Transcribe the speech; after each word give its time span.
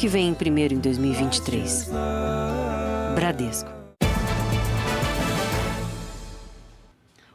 que 0.00 0.08
vem 0.08 0.32
primeiro 0.32 0.72
em 0.72 0.78
2023. 0.78 1.90
Bradesco. 3.14 3.68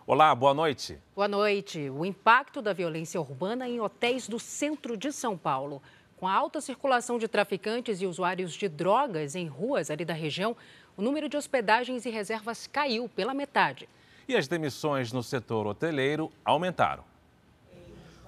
Olá, 0.07 0.33
boa 0.33 0.51
noite. 0.51 0.97
Boa 1.15 1.27
noite. 1.27 1.91
O 1.91 2.03
impacto 2.03 2.63
da 2.63 2.73
violência 2.73 3.21
urbana 3.21 3.69
em 3.69 3.79
hotéis 3.79 4.27
do 4.27 4.39
centro 4.39 4.97
de 4.97 5.11
São 5.11 5.37
Paulo. 5.37 5.79
Com 6.17 6.27
a 6.27 6.33
alta 6.33 6.59
circulação 6.59 7.19
de 7.19 7.27
traficantes 7.27 8.01
e 8.01 8.07
usuários 8.07 8.53
de 8.53 8.67
drogas 8.67 9.35
em 9.35 9.45
ruas 9.45 9.91
ali 9.91 10.03
da 10.03 10.15
região, 10.15 10.57
o 10.97 11.03
número 11.03 11.29
de 11.29 11.37
hospedagens 11.37 12.03
e 12.03 12.09
reservas 12.09 12.65
caiu 12.65 13.07
pela 13.07 13.35
metade. 13.35 13.87
E 14.27 14.35
as 14.35 14.47
demissões 14.47 15.11
no 15.11 15.21
setor 15.21 15.67
hoteleiro 15.67 16.31
aumentaram. 16.43 17.03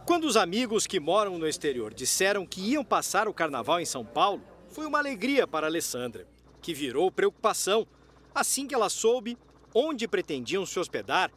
Quando 0.08 0.24
os 0.24 0.38
amigos 0.38 0.88
que 0.88 1.02
moram 1.02 1.38
no 1.38 1.46
exterior 1.46 1.94
disseram 1.94 2.46
que 2.46 2.62
iam 2.62 2.82
passar 2.82 3.28
o 3.28 3.34
carnaval 3.34 3.78
em 3.82 3.86
São 3.86 4.06
Paulo, 4.06 4.42
foi 4.70 4.86
uma 4.86 5.00
alegria 5.00 5.46
para 5.46 5.68
Alessandra, 5.68 6.26
que 6.62 6.74
virou 6.74 7.12
preocupação 7.12 7.86
assim 8.34 8.66
que 8.66 8.74
ela 8.74 8.88
soube 8.88 9.38
onde 9.76 10.08
pretendiam 10.08 10.66
se 10.66 10.80
hospedar 10.80 11.30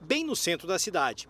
bem 0.00 0.24
no 0.24 0.34
centro 0.34 0.66
da 0.66 0.76
cidade. 0.76 1.28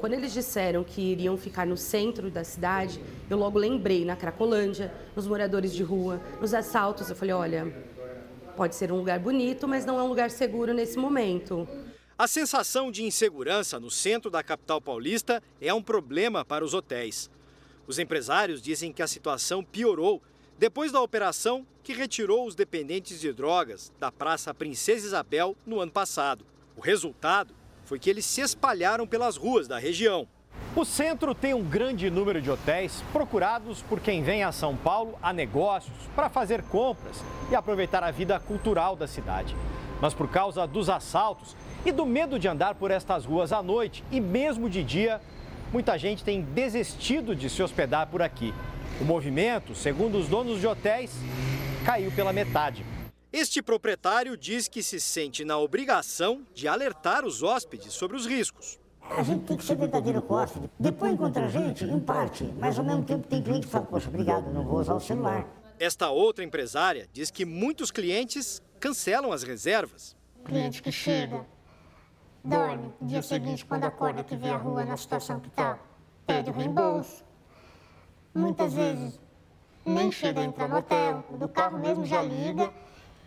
Quando 0.00 0.14
eles 0.14 0.32
disseram 0.32 0.82
que 0.82 1.00
iriam 1.00 1.36
ficar 1.36 1.64
no 1.64 1.76
centro 1.76 2.28
da 2.28 2.42
cidade, 2.42 3.00
eu 3.30 3.38
logo 3.38 3.56
lembrei 3.56 4.04
na 4.04 4.16
Cracolândia, 4.16 4.92
nos 5.14 5.28
moradores 5.28 5.72
de 5.72 5.84
rua, 5.84 6.20
nos 6.40 6.52
assaltos. 6.52 7.08
Eu 7.08 7.14
falei: 7.14 7.34
olha, 7.34 7.72
pode 8.56 8.74
ser 8.74 8.90
um 8.90 8.96
lugar 8.96 9.20
bonito, 9.20 9.68
mas 9.68 9.86
não 9.86 9.96
é 9.96 10.02
um 10.02 10.08
lugar 10.08 10.28
seguro 10.32 10.74
nesse 10.74 10.98
momento. 10.98 11.68
A 12.20 12.26
sensação 12.26 12.92
de 12.92 13.02
insegurança 13.02 13.80
no 13.80 13.90
centro 13.90 14.30
da 14.30 14.42
capital 14.42 14.78
paulista 14.78 15.42
é 15.58 15.72
um 15.72 15.82
problema 15.82 16.44
para 16.44 16.62
os 16.62 16.74
hotéis. 16.74 17.30
Os 17.86 17.98
empresários 17.98 18.60
dizem 18.60 18.92
que 18.92 19.00
a 19.00 19.06
situação 19.06 19.64
piorou 19.64 20.20
depois 20.58 20.92
da 20.92 21.00
operação 21.00 21.66
que 21.82 21.94
retirou 21.94 22.46
os 22.46 22.54
dependentes 22.54 23.18
de 23.18 23.32
drogas 23.32 23.90
da 23.98 24.12
Praça 24.12 24.52
Princesa 24.52 25.06
Isabel 25.06 25.56
no 25.64 25.80
ano 25.80 25.90
passado. 25.90 26.44
O 26.76 26.82
resultado 26.82 27.54
foi 27.86 27.98
que 27.98 28.10
eles 28.10 28.26
se 28.26 28.42
espalharam 28.42 29.06
pelas 29.06 29.38
ruas 29.38 29.66
da 29.66 29.78
região. 29.78 30.28
O 30.76 30.84
centro 30.84 31.34
tem 31.34 31.54
um 31.54 31.64
grande 31.64 32.10
número 32.10 32.42
de 32.42 32.50
hotéis 32.50 33.02
procurados 33.14 33.80
por 33.80 33.98
quem 33.98 34.22
vem 34.22 34.44
a 34.44 34.52
São 34.52 34.76
Paulo 34.76 35.18
a 35.22 35.32
negócios, 35.32 35.96
para 36.14 36.28
fazer 36.28 36.64
compras 36.64 37.16
e 37.50 37.54
aproveitar 37.54 38.04
a 38.04 38.10
vida 38.10 38.38
cultural 38.38 38.94
da 38.94 39.06
cidade. 39.06 39.56
Mas 40.02 40.12
por 40.12 40.28
causa 40.28 40.66
dos 40.66 40.90
assaltos 40.90 41.56
e 41.84 41.92
do 41.92 42.04
medo 42.04 42.38
de 42.38 42.46
andar 42.48 42.74
por 42.74 42.90
estas 42.90 43.24
ruas 43.24 43.52
à 43.52 43.62
noite 43.62 44.04
e 44.10 44.20
mesmo 44.20 44.68
de 44.68 44.82
dia, 44.82 45.20
muita 45.72 45.96
gente 45.98 46.22
tem 46.22 46.42
desistido 46.42 47.34
de 47.34 47.48
se 47.48 47.62
hospedar 47.62 48.06
por 48.08 48.20
aqui. 48.22 48.52
O 49.00 49.04
movimento, 49.04 49.74
segundo 49.74 50.18
os 50.18 50.28
donos 50.28 50.60
de 50.60 50.66
hotéis, 50.66 51.12
caiu 51.84 52.12
pela 52.12 52.32
metade. 52.32 52.84
Este 53.32 53.62
proprietário 53.62 54.36
diz 54.36 54.68
que 54.68 54.82
se 54.82 55.00
sente 55.00 55.44
na 55.44 55.56
obrigação 55.56 56.42
de 56.52 56.66
alertar 56.66 57.24
os 57.24 57.42
hóspedes 57.42 57.92
sobre 57.92 58.16
os 58.16 58.26
riscos. 58.26 58.78
A 59.08 59.22
gente 59.22 59.44
tem 59.44 59.56
que 59.56 59.64
ser 59.64 59.76
verdadeiro 59.76 60.20
com 60.20 60.34
o 60.34 60.36
hóspede. 60.36 60.70
Depois 60.78 61.12
encontra 61.12 61.46
a 61.46 61.48
gente, 61.48 61.84
em 61.84 61.98
parte, 61.98 62.44
mas 62.58 62.78
ao 62.78 62.84
mesmo 62.84 63.04
tempo 63.04 63.26
tem 63.26 63.42
cliente 63.42 63.66
que 63.66 63.72
fala, 63.72 63.86
poxa, 63.86 64.08
obrigado, 64.08 64.52
não 64.52 64.64
vou 64.64 64.80
usar 64.80 64.94
o 64.94 65.00
celular. 65.00 65.46
Esta 65.78 66.10
outra 66.10 66.44
empresária 66.44 67.08
diz 67.12 67.30
que 67.30 67.44
muitos 67.44 67.90
clientes 67.90 68.60
cancelam 68.78 69.32
as 69.32 69.42
reservas. 69.42 70.14
Cliente 70.44 70.82
que 70.82 70.92
chega, 70.92 71.46
dorme, 72.44 72.92
no 73.00 73.08
dia 73.08 73.22
seguinte, 73.22 73.64
quando 73.64 73.84
acorda, 73.84 74.24
que 74.24 74.36
vê 74.36 74.48
a 74.48 74.56
rua 74.56 74.84
na 74.84 74.96
situação 74.96 75.40
que 75.40 75.48
está, 75.48 75.78
pede 76.26 76.50
o 76.50 76.52
reembolso. 76.52 77.24
Muitas 78.34 78.74
vezes 78.74 79.18
nem 79.84 80.10
chega 80.10 80.40
a 80.40 80.44
entrar 80.44 80.68
no 80.68 80.78
hotel, 80.78 81.24
do 81.38 81.48
carro 81.48 81.78
mesmo 81.78 82.04
já 82.04 82.22
liga 82.22 82.72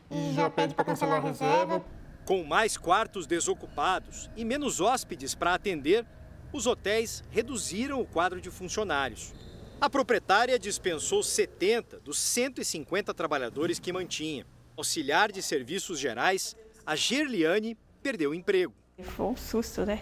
e 0.10 0.34
já 0.34 0.50
pede 0.50 0.74
para 0.74 0.86
cancelar 0.86 1.18
a 1.18 1.28
reserva. 1.28 1.84
Com 2.26 2.44
mais 2.44 2.78
quartos 2.78 3.28
desocupados 3.28 4.30
e 4.36 4.46
menos 4.46 4.80
hóspedes 4.80 5.36
para 5.36 5.54
atender, 5.54 6.06
os 6.54 6.68
hotéis 6.68 7.24
reduziram 7.32 8.00
o 8.00 8.06
quadro 8.06 8.40
de 8.40 8.50
funcionários. 8.50 9.34
A 9.82 9.90
proprietária 9.90 10.58
dispensou 10.58 11.22
70 11.22 12.00
dos 12.00 12.18
150 12.18 13.14
trabalhadores 13.14 13.80
que 13.80 13.92
mantinha. 13.92 14.46
Auxiliar 14.78 15.32
de 15.32 15.42
serviços 15.42 16.00
gerais, 16.00 16.56
a 16.86 16.96
Gerliane 16.96 17.78
perdeu 18.02 18.32
o 18.32 18.34
emprego. 18.34 18.74
Foi 19.04 19.26
um 19.28 19.36
susto, 19.36 19.86
né? 19.86 20.02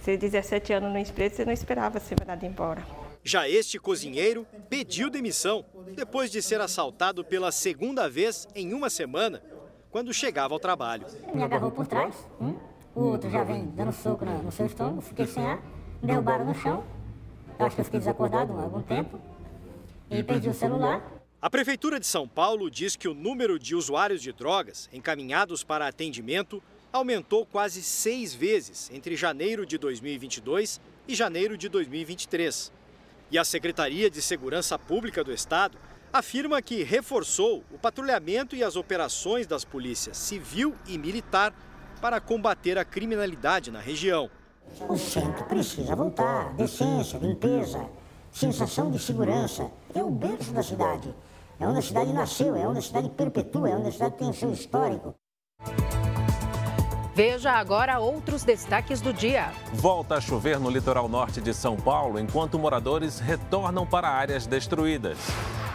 Você 0.00 0.16
17 0.16 0.72
anos 0.72 0.92
no 0.92 0.98
emprego, 0.98 1.34
você 1.34 1.44
não 1.44 1.52
esperava 1.52 2.00
ser 2.00 2.16
mandado 2.18 2.44
embora. 2.46 2.82
Já 3.22 3.48
este 3.48 3.78
cozinheiro 3.78 4.46
pediu 4.70 5.10
demissão 5.10 5.64
depois 5.94 6.30
de 6.30 6.40
ser 6.40 6.60
assaltado 6.60 7.24
pela 7.24 7.52
segunda 7.52 8.08
vez 8.08 8.48
em 8.54 8.72
uma 8.72 8.88
semana, 8.88 9.42
quando 9.90 10.14
chegava 10.14 10.54
ao 10.54 10.60
trabalho. 10.60 11.06
Me 11.34 11.42
agarrou 11.42 11.70
por 11.70 11.86
trás, 11.86 12.14
um, 12.40 12.54
o 12.94 13.10
outro 13.10 13.28
já 13.28 13.44
vem 13.44 13.66
dando 13.66 13.92
soco 13.92 14.24
no 14.24 14.50
seu 14.50 14.66
estômago, 14.66 15.02
fiquei 15.02 15.26
sem 15.26 15.44
ar, 15.44 15.62
derrubaram 16.02 16.44
no 16.44 16.54
chão. 16.54 16.84
Acho 17.58 17.74
que 17.74 17.80
eu 17.80 17.84
fiquei 17.84 18.00
desacordado 18.00 18.56
há 18.56 18.62
algum 18.62 18.80
tempo 18.80 19.20
e 20.10 20.22
perdi 20.22 20.48
o 20.48 20.54
celular. 20.54 21.02
A 21.40 21.50
Prefeitura 21.50 22.00
de 22.00 22.06
São 22.06 22.26
Paulo 22.26 22.70
diz 22.70 22.96
que 22.96 23.08
o 23.08 23.14
número 23.14 23.58
de 23.58 23.74
usuários 23.74 24.22
de 24.22 24.32
drogas 24.32 24.88
encaminhados 24.92 25.62
para 25.62 25.86
atendimento 25.86 26.62
aumentou 26.92 27.44
quase 27.46 27.82
seis 27.82 28.34
vezes 28.34 28.90
entre 28.92 29.16
janeiro 29.16 29.66
de 29.66 29.78
2022 29.78 30.80
e 31.06 31.14
janeiro 31.14 31.56
de 31.56 31.68
2023. 31.68 32.72
E 33.30 33.38
a 33.38 33.44
Secretaria 33.44 34.10
de 34.10 34.22
Segurança 34.22 34.78
Pública 34.78 35.22
do 35.22 35.32
Estado 35.32 35.76
afirma 36.12 36.62
que 36.62 36.82
reforçou 36.82 37.62
o 37.70 37.78
patrulhamento 37.78 38.56
e 38.56 38.64
as 38.64 38.76
operações 38.76 39.46
das 39.46 39.64
polícias 39.64 40.16
civil 40.16 40.74
e 40.86 40.96
militar 40.96 41.54
para 42.00 42.20
combater 42.20 42.78
a 42.78 42.84
criminalidade 42.84 43.70
na 43.70 43.80
região. 43.80 44.30
O 44.88 44.96
centro 44.96 45.44
precisa 45.44 45.94
voltar. 45.94 46.54
Decência, 46.54 47.18
limpeza, 47.18 47.88
sensação 48.32 48.90
de 48.90 48.98
segurança. 48.98 49.70
É 49.94 50.02
o 50.02 50.10
berço 50.10 50.52
da 50.52 50.62
cidade. 50.62 51.14
É 51.60 51.66
onde 51.66 51.80
a 51.80 51.82
cidade 51.82 52.12
nasceu, 52.12 52.54
é 52.54 52.66
onde 52.66 52.78
a 52.78 52.82
cidade 52.82 53.10
perpetua, 53.10 53.68
é 53.68 53.74
onde 53.74 53.88
a 53.88 53.92
cidade 53.92 54.16
tem 54.16 54.32
seu 54.32 54.52
histórico. 54.52 55.14
Veja 57.18 57.50
agora 57.50 57.98
outros 57.98 58.44
destaques 58.44 59.00
do 59.00 59.12
dia. 59.12 59.50
Volta 59.72 60.14
a 60.14 60.20
chover 60.20 60.60
no 60.60 60.70
litoral 60.70 61.08
norte 61.08 61.40
de 61.40 61.52
São 61.52 61.76
Paulo 61.76 62.16
enquanto 62.16 62.56
moradores 62.60 63.18
retornam 63.18 63.84
para 63.84 64.08
áreas 64.08 64.46
destruídas. 64.46 65.18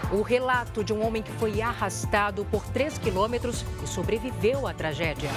O 0.10 0.22
relato 0.22 0.86
de 0.86 0.94
um 0.94 1.06
homem 1.06 1.22
que 1.22 1.34
foi 1.34 1.62
arrastado 1.62 2.46
por 2.46 2.64
3 2.68 2.98
quilômetros 2.98 3.66
e 3.84 3.88
sobreviveu 3.88 4.66
à 4.66 4.74
tragédia. 4.74 5.30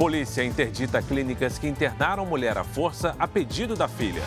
Polícia 0.00 0.42
interdita 0.42 1.02
clínicas 1.02 1.58
que 1.58 1.68
internaram 1.68 2.24
mulher 2.24 2.56
à 2.56 2.64
força 2.64 3.14
a 3.18 3.28
pedido 3.28 3.76
da 3.76 3.86
filha. 3.86 4.22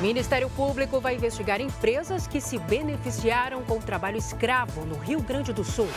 Ministério 0.00 0.48
Público 0.48 1.00
vai 1.00 1.16
investigar 1.16 1.60
empresas 1.60 2.28
que 2.28 2.40
se 2.40 2.56
beneficiaram 2.56 3.64
com 3.64 3.78
o 3.78 3.82
trabalho 3.82 4.16
escravo 4.16 4.84
no 4.84 4.96
Rio 4.96 5.20
Grande 5.20 5.52
do 5.52 5.64
Sul. 5.64 5.88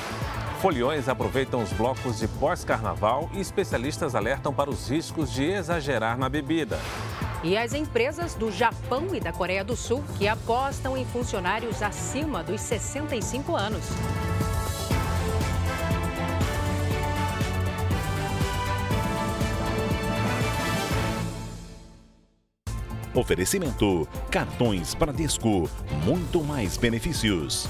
Foliões 0.59 1.08
aproveitam 1.08 1.62
os 1.62 1.72
blocos 1.72 2.18
de 2.18 2.28
pós-carnaval 2.28 3.30
e 3.32 3.40
especialistas 3.40 4.16
alertam 4.16 4.52
para 4.52 4.72
os 4.72 4.90
riscos 4.90 5.32
de 5.32 5.44
exagerar 5.44 6.18
na 6.18 6.28
bebida. 6.28 6.80
E 7.44 7.56
as 7.56 7.76
empresas 7.76 8.34
do 8.34 8.52
Japão 8.52 9.14
e 9.14 9.20
da 9.20 9.32
Coreia 9.32 9.64
do 9.64 9.76
Sul 9.76 10.03
que 10.18 10.28
apostam 10.28 10.98
em 10.98 11.06
funcionários 11.06 11.84
acima 11.84 12.42
dos 12.42 12.59
65 12.59 13.56
anos. 13.56 13.84
Oferecimento: 23.13 24.07
cartões 24.29 24.94
Bradesco, 24.94 25.69
muito 26.05 26.43
mais 26.43 26.78
benefícios. 26.78 27.67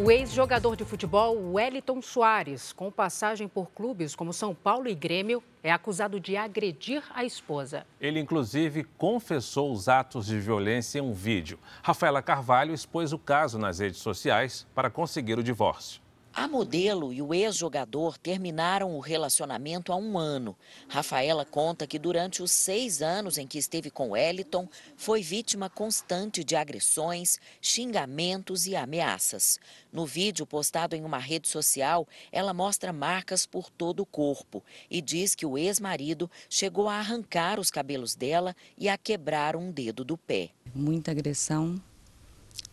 O 0.00 0.12
ex-jogador 0.12 0.76
de 0.76 0.84
futebol 0.84 1.36
Wellington 1.54 2.00
Soares, 2.00 2.72
com 2.72 2.88
passagem 2.88 3.48
por 3.48 3.68
clubes 3.72 4.14
como 4.14 4.32
São 4.32 4.54
Paulo 4.54 4.88
e 4.88 4.94
Grêmio, 4.94 5.42
é 5.60 5.72
acusado 5.72 6.20
de 6.20 6.36
agredir 6.36 7.02
a 7.12 7.24
esposa. 7.24 7.84
Ele, 8.00 8.20
inclusive, 8.20 8.84
confessou 8.96 9.72
os 9.72 9.88
atos 9.88 10.26
de 10.26 10.38
violência 10.38 11.00
em 11.00 11.02
um 11.02 11.12
vídeo. 11.12 11.58
Rafaela 11.82 12.22
Carvalho 12.22 12.72
expôs 12.72 13.12
o 13.12 13.18
caso 13.18 13.58
nas 13.58 13.80
redes 13.80 14.00
sociais 14.00 14.64
para 14.72 14.88
conseguir 14.88 15.36
o 15.36 15.42
divórcio. 15.42 16.00
A 16.38 16.46
modelo 16.46 17.12
e 17.12 17.20
o 17.20 17.34
ex-jogador 17.34 18.16
terminaram 18.16 18.94
o 18.94 19.00
relacionamento 19.00 19.92
há 19.92 19.96
um 19.96 20.16
ano. 20.16 20.56
Rafaela 20.88 21.44
conta 21.44 21.84
que 21.84 21.98
durante 21.98 22.44
os 22.44 22.52
seis 22.52 23.02
anos 23.02 23.38
em 23.38 23.44
que 23.44 23.58
esteve 23.58 23.90
com 23.90 24.10
Wellington, 24.10 24.68
foi 24.96 25.20
vítima 25.20 25.68
constante 25.68 26.44
de 26.44 26.54
agressões, 26.54 27.40
xingamentos 27.60 28.68
e 28.68 28.76
ameaças. 28.76 29.58
No 29.92 30.06
vídeo 30.06 30.46
postado 30.46 30.94
em 30.94 31.04
uma 31.04 31.18
rede 31.18 31.48
social, 31.48 32.06
ela 32.30 32.54
mostra 32.54 32.92
marcas 32.92 33.44
por 33.44 33.68
todo 33.68 34.04
o 34.04 34.06
corpo 34.06 34.62
e 34.88 35.02
diz 35.02 35.34
que 35.34 35.44
o 35.44 35.58
ex-marido 35.58 36.30
chegou 36.48 36.88
a 36.88 37.00
arrancar 37.00 37.58
os 37.58 37.68
cabelos 37.68 38.14
dela 38.14 38.54
e 38.78 38.88
a 38.88 38.96
quebrar 38.96 39.56
um 39.56 39.72
dedo 39.72 40.04
do 40.04 40.16
pé. 40.16 40.50
Muita 40.72 41.10
agressão, 41.10 41.82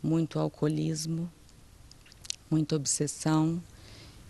muito 0.04 0.38
alcoolismo, 0.38 1.32
muita 2.50 2.76
obsessão. 2.76 3.62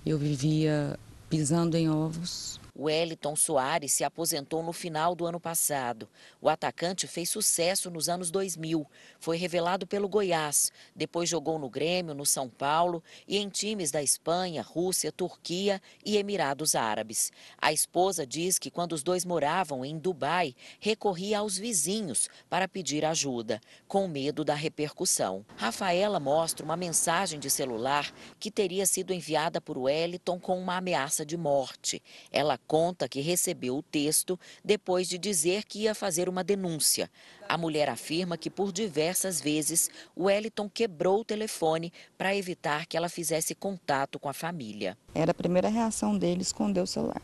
Eu 0.05 0.17
vivia 0.17 0.99
pisando 1.29 1.75
em 1.75 1.89
ovos, 1.89 2.59
Wellington 2.77 3.35
Soares 3.35 3.93
se 3.93 4.03
aposentou 4.03 4.61
no 4.61 4.73
final 4.73 5.15
do 5.15 5.25
ano 5.25 5.39
passado. 5.39 6.09
O 6.41 6.49
atacante 6.49 7.07
fez 7.07 7.29
sucesso 7.29 7.89
nos 7.89 8.09
anos 8.09 8.29
2000. 8.29 8.85
Foi 9.17 9.37
revelado 9.37 9.87
pelo 9.87 10.09
Goiás. 10.09 10.71
Depois 10.93 11.29
jogou 11.29 11.57
no 11.57 11.69
Grêmio, 11.69 12.13
no 12.13 12.25
São 12.25 12.49
Paulo 12.49 13.01
e 13.27 13.37
em 13.37 13.47
times 13.47 13.91
da 13.91 14.03
Espanha, 14.03 14.61
Rússia, 14.61 15.11
Turquia 15.11 15.81
e 16.03 16.17
Emirados 16.17 16.75
Árabes. 16.75 17.31
A 17.57 17.71
esposa 17.71 18.27
diz 18.27 18.59
que 18.59 18.69
quando 18.69 18.91
os 18.91 19.03
dois 19.03 19.23
moravam 19.23 19.85
em 19.85 19.97
Dubai, 19.97 20.53
recorria 20.79 21.39
aos 21.39 21.57
vizinhos 21.57 22.29
para 22.49 22.67
pedir 22.67 23.05
ajuda, 23.05 23.61
com 23.87 24.07
medo 24.07 24.43
da 24.43 24.53
repercussão. 24.53 25.45
Rafaela 25.55 26.19
mostra 26.19 26.65
uma 26.65 26.75
mensagem 26.75 27.39
de 27.39 27.49
celular 27.49 28.11
que 28.39 28.51
teria 28.51 28.85
sido 28.85 29.13
enviada 29.13 29.61
por 29.61 29.77
Wellington 29.77 30.39
com 30.39 30.59
uma 30.59 30.77
ameaça 30.77 31.25
de 31.25 31.37
morte. 31.37 32.03
Ela 32.31 32.57
conta 32.67 33.07
que 33.07 33.21
recebeu 33.21 33.77
o 33.77 33.83
texto 33.83 34.39
depois 34.63 35.07
de 35.07 35.17
dizer 35.17 35.63
que 35.63 35.83
ia 35.83 35.95
fazer 35.95 36.27
uma 36.29 36.43
denúncia. 36.43 37.09
A 37.47 37.57
mulher 37.57 37.89
afirma 37.89 38.37
que 38.37 38.49
por 38.49 38.71
diversas 38.71 39.39
vezes 39.39 39.89
Wellington 40.17 40.69
quebrou 40.69 41.21
o 41.21 41.25
telefone 41.25 41.91
para 42.17 42.35
evitar 42.35 42.85
que 42.85 42.97
ela 42.97 43.09
fizesse 43.09 43.55
contato 43.55 44.19
com 44.19 44.29
a 44.29 44.33
família. 44.33 44.97
Era 45.13 45.31
a 45.31 45.35
primeira 45.35 45.69
reação 45.69 46.17
dele 46.17 46.41
esconder 46.41 46.81
o 46.81 46.87
celular, 46.87 47.21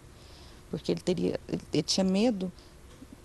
porque 0.69 0.91
ele 0.91 1.01
teria, 1.01 1.39
ele 1.73 1.83
tinha 1.83 2.03
medo 2.03 2.51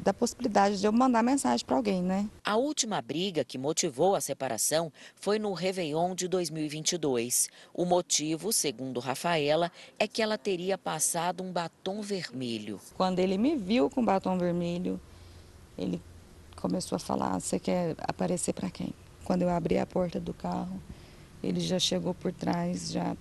da 0.07 0.15
possibilidade 0.15 0.79
de 0.79 0.87
eu 0.87 0.93
mandar 0.93 1.21
mensagem 1.21 1.67
para 1.67 1.75
alguém, 1.75 2.01
né? 2.01 2.31
A 2.45 2.55
última 2.55 3.03
briga 3.03 3.45
que 3.45 3.59
motivou 3.59 4.15
a 4.15 4.21
separação 4.21 4.93
foi 5.17 5.37
no 5.37 5.53
Réveillon 5.53 6.15
de 6.15 6.29
2022. 6.29 7.49
O 7.75 7.85
motivo, 7.85 8.53
segundo 8.53 9.01
Rafaela, 9.01 9.73
é 9.99 10.07
que 10.07 10.23
ela 10.23 10.39
teria 10.39 10.79
passado 10.79 11.43
um 11.43 11.51
batom 11.51 12.03
vermelho. 12.03 12.79
Quando 12.97 13.19
ele 13.19 13.37
me 13.37 13.57
viu 13.57 13.91
com 13.91 14.05
batom 14.05 14.39
vermelho, 14.39 15.01
ele 15.77 16.01
começou 16.55 16.95
a 16.95 17.01
falar: 17.01 17.41
Você 17.41 17.59
quer 17.59 17.97
aparecer 17.99 18.53
para 18.53 18.71
quem? 18.71 18.95
Quando 19.25 19.43
eu 19.43 19.49
abri 19.49 19.77
a 19.77 19.85
porta 19.85 20.21
do 20.21 20.33
carro, 20.33 20.81
ele 21.43 21.59
já 21.59 21.81
chegou 21.81 22.15
por 22.15 22.31
trás, 22.31 22.93
já 22.93 23.17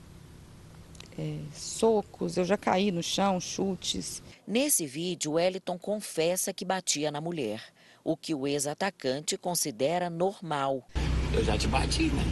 é, 1.17 1.37
socos, 1.53 2.37
eu 2.37 2.43
já 2.43 2.57
caí 2.57 2.91
no 2.91 3.01
chão, 3.01 3.39
chutes. 3.39 4.21
Nesse 4.47 4.85
vídeo, 4.85 5.33
Wellington 5.33 5.77
confessa 5.77 6.53
que 6.53 6.65
batia 6.65 7.11
na 7.11 7.21
mulher, 7.21 7.61
o 8.03 8.17
que 8.17 8.33
o 8.33 8.45
ex-atacante 8.45 9.37
considera 9.37 10.09
normal. 10.09 10.87
Eu 11.33 11.43
já 11.43 11.57
te 11.57 11.67
bati, 11.67 12.03
né? 12.03 12.23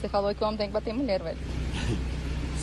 Você 0.00 0.08
falou 0.08 0.34
que 0.34 0.42
o 0.42 0.46
homem 0.46 0.58
tem 0.58 0.66
que 0.68 0.72
bater 0.72 0.94
mulher, 0.94 1.22
velho. 1.22 1.38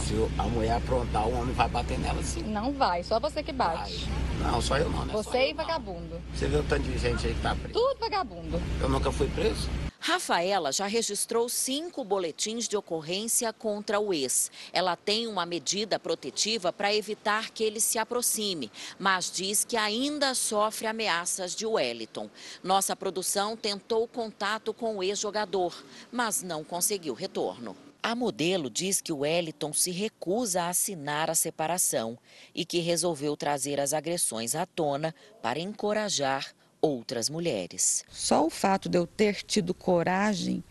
Se 0.08 0.14
a 0.38 0.44
mulher 0.44 0.78
aprontar, 0.78 1.28
o 1.28 1.38
homem 1.38 1.54
vai 1.54 1.68
bater 1.68 2.00
nela 2.00 2.24
sim. 2.24 2.42
Não 2.44 2.72
vai, 2.72 3.04
só 3.04 3.20
você 3.20 3.44
que 3.44 3.52
bate. 3.52 4.06
Vai. 4.06 4.52
Não, 4.52 4.62
só 4.62 4.78
eu 4.78 4.90
não, 4.90 5.06
né? 5.06 5.12
Você 5.12 5.50
e 5.50 5.54
vagabundo. 5.54 6.22
Você 6.34 6.48
viu 6.48 6.62
o 6.62 6.64
tanto 6.64 6.84
de 6.84 6.98
gente 6.98 7.28
aí 7.28 7.34
que 7.34 7.42
tá 7.42 7.54
preso? 7.54 7.74
Tudo 7.74 8.00
vagabundo. 8.00 8.62
Eu 8.80 8.88
nunca 8.88 9.12
fui 9.12 9.28
preso. 9.28 9.70
Rafaela 10.00 10.72
já 10.72 10.88
registrou 10.88 11.50
cinco 11.50 12.06
boletins 12.06 12.70
de 12.70 12.78
ocorrência 12.78 13.52
contra 13.52 14.00
o 14.00 14.14
ex. 14.14 14.50
Ela 14.72 14.96
tem 14.96 15.28
uma 15.28 15.46
medida 15.46 16.00
protetiva 16.00 16.72
para 16.72 16.96
evitar 16.96 17.50
que 17.50 17.62
ele 17.62 17.82
se 17.82 18.00
aproxime, 18.00 18.72
mas 18.98 19.30
diz 19.30 19.66
que 19.66 19.76
ainda 19.76 20.34
sofre 20.34 20.88
ameaças 20.88 21.54
de 21.54 21.66
Wellington. 21.66 22.30
Nossa 22.64 22.96
produção 22.96 23.58
tentou 23.58 24.08
contato 24.08 24.74
com 24.74 24.96
o 24.96 25.04
ex-jogador, 25.04 25.76
mas 26.10 26.42
não 26.42 26.64
conseguiu 26.64 27.14
retorno. 27.14 27.76
A 28.02 28.16
modelo 28.16 28.70
diz 28.70 29.02
que 29.02 29.12
o 29.12 29.20
Wellington 29.20 29.74
se 29.74 29.92
recusa 29.92 30.64
a 30.64 30.70
assinar 30.70 31.30
a 31.30 31.36
separação 31.36 32.18
e 32.54 32.64
que 32.64 32.80
resolveu 32.80 33.36
trazer 33.36 33.80
as 33.80 33.94
agressões 33.94 34.56
à 34.56 34.66
tona 34.66 35.14
para 35.42 35.60
encorajar 35.60 36.54
outras 36.82 37.30
mulheres. 37.30 38.06
Só 38.10 38.46
o 38.46 38.50
fato 38.50 38.88
de 38.88 38.98
eu 38.98 39.06
ter 39.06 39.44
tido 39.44 39.74
coragem 39.74 40.64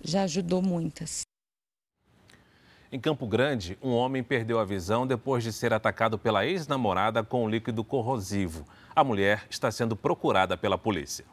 já 0.00 0.22
ajudou 0.22 0.62
muitas. 0.62 1.22
Em 2.90 2.98
Campo 2.98 3.26
Grande, 3.26 3.76
um 3.82 3.90
homem 3.90 4.22
perdeu 4.22 4.58
a 4.58 4.64
visão 4.64 5.06
depois 5.06 5.44
de 5.44 5.52
ser 5.52 5.74
atacado 5.74 6.18
pela 6.18 6.46
ex-namorada 6.46 7.22
com 7.22 7.44
um 7.44 7.48
líquido 7.48 7.84
corrosivo. 7.84 8.64
A 8.96 9.04
mulher 9.04 9.44
está 9.50 9.70
sendo 9.70 9.94
procurada 9.94 10.56
pela 10.56 10.78
polícia. 10.78 11.26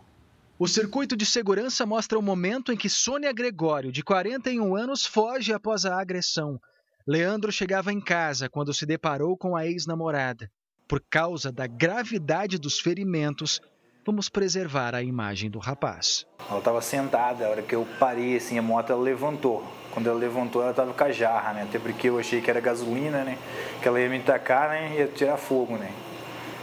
O 0.58 0.70
circuito 0.70 1.18
de 1.18 1.26
segurança 1.26 1.86
mostra 1.86 2.18
o 2.18 2.22
momento 2.22 2.72
em 2.72 2.78
que 2.78 2.88
Sônia 2.88 3.34
Gregório, 3.34 3.92
de 3.92 4.02
41 4.02 4.74
anos, 4.74 5.06
foge 5.06 5.52
após 5.52 5.86
a 5.86 6.00
agressão. 6.00 6.58
Leandro 7.06 7.52
chegava 7.52 7.92
em 7.92 8.00
casa 8.00 8.48
quando 8.48 8.74
se 8.74 8.86
deparou 8.86 9.36
com 9.36 9.54
a 9.54 9.66
ex-namorada. 9.66 10.50
Por 10.88 11.04
causa 11.10 11.52
da 11.52 11.68
gravidade 11.68 12.58
dos 12.58 12.80
ferimentos, 12.80 13.60
vamos 14.06 14.30
preservar 14.30 14.96
a 14.96 15.04
imagem 15.04 15.50
do 15.50 15.60
rapaz. 15.60 16.26
Ela 16.50 16.60
estava 16.60 16.82
sentada, 16.82 17.46
a 17.46 17.50
hora 17.50 17.62
que 17.62 17.76
eu 17.76 17.86
parei, 18.00 18.38
assim, 18.38 18.58
a 18.58 18.62
moto 18.62 18.94
ela 18.94 19.02
levantou. 19.02 19.62
Quando 19.92 20.08
ela 20.08 20.18
levantou, 20.18 20.62
ela 20.62 20.72
estava 20.72 20.94
com 20.94 21.04
a 21.04 21.12
jarra, 21.12 21.52
né? 21.52 21.64
Até 21.64 21.80
porque 21.80 22.08
eu 22.08 22.18
achei 22.18 22.40
que 22.40 22.50
era 22.50 22.62
gasolina, 22.62 23.26
né? 23.26 23.38
Que 23.82 23.90
ela 23.90 24.00
ia 24.00 24.10
me 24.10 24.22
tacar, 24.22 24.70
né? 24.70 25.00
Ia 25.00 25.08
tirar 25.08 25.36
fogo, 25.36 25.76
né? 25.76 25.92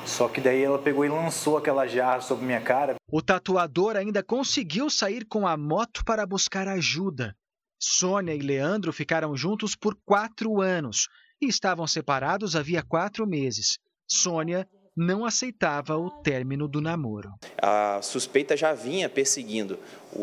Só 0.04 0.28
que 0.28 0.40
daí 0.40 0.62
ela 0.62 0.78
pegou 0.78 1.04
e 1.04 1.08
lançou 1.08 1.56
aquela 1.56 1.86
jarra 1.86 2.20
sobre 2.20 2.44
minha 2.44 2.60
cara. 2.60 2.96
O 3.10 3.22
tatuador 3.22 3.96
ainda 3.96 4.22
conseguiu 4.22 4.90
sair 4.90 5.24
com 5.24 5.46
a 5.46 5.56
moto 5.56 6.04
para 6.04 6.26
buscar 6.26 6.68
ajuda. 6.68 7.34
Sônia 7.80 8.34
e 8.34 8.38
Leandro 8.38 8.92
ficaram 8.92 9.36
juntos 9.36 9.74
por 9.74 9.96
quatro 10.04 10.60
anos 10.60 11.08
e 11.40 11.46
estavam 11.46 11.86
separados 11.86 12.54
havia 12.54 12.82
quatro 12.82 13.26
meses. 13.26 13.78
Sônia 14.06 14.68
não 14.96 15.24
aceitava 15.24 15.96
o 15.96 16.10
término 16.22 16.68
do 16.68 16.80
namoro. 16.80 17.32
A 17.60 18.00
suspeita 18.02 18.56
já 18.56 18.74
vinha 18.74 19.08
perseguindo, 19.08 19.78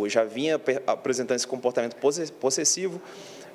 já 0.08 0.24
vinha 0.24 0.60
apresentando 0.86 1.38
esse 1.38 1.48
comportamento 1.48 1.96
possessivo, 2.40 3.02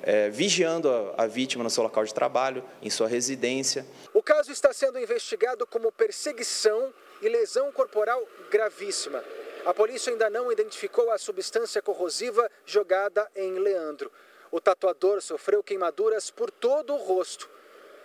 é, 0.05 0.29
vigiando 0.29 0.87
a, 0.89 1.23
a 1.23 1.27
vítima 1.27 1.63
no 1.63 1.69
seu 1.69 1.83
local 1.83 2.05
de 2.05 2.13
trabalho, 2.13 2.63
em 2.81 2.89
sua 2.91 3.07
residência. 3.07 3.85
O 4.13 4.21
caso 4.21 4.51
está 4.51 4.71
sendo 4.71 4.99
investigado 4.99 5.65
como 5.65 5.91
perseguição 5.91 6.93
e 7.21 7.27
lesão 7.27 7.71
corporal 7.71 8.23
gravíssima. 8.51 9.23
A 9.65 9.73
polícia 9.73 10.13
ainda 10.13 10.29
não 10.29 10.51
identificou 10.51 11.09
a 11.09 11.17
substância 11.17 11.81
corrosiva 11.81 12.47
jogada 12.65 13.27
em 13.35 13.57
Leandro. 13.57 14.11
O 14.51 14.61
tatuador 14.61 15.21
sofreu 15.21 15.63
queimaduras 15.63 16.29
por 16.29 16.51
todo 16.51 16.93
o 16.93 16.97
rosto 16.97 17.49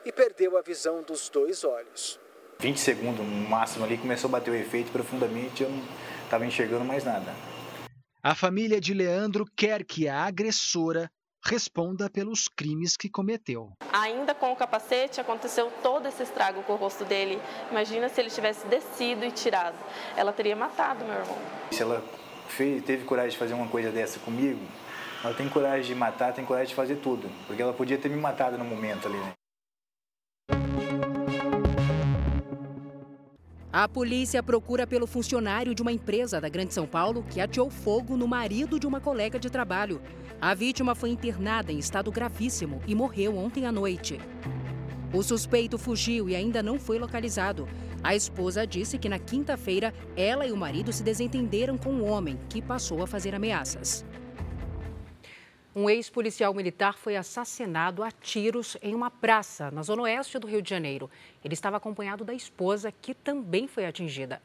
e 0.04 0.10
perdeu 0.10 0.56
a 0.56 0.62
visão 0.62 1.02
dos 1.02 1.28
dois 1.28 1.62
olhos. 1.62 2.18
20 2.60 2.80
segundos 2.80 3.24
no 3.24 3.48
máximo 3.48 3.84
ali 3.84 3.98
começou 3.98 4.28
a 4.28 4.32
bater 4.32 4.50
o 4.50 4.54
efeito 4.54 4.90
profundamente, 4.90 5.62
eu 5.62 5.68
não 5.68 5.82
estava 6.24 6.46
enxergando 6.46 6.84
mais 6.84 7.04
nada. 7.04 7.34
A 8.22 8.34
família 8.34 8.80
de 8.80 8.92
Leandro 8.94 9.44
quer 9.56 9.84
que 9.84 10.08
a 10.08 10.24
agressora 10.24 11.10
responda 11.42 12.08
pelos 12.10 12.48
crimes 12.48 12.96
que 12.96 13.08
cometeu. 13.08 13.72
Ainda 13.92 14.34
com 14.34 14.52
o 14.52 14.56
capacete 14.56 15.20
aconteceu 15.20 15.70
todo 15.82 16.06
esse 16.06 16.22
estrago 16.22 16.62
com 16.62 16.74
o 16.74 16.76
rosto 16.76 17.04
dele. 17.04 17.40
Imagina 17.70 18.08
se 18.08 18.20
ele 18.20 18.30
tivesse 18.30 18.66
descido 18.66 19.24
e 19.24 19.30
tirado. 19.30 19.76
Ela 20.16 20.32
teria 20.32 20.54
matado 20.54 21.04
meu 21.04 21.14
irmão. 21.14 21.38
Se 21.70 21.82
ela 21.82 22.04
fez, 22.48 22.84
teve 22.84 23.04
coragem 23.04 23.30
de 23.30 23.38
fazer 23.38 23.54
uma 23.54 23.68
coisa 23.68 23.90
dessa 23.90 24.18
comigo, 24.20 24.60
ela 25.22 25.34
tem 25.34 25.48
coragem 25.48 25.86
de 25.86 25.94
matar, 25.94 26.32
tem 26.32 26.44
coragem 26.44 26.68
de 26.68 26.74
fazer 26.74 26.96
tudo. 26.96 27.30
Porque 27.46 27.60
ela 27.60 27.72
podia 27.72 27.98
ter 27.98 28.08
me 28.08 28.16
matado 28.16 28.56
no 28.56 28.64
momento 28.64 29.08
ali, 29.08 29.18
né? 29.18 29.32
A 33.72 33.86
polícia 33.86 34.42
procura 34.42 34.84
pelo 34.84 35.06
funcionário 35.06 35.76
de 35.76 35.80
uma 35.80 35.92
empresa 35.92 36.40
da 36.40 36.48
Grande 36.48 36.74
São 36.74 36.88
Paulo 36.88 37.24
que 37.30 37.40
ateou 37.40 37.70
fogo 37.70 38.16
no 38.16 38.26
marido 38.26 38.80
de 38.80 38.86
uma 38.86 39.00
colega 39.00 39.38
de 39.38 39.48
trabalho. 39.48 40.02
A 40.40 40.52
vítima 40.54 40.92
foi 40.92 41.10
internada 41.10 41.70
em 41.70 41.78
estado 41.78 42.10
gravíssimo 42.10 42.82
e 42.84 42.96
morreu 42.96 43.38
ontem 43.38 43.66
à 43.66 43.70
noite. 43.70 44.18
O 45.14 45.22
suspeito 45.22 45.78
fugiu 45.78 46.28
e 46.28 46.34
ainda 46.34 46.64
não 46.64 46.80
foi 46.80 46.98
localizado. 46.98 47.68
A 48.02 48.16
esposa 48.16 48.66
disse 48.66 48.98
que 48.98 49.08
na 49.08 49.20
quinta-feira 49.20 49.94
ela 50.16 50.44
e 50.44 50.50
o 50.50 50.56
marido 50.56 50.92
se 50.92 51.04
desentenderam 51.04 51.78
com 51.78 51.90
o 51.90 52.04
homem, 52.04 52.40
que 52.48 52.60
passou 52.60 53.04
a 53.04 53.06
fazer 53.06 53.36
ameaças. 53.36 54.04
Um 55.74 55.88
ex-policial 55.88 56.52
militar 56.52 56.98
foi 56.98 57.16
assassinado 57.16 58.02
a 58.02 58.10
tiros 58.10 58.76
em 58.82 58.92
uma 58.92 59.08
praça 59.08 59.70
na 59.70 59.82
zona 59.82 60.02
oeste 60.02 60.36
do 60.36 60.48
Rio 60.48 60.60
de 60.60 60.68
Janeiro. 60.68 61.08
Ele 61.44 61.54
estava 61.54 61.76
acompanhado 61.76 62.24
da 62.24 62.34
esposa, 62.34 62.90
que 62.90 63.14
também 63.14 63.68
foi 63.68 63.86
atingida. 63.86 64.42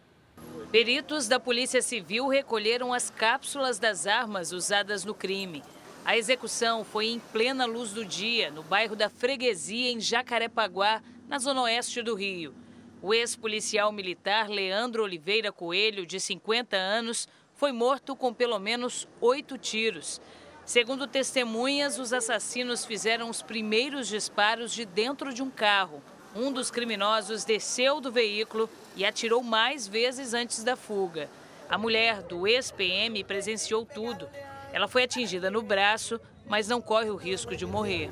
Peritos 0.71 1.27
da 1.27 1.39
Polícia 1.39 1.81
Civil 1.81 2.27
recolheram 2.27 2.93
as 2.93 3.09
cápsulas 3.09 3.79
das 3.79 4.05
armas 4.05 4.51
usadas 4.51 5.03
no 5.03 5.15
crime. 5.15 5.63
A 6.03 6.15
execução 6.15 6.83
foi 6.83 7.07
em 7.07 7.19
plena 7.19 7.65
luz 7.65 7.91
do 7.91 8.05
dia, 8.05 8.51
no 8.51 8.61
bairro 8.61 8.95
da 8.95 9.09
Freguesia, 9.09 9.91
em 9.91 9.99
Jacarepaguá, 9.99 11.01
na 11.27 11.39
zona 11.39 11.63
oeste 11.63 12.03
do 12.03 12.13
Rio. 12.13 12.53
O 13.01 13.15
ex-policial 13.15 13.91
militar 13.91 14.47
Leandro 14.47 15.01
Oliveira 15.01 15.51
Coelho, 15.51 16.05
de 16.05 16.19
50 16.19 16.77
anos, 16.77 17.27
foi 17.55 17.71
morto 17.71 18.15
com 18.15 18.31
pelo 18.31 18.59
menos 18.59 19.07
oito 19.19 19.57
tiros. 19.57 20.21
Segundo 20.65 21.05
testemunhas, 21.05 21.99
os 21.99 22.11
assassinos 22.11 22.83
fizeram 22.83 23.29
os 23.29 23.43
primeiros 23.43 24.07
disparos 24.07 24.73
de 24.73 24.83
dentro 24.83 25.31
de 25.31 25.43
um 25.43 25.49
carro. 25.49 26.01
Um 26.35 26.51
dos 26.51 26.71
criminosos 26.71 27.45
desceu 27.45 28.01
do 28.01 28.11
veículo 28.11 28.67
e 28.95 29.05
atirou 29.05 29.43
mais 29.43 29.87
vezes 29.87 30.33
antes 30.33 30.63
da 30.63 30.75
fuga. 30.75 31.29
A 31.69 31.77
mulher 31.77 32.23
do 32.23 32.47
ex-PM 32.47 33.23
presenciou 33.23 33.85
tudo. 33.85 34.27
Ela 34.73 34.87
foi 34.87 35.03
atingida 35.03 35.51
no 35.51 35.61
braço, 35.61 36.19
mas 36.47 36.67
não 36.67 36.81
corre 36.81 37.11
o 37.11 37.15
risco 37.15 37.55
de 37.55 37.65
morrer. 37.65 38.09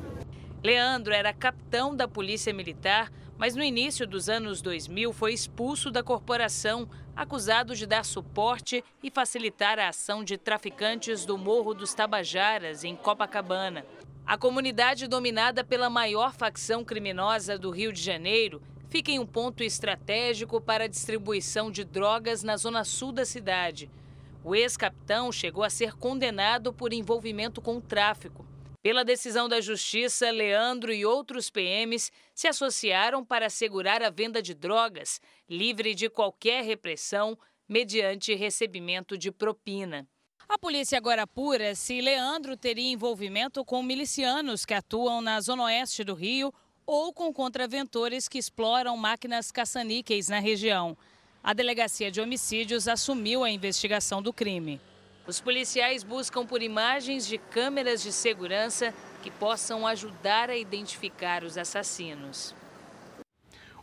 Leandro 0.64 1.12
era 1.12 1.34
capitão 1.34 1.96
da 1.96 2.08
Polícia 2.08 2.54
Militar, 2.54 3.12
mas 3.38 3.56
no 3.56 3.64
início 3.64 4.08
dos 4.08 4.30
anos 4.30 4.62
2000 4.62 5.12
foi 5.14 5.34
expulso 5.34 5.90
da 5.90 6.04
corporação 6.04 6.88
acusado 7.16 7.76
de 7.76 7.86
dar 7.86 8.06
suporte 8.06 8.84
e 9.02 9.12
facilitar 9.12 9.80
a 9.80 9.90
ação 9.90 10.24
de 10.24 10.38
traficantes 10.38 11.26
do 11.26 11.38
Morro 11.38 11.74
dos 11.74 11.94
Tabajaras, 11.94 12.84
em 12.84 12.96
Copacabana. 12.96 13.86
A 14.26 14.38
comunidade, 14.38 15.08
dominada 15.08 15.64
pela 15.64 15.90
maior 15.90 16.34
facção 16.34 16.84
criminosa 16.84 17.58
do 17.58 17.70
Rio 17.70 17.92
de 17.92 18.02
Janeiro, 18.02 18.62
fica 18.88 19.12
em 19.12 19.20
um 19.20 19.26
ponto 19.26 19.64
estratégico 19.64 20.62
para 20.62 20.86
a 20.86 20.88
distribuição 20.88 21.70
de 21.70 21.84
drogas 21.84 22.44
na 22.44 22.56
zona 22.56 22.84
sul 22.84 23.12
da 23.12 23.26
cidade. 23.26 23.90
O 24.44 24.56
ex-capitão 24.56 25.32
chegou 25.32 25.64
a 25.64 25.70
ser 25.70 25.94
condenado 25.94 26.72
por 26.72 26.94
envolvimento 26.94 27.62
com 27.62 27.78
o 27.78 27.82
tráfico. 27.82 28.46
Pela 28.84 29.06
decisão 29.06 29.48
da 29.48 29.62
Justiça, 29.62 30.30
Leandro 30.30 30.94
e 30.94 31.06
outros 31.06 31.50
PMs 31.50 32.12
se 32.36 32.50
associaram 32.50 33.24
para 33.24 33.46
assegurar 33.46 34.04
a 34.04 34.10
venda 34.10 34.42
de 34.42 34.54
drogas, 34.54 35.22
livre 35.50 35.96
de 35.96 36.10
qualquer 36.10 36.66
repressão, 36.66 37.40
mediante 37.66 38.36
recebimento 38.36 39.18
de 39.18 39.32
propina. 39.32 40.06
A 40.50 40.58
polícia 40.58 40.98
agora 40.98 41.24
apura 41.24 41.74
se 41.76 42.02
Leandro 42.02 42.58
teria 42.58 42.92
envolvimento 42.92 43.64
com 43.64 43.82
milicianos 43.82 44.66
que 44.66 44.74
atuam 44.74 45.22
na 45.22 45.40
zona 45.40 45.64
oeste 45.64 46.04
do 46.04 46.14
Rio 46.14 46.54
ou 46.86 47.14
com 47.14 47.34
contraventores 47.34 48.28
que 48.28 48.38
exploram 48.38 48.98
máquinas 48.98 49.50
caça-níqueis 49.50 50.28
na 50.28 50.40
região. 50.40 50.98
A 51.42 51.54
Delegacia 51.54 52.12
de 52.12 52.20
Homicídios 52.20 52.90
assumiu 52.90 53.46
a 53.46 53.50
investigação 53.50 54.22
do 54.22 54.34
crime. 54.34 54.82
Os 55.26 55.40
policiais 55.40 56.04
buscam 56.04 56.46
por 56.46 56.62
imagens 56.62 57.26
de 57.26 57.38
câmeras 57.38 58.02
de 58.04 58.12
segurança 58.12 58.94
que 59.22 59.32
possam 59.32 59.88
ajudar 59.88 60.50
a 60.50 60.58
identificar 60.58 61.46
os 61.46 61.58
assassinos. 61.58 62.54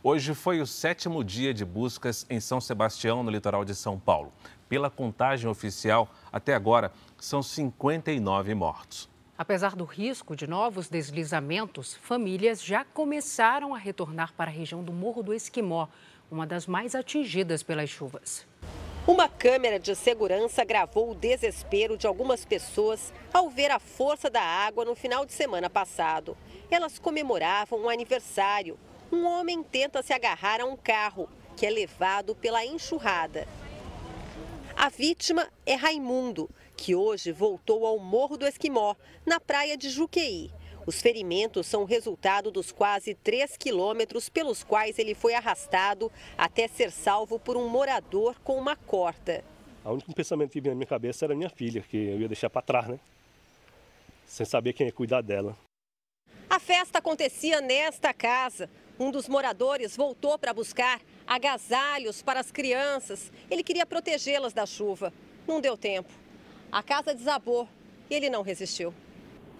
Hoje 0.03 0.35
foi 0.35 0.61
o 0.61 0.67
sétimo 0.67 1.23
dia 1.23 1.51
de 1.51 1.65
buscas 1.65 2.27
em 2.29 2.39
São 2.39 2.61
Sebastião, 2.61 3.23
no 3.23 3.31
litoral 3.31 3.65
de 3.65 3.73
São 3.73 3.99
Paulo. 3.99 4.31
Pela 4.69 4.87
contagem 4.87 5.49
oficial, 5.49 6.13
até 6.31 6.53
agora 6.53 6.91
são 7.17 7.41
59 7.41 8.53
mortos. 8.53 9.09
Apesar 9.35 9.75
do 9.75 9.83
risco 9.83 10.35
de 10.35 10.45
novos 10.45 10.89
deslizamentos, 10.89 11.95
famílias 11.95 12.63
já 12.63 12.85
começaram 12.85 13.73
a 13.73 13.79
retornar 13.79 14.31
para 14.33 14.51
a 14.51 14.53
região 14.53 14.83
do 14.83 14.93
Morro 14.93 15.23
do 15.23 15.33
Esquimó, 15.33 15.87
uma 16.29 16.45
das 16.45 16.67
mais 16.67 16.93
atingidas 16.93 17.63
pelas 17.63 17.89
chuvas. 17.89 18.50
Uma 19.07 19.27
câmera 19.27 19.79
de 19.79 19.95
segurança 19.95 20.63
gravou 20.63 21.09
o 21.09 21.15
desespero 21.15 21.97
de 21.97 22.05
algumas 22.05 22.45
pessoas 22.45 23.11
ao 23.33 23.49
ver 23.49 23.71
a 23.71 23.79
força 23.79 24.29
da 24.29 24.43
água 24.43 24.85
no 24.85 24.93
final 24.93 25.25
de 25.25 25.33
semana 25.33 25.71
passado. 25.71 26.37
Elas 26.69 26.99
comemoravam 26.99 27.79
um 27.81 27.89
aniversário. 27.89 28.77
Um 29.11 29.25
homem 29.25 29.63
tenta 29.63 30.03
se 30.03 30.13
agarrar 30.13 30.61
a 30.61 30.65
um 30.65 30.77
carro, 30.77 31.27
que 31.57 31.65
é 31.65 31.69
levado 31.71 32.35
pela 32.35 32.63
enxurrada. 32.63 33.47
A 34.75 34.87
vítima 34.87 35.51
é 35.65 35.73
Raimundo, 35.73 36.47
que 36.77 36.93
hoje 36.93 37.31
voltou 37.31 37.87
ao 37.87 37.97
Morro 37.97 38.37
do 38.37 38.47
Esquimó, 38.47 38.93
na 39.25 39.39
praia 39.39 39.75
de 39.75 39.89
Juqueí. 39.89 40.51
Os 40.85 40.99
ferimentos 40.99 41.67
são 41.67 41.83
resultado 41.83 42.49
dos 42.49 42.71
quase 42.71 43.13
3 43.13 43.55
quilômetros 43.55 44.29
pelos 44.29 44.63
quais 44.63 44.97
ele 44.97 45.13
foi 45.13 45.33
arrastado 45.33 46.11
até 46.37 46.67
ser 46.67 46.91
salvo 46.91 47.39
por 47.39 47.55
um 47.55 47.69
morador 47.69 48.35
com 48.43 48.57
uma 48.57 48.75
corda. 48.75 49.43
O 49.85 49.91
único 49.91 50.13
pensamento 50.13 50.51
que 50.51 50.61
vinha 50.61 50.73
na 50.73 50.77
minha 50.77 50.87
cabeça 50.87 51.25
era 51.25 51.35
minha 51.35 51.49
filha, 51.49 51.81
que 51.81 51.97
eu 51.97 52.19
ia 52.19 52.27
deixar 52.27 52.49
para 52.49 52.61
trás, 52.61 52.87
né? 52.87 52.99
Sem 54.25 54.45
saber 54.45 54.73
quem 54.73 54.87
ia 54.87 54.93
cuidar 54.93 55.21
dela. 55.21 55.57
A 56.49 56.59
festa 56.59 56.99
acontecia 56.99 57.61
nesta 57.61 58.13
casa. 58.13 58.69
Um 58.99 59.09
dos 59.09 59.27
moradores 59.27 59.95
voltou 59.95 60.37
para 60.37 60.53
buscar 60.53 61.01
agasalhos 61.25 62.21
para 62.21 62.39
as 62.39 62.51
crianças. 62.51 63.31
Ele 63.49 63.63
queria 63.63 63.85
protegê-las 63.85 64.53
da 64.53 64.65
chuva. 64.65 65.13
Não 65.47 65.61
deu 65.61 65.77
tempo. 65.77 66.11
A 66.71 66.83
casa 66.83 67.13
desabou 67.13 67.67
e 68.09 68.15
ele 68.15 68.29
não 68.29 68.41
resistiu. 68.41 68.93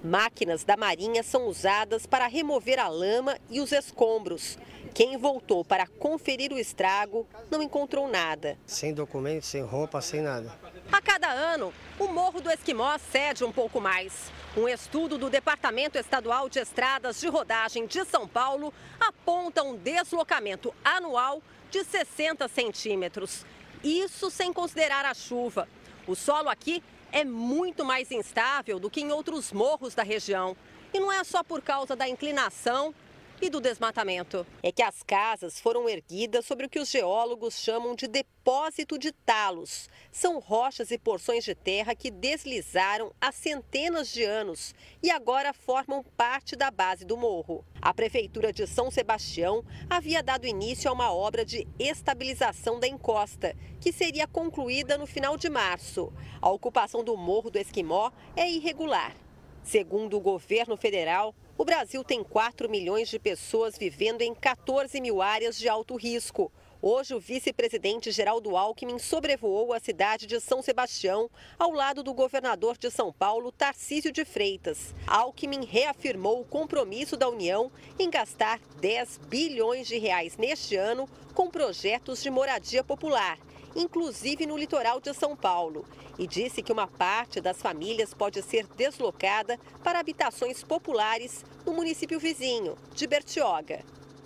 Máquinas 0.04 0.64
da 0.64 0.76
Marinha 0.76 1.22
são 1.22 1.46
usadas 1.46 2.08
para 2.08 2.26
remover 2.26 2.80
a 2.80 2.88
lama 2.88 3.38
e 3.50 3.62
os 3.62 3.72
escombros. 3.72 4.58
Quem 4.96 5.16
voltou 5.16 5.64
para 5.64 5.86
conferir 5.86 6.52
o 6.52 6.58
estrago 6.58 7.28
não 7.52 7.62
encontrou 7.62 8.08
nada. 8.08 8.58
Sem 8.66 8.94
documento, 8.94 9.46
sem 9.46 9.62
roupa, 9.62 10.02
sem 10.02 10.22
nada. 10.22 10.58
A 10.92 11.00
cada 11.02 11.30
ano, 11.30 11.72
o 12.00 12.08
Morro 12.08 12.42
do 12.42 12.52
Esquimó 12.52 12.98
cede 12.98 13.44
um 13.44 13.52
pouco 13.52 13.80
mais. 13.80 14.32
Um 14.58 14.68
estudo 14.68 15.20
do 15.20 15.30
Departamento 15.30 15.98
Estadual 15.98 16.50
de 16.50 16.60
Estradas 16.60 17.22
de 17.22 17.28
Rodagem 17.28 17.86
de 17.86 18.04
São 18.04 18.28
Paulo 18.28 18.74
aponta 19.00 19.64
um 19.64 19.78
deslocamento 19.78 20.74
anual 20.84 21.44
de 21.70 21.84
60 21.84 22.48
centímetros. 22.48 23.46
Isso 23.84 24.32
sem 24.32 24.52
considerar 24.52 25.06
a 25.06 25.14
chuva. 25.14 25.68
O 26.08 26.16
solo 26.16 26.50
aqui 26.50 26.84
é 27.12 27.24
muito 27.24 27.84
mais 27.84 28.12
instável 28.12 28.80
do 28.80 28.90
que 28.90 29.02
em 29.02 29.12
outros 29.12 29.52
morros 29.52 29.94
da 29.94 30.04
região. 30.04 30.56
E 30.94 31.00
não 31.00 31.12
é 31.12 31.24
só 31.24 31.44
por 31.44 31.62
causa 31.62 31.96
da 31.96 32.08
inclinação 32.08 32.94
e 33.42 33.50
do 33.50 33.60
desmatamento. 33.60 34.46
É 34.62 34.72
que 34.72 34.84
as 34.84 35.02
casas 35.02 35.60
foram 35.60 35.90
erguidas 35.90 36.46
sobre 36.46 36.68
o 36.68 36.70
que 36.70 36.80
os 36.80 36.90
geólogos 36.90 37.60
chamam 37.60 37.96
de 37.96 38.08
depósito 38.08 39.00
de 39.00 39.12
talos. 39.12 39.90
São 40.12 40.40
rochas 40.40 40.92
e 40.92 40.98
porções 40.98 41.44
de 41.44 41.56
terra 41.56 41.96
que 41.96 42.12
deslizaram 42.12 43.12
há 43.20 43.32
centenas 43.32 44.12
de 44.12 44.24
anos 44.24 44.76
e 45.02 45.10
agora 45.10 45.54
formam 45.54 46.04
parte 46.16 46.56
da 46.56 46.70
base 46.70 47.04
do 47.04 47.18
morro. 47.18 47.66
A 47.82 47.94
Prefeitura 47.94 48.54
de 48.54 48.68
São 48.68 48.92
Sebastião 48.92 49.66
havia 49.90 50.22
dado 50.22 50.46
início 50.46 50.90
a 50.90 50.94
uma 50.94 51.12
obra 51.12 51.44
de 51.44 51.68
estabilização 51.80 52.80
da 52.80 52.88
encosta, 52.88 53.56
que 53.80 53.92
seria 53.92 54.28
concluída 54.28 54.98
no 54.98 55.08
final 55.08 55.36
de 55.36 55.50
março. 55.50 56.14
A 56.40 56.50
ocupação 56.50 57.04
do 57.04 57.18
Morro 57.18 57.50
do 57.50 57.58
Esquimó 57.58 58.12
é 58.36 58.50
irregular. 58.50 59.16
Segundo 59.64 60.18
o 60.18 60.22
governo 60.22 60.76
federal, 60.76 61.36
o 61.62 61.64
Brasil 61.64 62.04
tem 62.04 62.24
4 62.24 62.68
milhões 62.68 63.08
de 63.08 63.20
pessoas 63.20 63.78
vivendo 63.78 64.24
em 64.24 64.34
14 64.34 65.00
mil 65.00 65.22
áreas 65.22 65.56
de 65.60 65.70
alto 65.70 65.96
risco. 65.96 66.52
Hoje, 66.82 67.14
o 67.14 67.20
vice-presidente 67.20 68.10
Geraldo 68.10 68.58
Alckmin 68.58 68.98
sobrevoou 68.98 69.72
a 69.72 69.80
cidade 69.80 70.26
de 70.26 70.40
São 70.40 70.64
Sebastião, 70.64 71.30
ao 71.60 71.70
lado 71.70 72.02
do 72.02 72.16
governador 72.16 72.80
de 72.80 72.90
São 72.90 73.14
Paulo, 73.14 73.52
Tarcísio 73.52 74.12
de 74.12 74.26
Freitas. 74.26 74.96
Alckmin 75.06 75.64
reafirmou 75.64 76.42
o 76.42 76.46
compromisso 76.46 77.16
da 77.16 77.30
União 77.30 77.72
em 78.00 78.10
gastar 78.10 78.60
10 78.80 79.20
bilhões 79.28 79.86
de 79.86 80.00
reais 80.00 80.38
neste 80.38 80.76
ano 80.76 81.08
com 81.36 81.48
projetos 81.48 82.24
de 82.24 82.32
moradia 82.32 82.84
popular 82.84 83.38
inclusive 83.76 84.46
no 84.46 84.58
litoral 84.58 85.00
de 85.00 85.14
São 85.14 85.36
Paulo, 85.36 85.86
e 86.18 86.28
disse 86.28 86.62
que 86.62 86.72
uma 86.72 86.88
parte 86.88 87.40
das 87.40 87.62
famílias 87.62 88.14
pode 88.14 88.42
ser 88.42 88.68
deslocada 88.78 89.60
para 89.84 90.00
habitações 90.00 90.64
populares 90.64 91.46
no 91.66 91.74
município 91.74 92.20
vizinho, 92.20 92.76
de 92.94 93.08
Bertioga. 93.08 93.84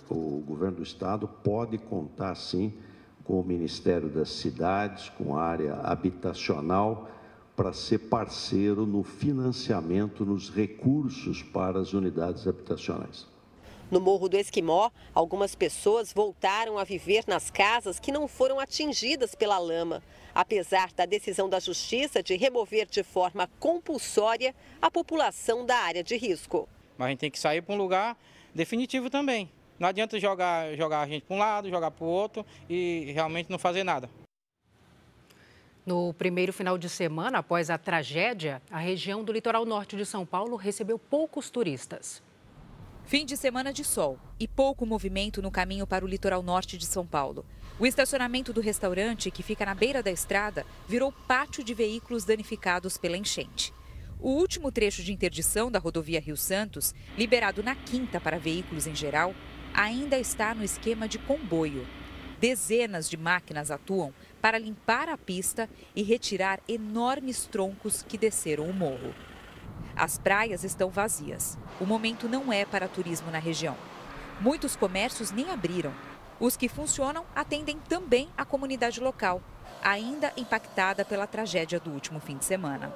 O 0.08 0.40
governo 0.46 0.76
do 0.76 0.82
estado 0.82 1.26
pode 1.26 1.78
contar, 1.78 2.34
sim, 2.34 2.72
com 3.24 3.40
o 3.40 3.44
Ministério 3.44 4.08
das 4.08 4.28
Cidades, 4.28 5.08
com 5.10 5.36
a 5.36 5.42
área 5.42 5.74
habitacional, 5.82 7.10
para 7.56 7.72
ser 7.72 7.98
parceiro 7.98 8.86
no 8.86 9.02
financiamento, 9.02 10.24
nos 10.24 10.50
recursos 10.50 11.42
para 11.42 11.80
as 11.80 11.92
unidades 11.92 12.46
habitacionais. 12.46 13.26
No 13.88 14.00
Morro 14.00 14.28
do 14.28 14.36
Esquimó, 14.36 14.90
algumas 15.14 15.54
pessoas 15.54 16.12
voltaram 16.12 16.76
a 16.76 16.82
viver 16.82 17.22
nas 17.28 17.52
casas 17.52 18.00
que 18.00 18.10
não 18.10 18.26
foram 18.26 18.58
atingidas 18.58 19.32
pela 19.32 19.58
lama, 19.58 20.02
apesar 20.34 20.92
da 20.92 21.06
decisão 21.06 21.48
da 21.48 21.60
Justiça 21.60 22.20
de 22.20 22.34
remover 22.34 22.86
de 22.86 23.04
forma 23.04 23.48
compulsória 23.60 24.52
a 24.82 24.90
população 24.90 25.64
da 25.64 25.76
área 25.76 26.02
de 26.02 26.16
risco. 26.16 26.68
Mas 26.98 27.06
a 27.06 27.10
gente 27.10 27.20
tem 27.20 27.30
que 27.30 27.38
sair 27.38 27.62
para 27.62 27.76
um 27.76 27.78
lugar 27.78 28.18
definitivo 28.52 29.08
também. 29.08 29.48
Não 29.78 29.86
adianta 29.86 30.18
jogar, 30.18 30.74
jogar 30.74 31.02
a 31.02 31.06
gente 31.06 31.24
para 31.24 31.36
um 31.36 31.38
lado, 31.38 31.70
jogar 31.70 31.92
para 31.92 32.04
o 32.04 32.08
outro 32.08 32.44
e 32.68 33.12
realmente 33.12 33.48
não 33.48 33.58
fazer 33.58 33.84
nada. 33.84 34.10
No 35.84 36.12
primeiro 36.14 36.52
final 36.52 36.76
de 36.76 36.88
semana 36.88 37.38
após 37.38 37.70
a 37.70 37.78
tragédia, 37.78 38.60
a 38.68 38.78
região 38.78 39.22
do 39.22 39.30
litoral 39.30 39.64
norte 39.64 39.96
de 39.96 40.04
São 40.04 40.26
Paulo 40.26 40.56
recebeu 40.56 40.98
poucos 40.98 41.50
turistas. 41.50 42.25
Fim 43.06 43.24
de 43.24 43.36
semana 43.36 43.72
de 43.72 43.84
sol 43.84 44.18
e 44.36 44.48
pouco 44.48 44.84
movimento 44.84 45.40
no 45.40 45.48
caminho 45.48 45.86
para 45.86 46.04
o 46.04 46.08
litoral 46.08 46.42
norte 46.42 46.76
de 46.76 46.84
São 46.84 47.06
Paulo. 47.06 47.46
O 47.78 47.86
estacionamento 47.86 48.52
do 48.52 48.60
restaurante, 48.60 49.30
que 49.30 49.44
fica 49.44 49.64
na 49.64 49.76
beira 49.76 50.02
da 50.02 50.10
estrada, 50.10 50.66
virou 50.88 51.12
pátio 51.12 51.62
de 51.62 51.72
veículos 51.72 52.24
danificados 52.24 52.98
pela 52.98 53.16
enchente. 53.16 53.72
O 54.18 54.30
último 54.30 54.72
trecho 54.72 55.04
de 55.04 55.12
interdição 55.12 55.70
da 55.70 55.78
rodovia 55.78 56.18
Rio 56.18 56.36
Santos, 56.36 56.92
liberado 57.16 57.62
na 57.62 57.76
quinta 57.76 58.20
para 58.20 58.40
veículos 58.40 58.88
em 58.88 58.94
geral, 58.96 59.32
ainda 59.72 60.18
está 60.18 60.52
no 60.52 60.64
esquema 60.64 61.06
de 61.06 61.20
comboio. 61.20 61.86
Dezenas 62.40 63.08
de 63.08 63.16
máquinas 63.16 63.70
atuam 63.70 64.12
para 64.42 64.58
limpar 64.58 65.08
a 65.08 65.16
pista 65.16 65.70
e 65.94 66.02
retirar 66.02 66.58
enormes 66.66 67.46
troncos 67.46 68.02
que 68.02 68.18
desceram 68.18 68.68
o 68.68 68.74
morro. 68.74 69.14
As 69.96 70.18
praias 70.18 70.62
estão 70.62 70.90
vazias. 70.90 71.56
O 71.80 71.86
momento 71.86 72.28
não 72.28 72.52
é 72.52 72.66
para 72.66 72.86
turismo 72.86 73.30
na 73.30 73.38
região. 73.38 73.74
Muitos 74.38 74.76
comércios 74.76 75.30
nem 75.30 75.50
abriram. 75.50 75.94
Os 76.38 76.54
que 76.54 76.68
funcionam 76.68 77.24
atendem 77.34 77.78
também 77.88 78.28
a 78.36 78.44
comunidade 78.44 79.00
local, 79.00 79.40
ainda 79.82 80.34
impactada 80.36 81.02
pela 81.02 81.26
tragédia 81.26 81.80
do 81.80 81.90
último 81.90 82.20
fim 82.20 82.36
de 82.36 82.44
semana. 82.44 82.94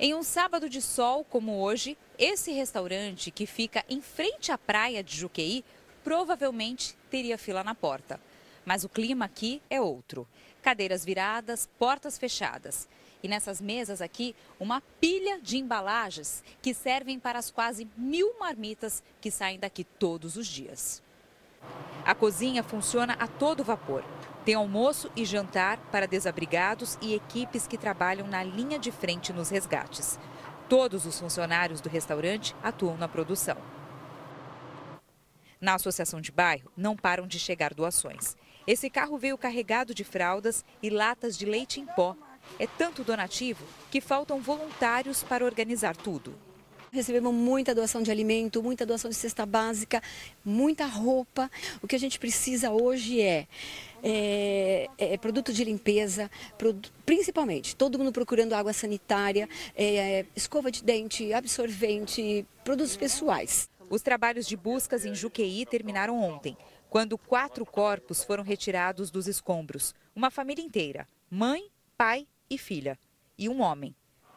Em 0.00 0.12
um 0.12 0.24
sábado 0.24 0.68
de 0.68 0.82
sol 0.82 1.24
como 1.24 1.60
hoje, 1.60 1.96
esse 2.18 2.50
restaurante 2.50 3.30
que 3.30 3.46
fica 3.46 3.84
em 3.88 4.00
frente 4.00 4.50
à 4.50 4.58
praia 4.58 5.04
de 5.04 5.16
Juqueí 5.16 5.64
provavelmente 6.02 6.96
teria 7.08 7.38
fila 7.38 7.62
na 7.62 7.74
porta. 7.74 8.18
Mas 8.64 8.82
o 8.82 8.88
clima 8.88 9.26
aqui 9.26 9.62
é 9.70 9.80
outro. 9.80 10.26
Cadeiras 10.60 11.04
viradas, 11.04 11.68
portas 11.78 12.18
fechadas. 12.18 12.88
E 13.22 13.28
nessas 13.28 13.60
mesas 13.60 14.00
aqui, 14.00 14.34
uma 14.58 14.80
pilha 15.00 15.38
de 15.40 15.58
embalagens 15.58 16.42
que 16.62 16.72
servem 16.72 17.18
para 17.18 17.38
as 17.38 17.50
quase 17.50 17.86
mil 17.96 18.38
marmitas 18.38 19.02
que 19.20 19.30
saem 19.30 19.58
daqui 19.58 19.84
todos 19.84 20.36
os 20.36 20.46
dias. 20.46 21.02
A 22.04 22.14
cozinha 22.14 22.62
funciona 22.62 23.14
a 23.14 23.26
todo 23.26 23.62
vapor. 23.62 24.02
Tem 24.44 24.54
almoço 24.54 25.10
e 25.14 25.24
jantar 25.26 25.78
para 25.92 26.08
desabrigados 26.08 26.96
e 27.02 27.14
equipes 27.14 27.66
que 27.66 27.76
trabalham 27.76 28.26
na 28.26 28.42
linha 28.42 28.78
de 28.78 28.90
frente 28.90 29.32
nos 29.32 29.50
resgates. 29.50 30.18
Todos 30.66 31.04
os 31.04 31.20
funcionários 31.20 31.80
do 31.80 31.90
restaurante 31.90 32.56
atuam 32.62 32.96
na 32.96 33.06
produção. 33.06 33.58
Na 35.60 35.74
associação 35.74 36.22
de 36.22 36.32
bairro, 36.32 36.72
não 36.74 36.96
param 36.96 37.26
de 37.26 37.38
chegar 37.38 37.74
doações. 37.74 38.34
Esse 38.66 38.88
carro 38.88 39.18
veio 39.18 39.36
carregado 39.36 39.92
de 39.92 40.04
fraldas 40.04 40.64
e 40.82 40.88
latas 40.88 41.36
de 41.36 41.44
leite 41.44 41.80
em 41.80 41.86
pó 41.86 42.16
é 42.58 42.66
tanto 42.66 43.04
donativo 43.04 43.64
que 43.90 44.00
faltam 44.00 44.40
voluntários 44.40 45.22
para 45.22 45.44
organizar 45.44 45.96
tudo. 45.96 46.34
Recebemos 46.92 47.32
muita 47.32 47.72
doação 47.72 48.02
de 48.02 48.10
alimento, 48.10 48.62
muita 48.62 48.84
doação 48.84 49.08
de 49.08 49.16
cesta 49.16 49.46
básica, 49.46 50.02
muita 50.44 50.86
roupa. 50.86 51.48
O 51.80 51.86
que 51.86 51.94
a 51.94 51.98
gente 51.98 52.18
precisa 52.18 52.72
hoje 52.72 53.20
é, 53.20 53.46
é, 54.02 54.88
é 54.98 55.16
produto 55.16 55.52
de 55.52 55.62
limpeza, 55.62 56.28
principalmente 57.06 57.76
todo 57.76 57.96
mundo 57.96 58.10
procurando 58.10 58.54
água 58.54 58.72
sanitária, 58.72 59.48
é, 59.76 60.26
escova 60.34 60.68
de 60.68 60.82
dente, 60.82 61.32
absorvente, 61.32 62.44
produtos 62.64 62.96
pessoais. 62.96 63.70
Os 63.88 64.02
trabalhos 64.02 64.46
de 64.46 64.56
buscas 64.56 65.04
em 65.04 65.14
Juqueí 65.14 65.64
terminaram 65.66 66.20
ontem, 66.20 66.56
quando 66.88 67.16
quatro 67.16 67.64
corpos 67.64 68.24
foram 68.24 68.42
retirados 68.42 69.12
dos 69.12 69.28
escombros. 69.28 69.94
Uma 70.14 70.30
família 70.30 70.64
inteira: 70.64 71.06
mãe, 71.30 71.70
pai 71.96 72.26
e 72.50 72.58
filha, 72.58 72.98
e 73.38 73.48
um 73.48 73.62
homem, 73.62 73.94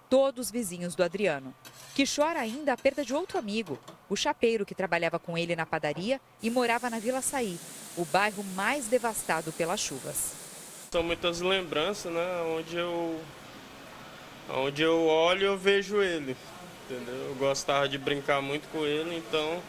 todos 0.08 0.52
vizinhos 0.52 0.94
do 0.94 1.04
Adriano, 1.04 1.54
que 1.96 2.04
chora 2.06 2.40
ainda 2.40 2.74
a 2.74 2.78
perda 2.78 3.04
de 3.04 3.12
outro 3.12 3.40
amigo, 3.40 3.80
o 4.08 4.16
chapeiro 4.16 4.66
que 4.66 4.76
trabalhava 4.76 5.18
com 5.18 5.36
ele 5.36 5.56
na 5.56 5.66
padaria 5.66 6.22
e 6.42 6.50
morava 6.52 6.92
na 6.92 7.00
Vila 7.00 7.24
Saí, 7.24 7.58
o 7.98 8.06
bairro 8.06 8.44
mais 8.56 8.86
devastado 8.86 9.52
pelas 9.52 9.80
chuvas. 9.80 10.34
São 10.92 11.02
muitas 11.02 11.42
lembranças, 11.42 12.14
né? 12.14 12.42
Onde 12.56 12.78
eu, 12.78 13.20
onde 14.52 14.84
eu 14.84 15.08
olho, 15.08 15.48
eu 15.48 15.58
vejo 15.58 16.00
ele. 16.04 16.38
Entendeu? 16.86 17.16
Eu 17.16 17.36
gostava 17.36 17.90
de 17.90 17.98
brincar 17.98 18.44
muito 18.44 18.68
com 18.70 18.86
ele, 18.86 19.18
então 19.18 19.60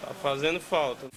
tá 0.00 0.14
fazendo 0.14 0.58
falta. 0.60 1.08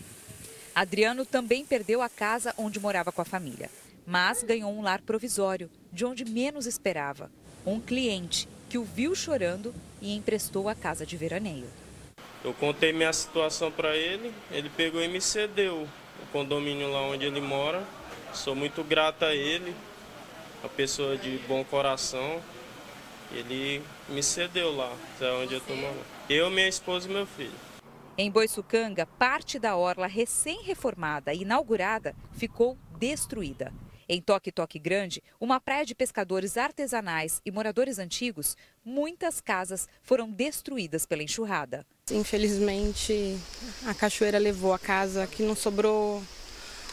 Adriano 0.75 1.25
também 1.25 1.65
perdeu 1.65 2.01
a 2.01 2.09
casa 2.09 2.53
onde 2.57 2.81
morava 2.81 3.13
com 3.13 3.21
a 3.21 3.25
família 3.25 3.69
mas 4.05 4.43
ganhou 4.43 4.71
um 4.71 4.81
lar 4.81 5.01
provisório, 5.01 5.69
de 5.91 6.05
onde 6.05 6.25
menos 6.25 6.65
esperava. 6.65 7.31
Um 7.65 7.79
cliente 7.79 8.47
que 8.69 8.77
o 8.77 8.83
viu 8.83 9.15
chorando 9.15 9.73
e 10.01 10.15
emprestou 10.15 10.67
a 10.67 10.75
casa 10.75 11.05
de 11.05 11.15
veraneio. 11.15 11.67
Eu 12.43 12.53
contei 12.53 12.91
minha 12.91 13.13
situação 13.13 13.71
para 13.71 13.95
ele, 13.95 14.33
ele 14.51 14.69
pegou 14.69 15.01
e 15.01 15.07
me 15.07 15.21
cedeu 15.21 15.87
o 16.21 16.25
condomínio 16.31 16.91
lá 16.91 17.01
onde 17.01 17.25
ele 17.25 17.39
mora. 17.39 17.83
Sou 18.33 18.55
muito 18.55 18.83
grato 18.83 19.23
a 19.23 19.33
ele, 19.33 19.73
uma 20.61 20.69
pessoa 20.69 21.15
de 21.17 21.37
bom 21.47 21.63
coração. 21.63 22.41
Ele 23.31 23.81
me 24.09 24.21
cedeu 24.21 24.75
lá, 24.75 24.93
é 25.21 25.31
onde 25.31 25.53
eu 25.53 25.59
estou 25.59 25.75
morando. 25.75 26.03
Eu, 26.29 26.49
minha 26.49 26.67
esposa 26.67 27.07
e 27.07 27.11
meu 27.11 27.25
filho. 27.25 27.53
Em 28.17 28.29
Boiçucanga, 28.29 29.05
parte 29.05 29.57
da 29.57 29.75
orla 29.75 30.05
recém-reformada 30.05 31.33
e 31.33 31.41
inaugurada 31.41 32.15
ficou 32.33 32.77
destruída. 32.99 33.73
Em 34.07 34.21
Toque 34.21 34.51
Toque 34.51 34.79
Grande, 34.79 35.23
uma 35.39 35.59
praia 35.59 35.85
de 35.85 35.95
pescadores 35.95 36.57
artesanais 36.57 37.41
e 37.45 37.51
moradores 37.51 37.99
antigos, 37.99 38.57
muitas 38.83 39.39
casas 39.39 39.87
foram 40.01 40.29
destruídas 40.29 41.05
pela 41.05 41.23
enxurrada. 41.23 41.85
Infelizmente, 42.11 43.37
a 43.85 43.93
cachoeira 43.93 44.37
levou 44.37 44.73
a 44.73 44.79
casa 44.79 45.25
que 45.25 45.43
não 45.43 45.55
sobrou 45.55 46.21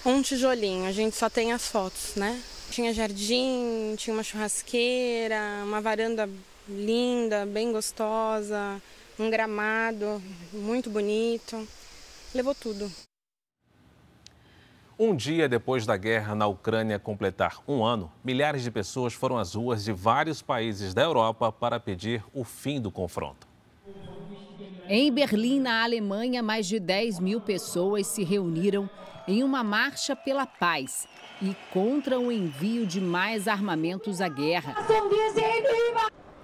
um 0.05 0.23
tijolinho, 0.23 0.87
a 0.87 0.93
gente 0.93 1.17
só 1.17 1.29
tem 1.29 1.53
as 1.53 1.67
fotos, 1.67 2.15
né? 2.15 2.41
Tinha 2.71 2.95
jardim, 2.95 3.95
tinha 3.97 4.15
uma 4.15 4.23
churrasqueira, 4.23 5.63
uma 5.65 5.81
varanda 5.81 6.29
linda, 6.69 7.45
bem 7.45 7.73
gostosa, 7.73 8.81
um 9.19 9.29
gramado 9.29 10.23
muito 10.53 10.89
bonito. 10.89 11.67
Levou 12.33 12.55
tudo. 12.55 12.91
Um 15.03 15.17
dia 15.17 15.49
depois 15.49 15.87
da 15.87 15.97
guerra 15.97 16.35
na 16.35 16.47
Ucrânia 16.47 16.99
completar 16.99 17.57
um 17.67 17.83
ano, 17.83 18.13
milhares 18.23 18.63
de 18.63 18.71
pessoas 18.71 19.15
foram 19.15 19.39
às 19.39 19.55
ruas 19.55 19.83
de 19.83 19.95
vários 19.95 20.43
países 20.43 20.93
da 20.93 21.01
Europa 21.01 21.51
para 21.51 21.81
pedir 21.81 22.23
o 22.35 22.45
fim 22.45 22.79
do 22.79 22.91
confronto. 22.91 23.49
Em 24.87 25.11
Berlim, 25.11 25.59
na 25.59 25.83
Alemanha, 25.83 26.43
mais 26.43 26.69
de 26.69 26.79
10 26.79 27.19
mil 27.19 27.41
pessoas 27.41 28.09
se 28.09 28.23
reuniram 28.25 28.91
em 29.27 29.43
uma 29.43 29.65
marcha 29.65 30.15
pela 30.15 30.45
paz 30.45 31.09
e 31.41 31.57
contra 31.73 32.21
o 32.21 32.31
envio 32.31 32.87
de 32.87 33.01
mais 33.01 33.49
armamentos 33.49 34.21
à 34.21 34.29
guerra. 34.29 34.75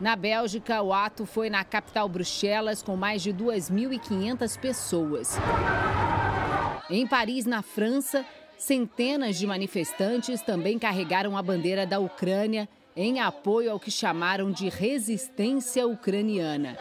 Na 0.01 0.16
Bélgica, 0.16 0.81
o 0.81 0.95
ato 0.95 1.27
foi 1.27 1.51
na 1.51 1.62
capital 1.62 2.09
Bruxelas, 2.09 2.83
com 2.83 2.97
mais 2.97 3.21
de 3.21 3.35
2.500 3.35 4.59
pessoas. 4.59 5.38
Em 6.88 7.05
Paris, 7.05 7.45
na 7.47 7.62
França, 7.62 8.25
Centenas 8.59 9.38
de 9.38 9.47
manifestantes 9.47 10.40
também 10.40 10.79
carregaram 10.79 11.37
a 11.37 11.42
bandeira 11.42 11.87
da 11.87 11.99
Ucrânia 11.99 12.66
em 12.97 13.21
apoio 13.21 13.71
ao 13.71 13.79
que 13.79 13.90
chamaram 13.90 14.51
de 14.51 14.71
resistência 14.71 15.87
ucraniana. 15.87 16.79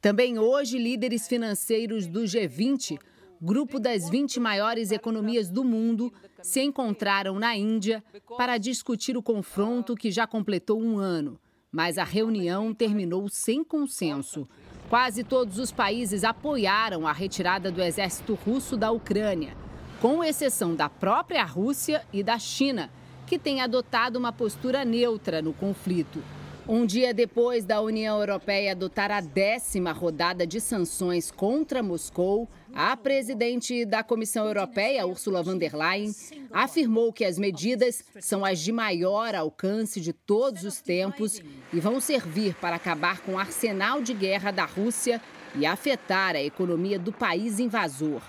Também 0.00 0.38
hoje, 0.38 0.78
líderes 0.78 1.26
financeiros 1.26 2.06
do 2.06 2.20
G20, 2.20 2.98
grupo 3.42 3.80
das 3.80 4.08
20 4.08 4.38
maiores 4.38 4.92
economias 4.92 5.50
do 5.50 5.64
mundo, 5.64 6.12
se 6.40 6.60
encontraram 6.60 7.38
na 7.40 7.56
Índia 7.56 8.04
para 8.36 8.58
discutir 8.58 9.16
o 9.16 9.22
confronto 9.22 9.96
que 9.96 10.12
já 10.12 10.26
completou 10.26 10.80
um 10.80 10.98
ano. 10.98 11.40
Mas 11.72 11.98
a 11.98 12.04
reunião 12.04 12.72
terminou 12.72 13.28
sem 13.28 13.64
consenso. 13.64 14.48
Quase 14.88 15.24
todos 15.24 15.58
os 15.58 15.72
países 15.72 16.22
apoiaram 16.22 17.04
a 17.04 17.12
retirada 17.12 17.72
do 17.72 17.82
exército 17.82 18.34
russo 18.34 18.76
da 18.76 18.92
Ucrânia 18.92 19.63
com 20.04 20.22
exceção 20.22 20.74
da 20.74 20.86
própria 20.86 21.42
Rússia 21.44 22.04
e 22.12 22.22
da 22.22 22.38
China, 22.38 22.90
que 23.26 23.38
têm 23.38 23.62
adotado 23.62 24.18
uma 24.18 24.30
postura 24.30 24.84
neutra 24.84 25.40
no 25.40 25.54
conflito. 25.54 26.22
Um 26.68 26.84
dia 26.84 27.14
depois 27.14 27.64
da 27.64 27.80
União 27.80 28.20
Europeia 28.20 28.72
adotar 28.72 29.10
a 29.10 29.22
décima 29.22 29.92
rodada 29.92 30.46
de 30.46 30.60
sanções 30.60 31.30
contra 31.30 31.82
Moscou, 31.82 32.46
a 32.74 32.94
presidente 32.98 33.86
da 33.86 34.02
Comissão 34.02 34.46
Europeia, 34.46 35.06
Ursula 35.06 35.42
von 35.42 35.56
der 35.56 35.74
Leyen, 35.74 36.12
afirmou 36.52 37.10
que 37.10 37.24
as 37.24 37.38
medidas 37.38 38.04
são 38.20 38.44
as 38.44 38.60
de 38.60 38.72
maior 38.72 39.34
alcance 39.34 40.02
de 40.02 40.12
todos 40.12 40.64
os 40.64 40.82
tempos 40.82 41.40
e 41.72 41.80
vão 41.80 41.98
servir 41.98 42.54
para 42.56 42.76
acabar 42.76 43.22
com 43.22 43.32
o 43.32 43.38
arsenal 43.38 44.02
de 44.02 44.12
guerra 44.12 44.50
da 44.50 44.66
Rússia 44.66 45.18
e 45.54 45.64
afetar 45.64 46.36
a 46.36 46.42
economia 46.42 46.98
do 46.98 47.10
país 47.10 47.58
invasor. 47.58 48.20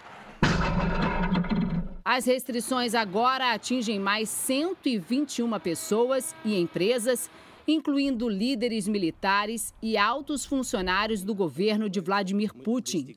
As 2.08 2.28
restrições 2.28 2.94
agora 2.94 3.52
atingem 3.52 4.00
mais 4.00 4.30
121 4.30 5.60
pessoas 5.60 6.36
e 6.46 6.56
empresas 6.56 7.32
incluindo 7.68 8.30
líderes 8.30 8.88
militares 8.88 9.74
e 9.82 9.98
altos 9.98 10.46
funcionários 10.46 11.24
do 11.24 11.34
governo 11.34 11.90
de 11.90 12.00
Vladimir 12.00 12.54
Putin. 12.54 13.16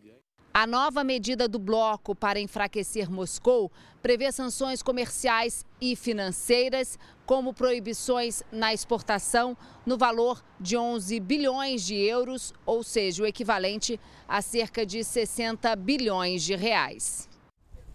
A 0.55 0.67
nova 0.67 1.05
medida 1.05 1.47
do 1.47 1.59
bloco 1.59 2.15
para 2.15 2.41
enfraquecer 2.41 3.11
Moscou 3.11 3.71
prevê 4.01 4.33
sanções 4.33 4.83
comerciais 4.83 5.67
e 5.79 5.95
financeiras, 5.95 6.99
como 7.27 7.53
proibições 7.53 8.43
na 8.51 8.73
exportação 8.73 9.55
no 9.85 9.99
valor 9.99 10.43
de 10.59 10.79
11 10.79 11.21
bilhões 11.21 11.85
de 11.85 11.95
euros, 11.95 12.55
ou 12.65 12.83
seja, 12.83 13.23
o 13.23 13.27
equivalente 13.27 14.01
a 14.27 14.41
cerca 14.41 14.87
de 14.87 15.05
60 15.05 15.77
bilhões 15.77 16.43
de 16.43 16.57
reais. 16.57 17.28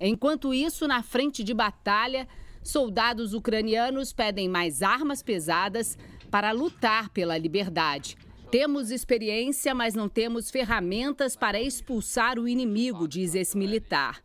Enquanto 0.05 0.53
isso, 0.53 0.85
na 0.85 1.01
frente 1.01 1.45
de 1.45 1.53
batalha, 1.53 2.27
soldados 2.61 3.33
ucranianos 3.33 4.11
pedem 4.11 4.49
mais 4.49 4.81
armas 4.81 5.23
pesadas 5.23 5.97
para 6.29 6.51
lutar 6.51 7.07
pela 7.07 7.37
liberdade. 7.37 8.17
Temos 8.51 8.91
experiência, 8.91 9.73
mas 9.73 9.95
não 9.95 10.09
temos 10.09 10.51
ferramentas 10.51 11.37
para 11.37 11.61
expulsar 11.61 12.37
o 12.37 12.49
inimigo, 12.49 13.07
diz 13.07 13.33
esse 13.33 13.57
militar. 13.57 14.21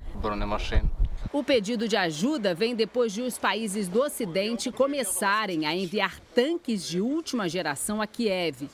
O 1.33 1.45
pedido 1.45 1.87
de 1.87 1.97
ajuda 1.97 2.57
vem 2.57 2.75
depois 2.75 3.12
de 3.12 3.23
os 3.23 3.38
países 3.38 3.88
do 3.88 4.03
Ocidente 4.03 4.73
começarem 4.73 5.64
a 5.64 5.77
enviar 5.77 6.19
tanques 6.35 6.88
de 6.88 7.01
última 7.01 7.49
geração 7.49 8.03
a 8.03 8.07
Kiev. 8.07 8.69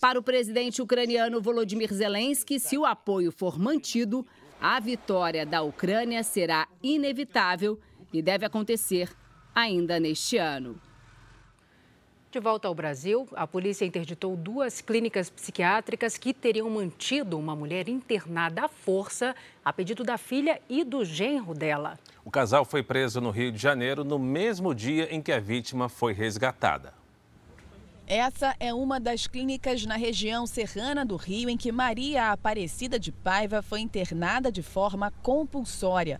Para 0.00 0.18
o 0.18 0.22
presidente 0.22 0.82
ucraniano 0.82 1.40
Volodymyr 1.40 1.92
Zelensky, 1.92 2.58
se 2.58 2.76
o 2.76 2.84
apoio 2.84 3.32
for 3.32 3.58
mantido, 3.58 4.26
a 4.60 4.80
vitória 4.80 5.46
da 5.46 5.62
Ucrânia 5.62 6.22
será 6.22 6.66
inevitável 6.82 7.78
e 8.12 8.20
deve 8.20 8.44
acontecer 8.44 9.10
ainda 9.54 10.00
neste 10.00 10.36
ano. 10.36 10.80
De 12.30 12.38
volta 12.40 12.68
ao 12.68 12.74
Brasil, 12.74 13.26
a 13.34 13.46
polícia 13.46 13.86
interditou 13.86 14.36
duas 14.36 14.82
clínicas 14.82 15.30
psiquiátricas 15.30 16.18
que 16.18 16.34
teriam 16.34 16.68
mantido 16.68 17.38
uma 17.38 17.56
mulher 17.56 17.88
internada 17.88 18.66
à 18.66 18.68
força 18.68 19.34
a 19.64 19.72
pedido 19.72 20.04
da 20.04 20.18
filha 20.18 20.60
e 20.68 20.84
do 20.84 21.06
genro 21.06 21.54
dela. 21.54 21.98
O 22.22 22.30
casal 22.30 22.66
foi 22.66 22.82
preso 22.82 23.18
no 23.18 23.30
Rio 23.30 23.50
de 23.50 23.56
Janeiro 23.56 24.04
no 24.04 24.18
mesmo 24.18 24.74
dia 24.74 25.08
em 25.10 25.22
que 25.22 25.32
a 25.32 25.40
vítima 25.40 25.88
foi 25.88 26.12
resgatada. 26.12 26.97
Essa 28.10 28.56
é 28.58 28.72
uma 28.72 28.98
das 28.98 29.26
clínicas 29.26 29.84
na 29.84 29.94
região 29.94 30.46
serrana 30.46 31.04
do 31.04 31.14
Rio 31.14 31.50
em 31.50 31.58
que 31.58 31.70
Maria 31.70 32.32
Aparecida 32.32 32.98
de 32.98 33.12
Paiva 33.12 33.60
foi 33.60 33.80
internada 33.80 34.50
de 34.50 34.62
forma 34.62 35.10
compulsória. 35.22 36.18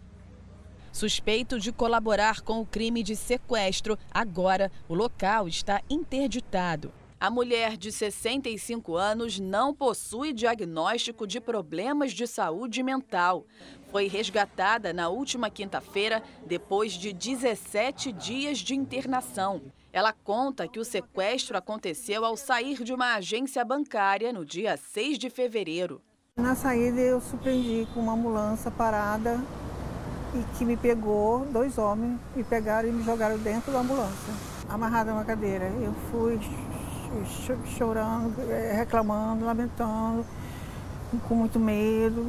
Suspeito 0.92 1.58
de 1.58 1.72
colaborar 1.72 2.42
com 2.42 2.60
o 2.60 2.66
crime 2.66 3.02
de 3.02 3.16
sequestro, 3.16 3.98
agora 4.10 4.70
o 4.86 4.94
local 4.94 5.48
está 5.48 5.80
interditado. 5.88 6.92
A 7.18 7.30
mulher 7.30 7.74
de 7.78 7.90
65 7.90 8.94
anos 8.94 9.40
não 9.40 9.72
possui 9.72 10.34
diagnóstico 10.34 11.26
de 11.26 11.40
problemas 11.40 12.12
de 12.12 12.26
saúde 12.26 12.82
mental. 12.82 13.46
Foi 13.90 14.08
resgatada 14.08 14.92
na 14.92 15.08
última 15.08 15.48
quinta-feira, 15.48 16.22
depois 16.46 16.92
de 16.92 17.14
17 17.14 18.12
dias 18.12 18.58
de 18.58 18.74
internação. 18.74 19.62
Ela 19.92 20.12
conta 20.12 20.68
que 20.68 20.78
o 20.78 20.84
sequestro 20.84 21.56
aconteceu 21.56 22.24
ao 22.24 22.36
sair 22.36 22.84
de 22.84 22.92
uma 22.92 23.14
agência 23.14 23.64
bancária 23.64 24.32
no 24.32 24.44
dia 24.44 24.76
6 24.76 25.18
de 25.18 25.30
fevereiro. 25.30 26.00
Na 26.36 26.54
saída, 26.54 27.00
eu 27.00 27.20
surpreendi 27.20 27.88
com 27.92 28.00
uma 28.00 28.12
ambulância 28.12 28.70
parada 28.70 29.40
e 30.34 30.56
que 30.56 30.64
me 30.64 30.76
pegou, 30.76 31.46
dois 31.46 31.78
homens, 31.78 32.20
me 32.36 32.44
pegaram 32.44 32.88
e 32.88 32.92
me 32.92 33.02
jogaram 33.02 33.38
dentro 33.38 33.72
da 33.72 33.80
ambulância, 33.80 34.32
amarrada 34.68 35.10
numa 35.10 35.24
cadeira. 35.24 35.64
Eu 35.80 35.92
fui 36.10 36.38
chorando, 37.76 38.34
eh, 38.50 38.74
reclamando, 38.76 39.44
lamentando, 39.44 40.24
com 41.26 41.34
muito 41.34 41.58
medo. 41.58 42.22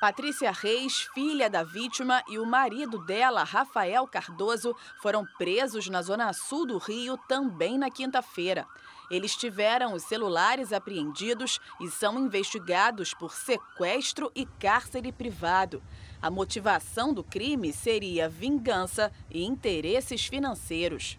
Patrícia 0.00 0.50
Reis, 0.50 1.02
filha 1.12 1.50
da 1.50 1.62
vítima, 1.62 2.24
e 2.26 2.38
o 2.38 2.46
marido 2.46 3.04
dela, 3.04 3.44
Rafael 3.44 4.06
Cardoso, 4.06 4.74
foram 5.02 5.26
presos 5.36 5.88
na 5.88 6.00
zona 6.00 6.32
sul 6.32 6.66
do 6.66 6.78
Rio 6.78 7.18
também 7.28 7.76
na 7.76 7.90
quinta-feira. 7.90 8.66
Eles 9.10 9.36
tiveram 9.36 9.92
os 9.92 10.04
celulares 10.04 10.72
apreendidos 10.72 11.60
e 11.78 11.90
são 11.90 12.18
investigados 12.18 13.12
por 13.12 13.34
sequestro 13.34 14.32
e 14.34 14.46
cárcere 14.58 15.12
privado. 15.12 15.82
A 16.22 16.30
motivação 16.30 17.12
do 17.12 17.22
crime 17.22 17.70
seria 17.70 18.26
vingança 18.26 19.12
e 19.30 19.44
interesses 19.44 20.24
financeiros. 20.24 21.18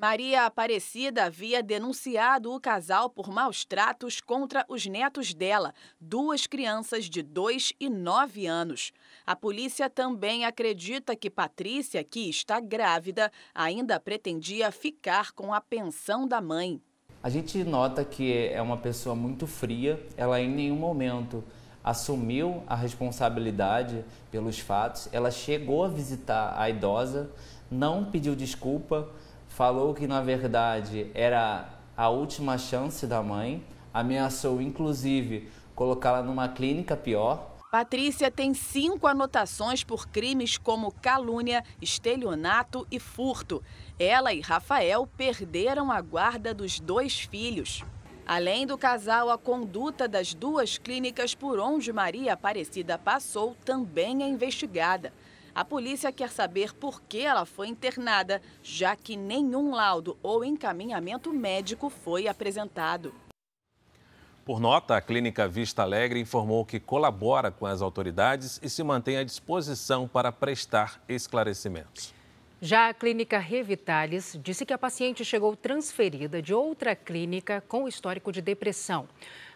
Maria 0.00 0.46
Aparecida 0.46 1.24
havia 1.24 1.62
denunciado 1.62 2.54
o 2.54 2.58
casal 2.58 3.10
por 3.10 3.28
maus 3.28 3.66
tratos 3.66 4.18
contra 4.18 4.64
os 4.66 4.86
netos 4.86 5.34
dela, 5.34 5.74
duas 6.00 6.46
crianças 6.46 7.04
de 7.04 7.20
2 7.20 7.74
e 7.78 7.90
9 7.90 8.46
anos. 8.46 8.92
A 9.26 9.36
polícia 9.36 9.90
também 9.90 10.46
acredita 10.46 11.14
que 11.14 11.28
Patrícia, 11.28 12.02
que 12.02 12.30
está 12.30 12.60
grávida, 12.60 13.30
ainda 13.54 14.00
pretendia 14.00 14.72
ficar 14.72 15.32
com 15.32 15.52
a 15.52 15.60
pensão 15.60 16.26
da 16.26 16.40
mãe. 16.40 16.80
A 17.22 17.28
gente 17.28 17.62
nota 17.62 18.02
que 18.02 18.48
é 18.48 18.62
uma 18.62 18.78
pessoa 18.78 19.14
muito 19.14 19.46
fria, 19.46 20.02
ela 20.16 20.40
em 20.40 20.48
nenhum 20.48 20.76
momento 20.76 21.44
assumiu 21.84 22.62
a 22.66 22.74
responsabilidade 22.74 24.02
pelos 24.30 24.58
fatos. 24.58 25.10
Ela 25.12 25.30
chegou 25.30 25.84
a 25.84 25.88
visitar 25.88 26.58
a 26.58 26.70
idosa, 26.70 27.30
não 27.70 28.06
pediu 28.06 28.34
desculpa, 28.34 29.10
falou 29.50 29.92
que 29.92 30.06
na 30.06 30.22
verdade 30.22 31.10
era 31.12 31.68
a 31.96 32.08
última 32.08 32.56
chance 32.56 33.06
da 33.06 33.22
mãe, 33.22 33.62
ameaçou 33.92 34.62
inclusive 34.62 35.50
colocá-la 35.74 36.22
numa 36.22 36.48
clínica 36.48 36.96
pior. 36.96 37.56
Patrícia 37.70 38.30
tem 38.30 38.54
cinco 38.54 39.06
anotações 39.06 39.84
por 39.84 40.08
crimes 40.08 40.56
como 40.56 40.92
calúnia, 40.92 41.62
estelionato 41.80 42.86
e 42.90 42.98
furto. 42.98 43.62
Ela 43.98 44.32
e 44.32 44.40
Rafael 44.40 45.06
perderam 45.06 45.92
a 45.92 46.00
guarda 46.00 46.54
dos 46.54 46.80
dois 46.80 47.20
filhos. 47.20 47.84
Além 48.26 48.66
do 48.66 48.78
casal, 48.78 49.30
a 49.30 49.38
conduta 49.38 50.08
das 50.08 50.34
duas 50.34 50.78
clínicas 50.78 51.34
por 51.34 51.58
onde 51.58 51.92
Maria 51.92 52.32
Aparecida 52.32 52.96
passou 52.96 53.56
também 53.64 54.22
é 54.22 54.28
investigada. 54.28 55.12
A 55.54 55.64
polícia 55.64 56.12
quer 56.12 56.30
saber 56.30 56.72
por 56.74 57.02
que 57.02 57.20
ela 57.20 57.44
foi 57.44 57.68
internada, 57.68 58.40
já 58.62 58.94
que 58.94 59.16
nenhum 59.16 59.74
laudo 59.74 60.16
ou 60.22 60.44
encaminhamento 60.44 61.32
médico 61.32 61.90
foi 61.90 62.28
apresentado. 62.28 63.12
Por 64.44 64.58
nota, 64.58 64.96
a 64.96 65.00
Clínica 65.00 65.46
Vista 65.46 65.82
Alegre 65.82 66.20
informou 66.20 66.64
que 66.64 66.80
colabora 66.80 67.50
com 67.50 67.66
as 67.66 67.82
autoridades 67.82 68.58
e 68.62 68.70
se 68.70 68.82
mantém 68.82 69.16
à 69.16 69.24
disposição 69.24 70.08
para 70.08 70.32
prestar 70.32 71.00
esclarecimentos. 71.08 72.14
Já 72.62 72.88
a 72.88 72.94
clínica 72.94 73.38
Revitalis 73.38 74.38
disse 74.42 74.66
que 74.66 74.72
a 74.72 74.78
paciente 74.78 75.24
chegou 75.24 75.56
transferida 75.56 76.42
de 76.42 76.52
outra 76.52 76.94
clínica 76.94 77.62
com 77.66 77.88
histórico 77.88 78.30
de 78.30 78.42
depressão. 78.42 79.08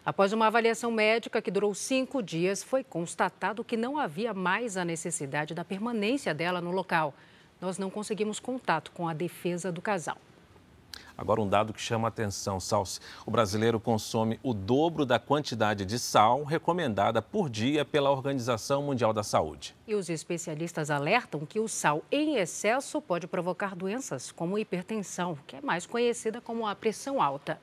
Após 0.05 0.31
uma 0.31 0.45
avaliação 0.45 0.91
médica 0.91 1.41
que 1.41 1.49
durou 1.49 1.73
cinco 1.73 2.21
dias, 2.21 2.61
foi 2.61 2.83
constatado 2.83 3.63
que 3.63 3.75
não 3.75 3.97
havia 3.97 4.35
mais 4.35 4.77
a 4.77 4.85
necessidade 4.85 5.55
da 5.55 5.65
permanência 5.65 6.31
dela 6.31 6.61
no 6.61 6.69
local. 6.69 7.11
Nós 7.59 7.79
não 7.79 7.89
conseguimos 7.89 8.39
contato 8.39 8.91
com 8.91 9.07
a 9.07 9.15
defesa 9.15 9.71
do 9.71 9.81
casal. 9.81 10.17
Agora, 11.17 11.41
um 11.41 11.49
dado 11.49 11.73
que 11.73 11.81
chama 11.81 12.07
a 12.07 12.09
atenção, 12.09 12.59
Salsi. 12.59 12.99
O 13.25 13.31
brasileiro 13.31 13.79
consome 13.79 14.39
o 14.43 14.53
dobro 14.53 15.07
da 15.07 15.17
quantidade 15.17 15.83
de 15.85 15.97
sal 15.97 16.43
recomendada 16.43 17.19
por 17.19 17.49
dia 17.49 17.83
pela 17.83 18.11
Organização 18.11 18.83
Mundial 18.83 19.11
da 19.11 19.23
Saúde. 19.23 19.75
E 19.87 19.95
os 19.95 20.07
especialistas 20.07 20.91
alertam 20.91 21.47
que 21.47 21.59
o 21.59 21.67
sal 21.67 22.03
em 22.11 22.35
excesso 22.35 23.01
pode 23.01 23.25
provocar 23.25 23.75
doenças 23.75 24.31
como 24.31 24.59
hipertensão, 24.59 25.35
que 25.47 25.55
é 25.55 25.61
mais 25.61 25.87
conhecida 25.87 26.39
como 26.39 26.67
a 26.67 26.75
pressão 26.75 27.19
alta. 27.19 27.59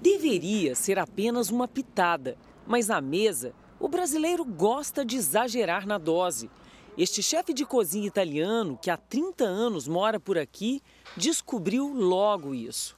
Deveria 0.00 0.74
ser 0.74 0.98
apenas 0.98 1.50
uma 1.50 1.66
pitada, 1.66 2.36
mas 2.66 2.88
na 2.88 3.00
mesa, 3.00 3.52
o 3.78 3.88
brasileiro 3.88 4.44
gosta 4.44 5.04
de 5.04 5.16
exagerar 5.16 5.86
na 5.86 5.98
dose. 5.98 6.50
Este 6.96 7.22
chefe 7.22 7.52
de 7.52 7.64
cozinha 7.64 8.06
italiano, 8.06 8.78
que 8.80 8.90
há 8.90 8.96
30 8.96 9.44
anos 9.44 9.88
mora 9.88 10.20
por 10.20 10.38
aqui, 10.38 10.80
descobriu 11.16 11.92
logo 11.92 12.54
isso. 12.54 12.96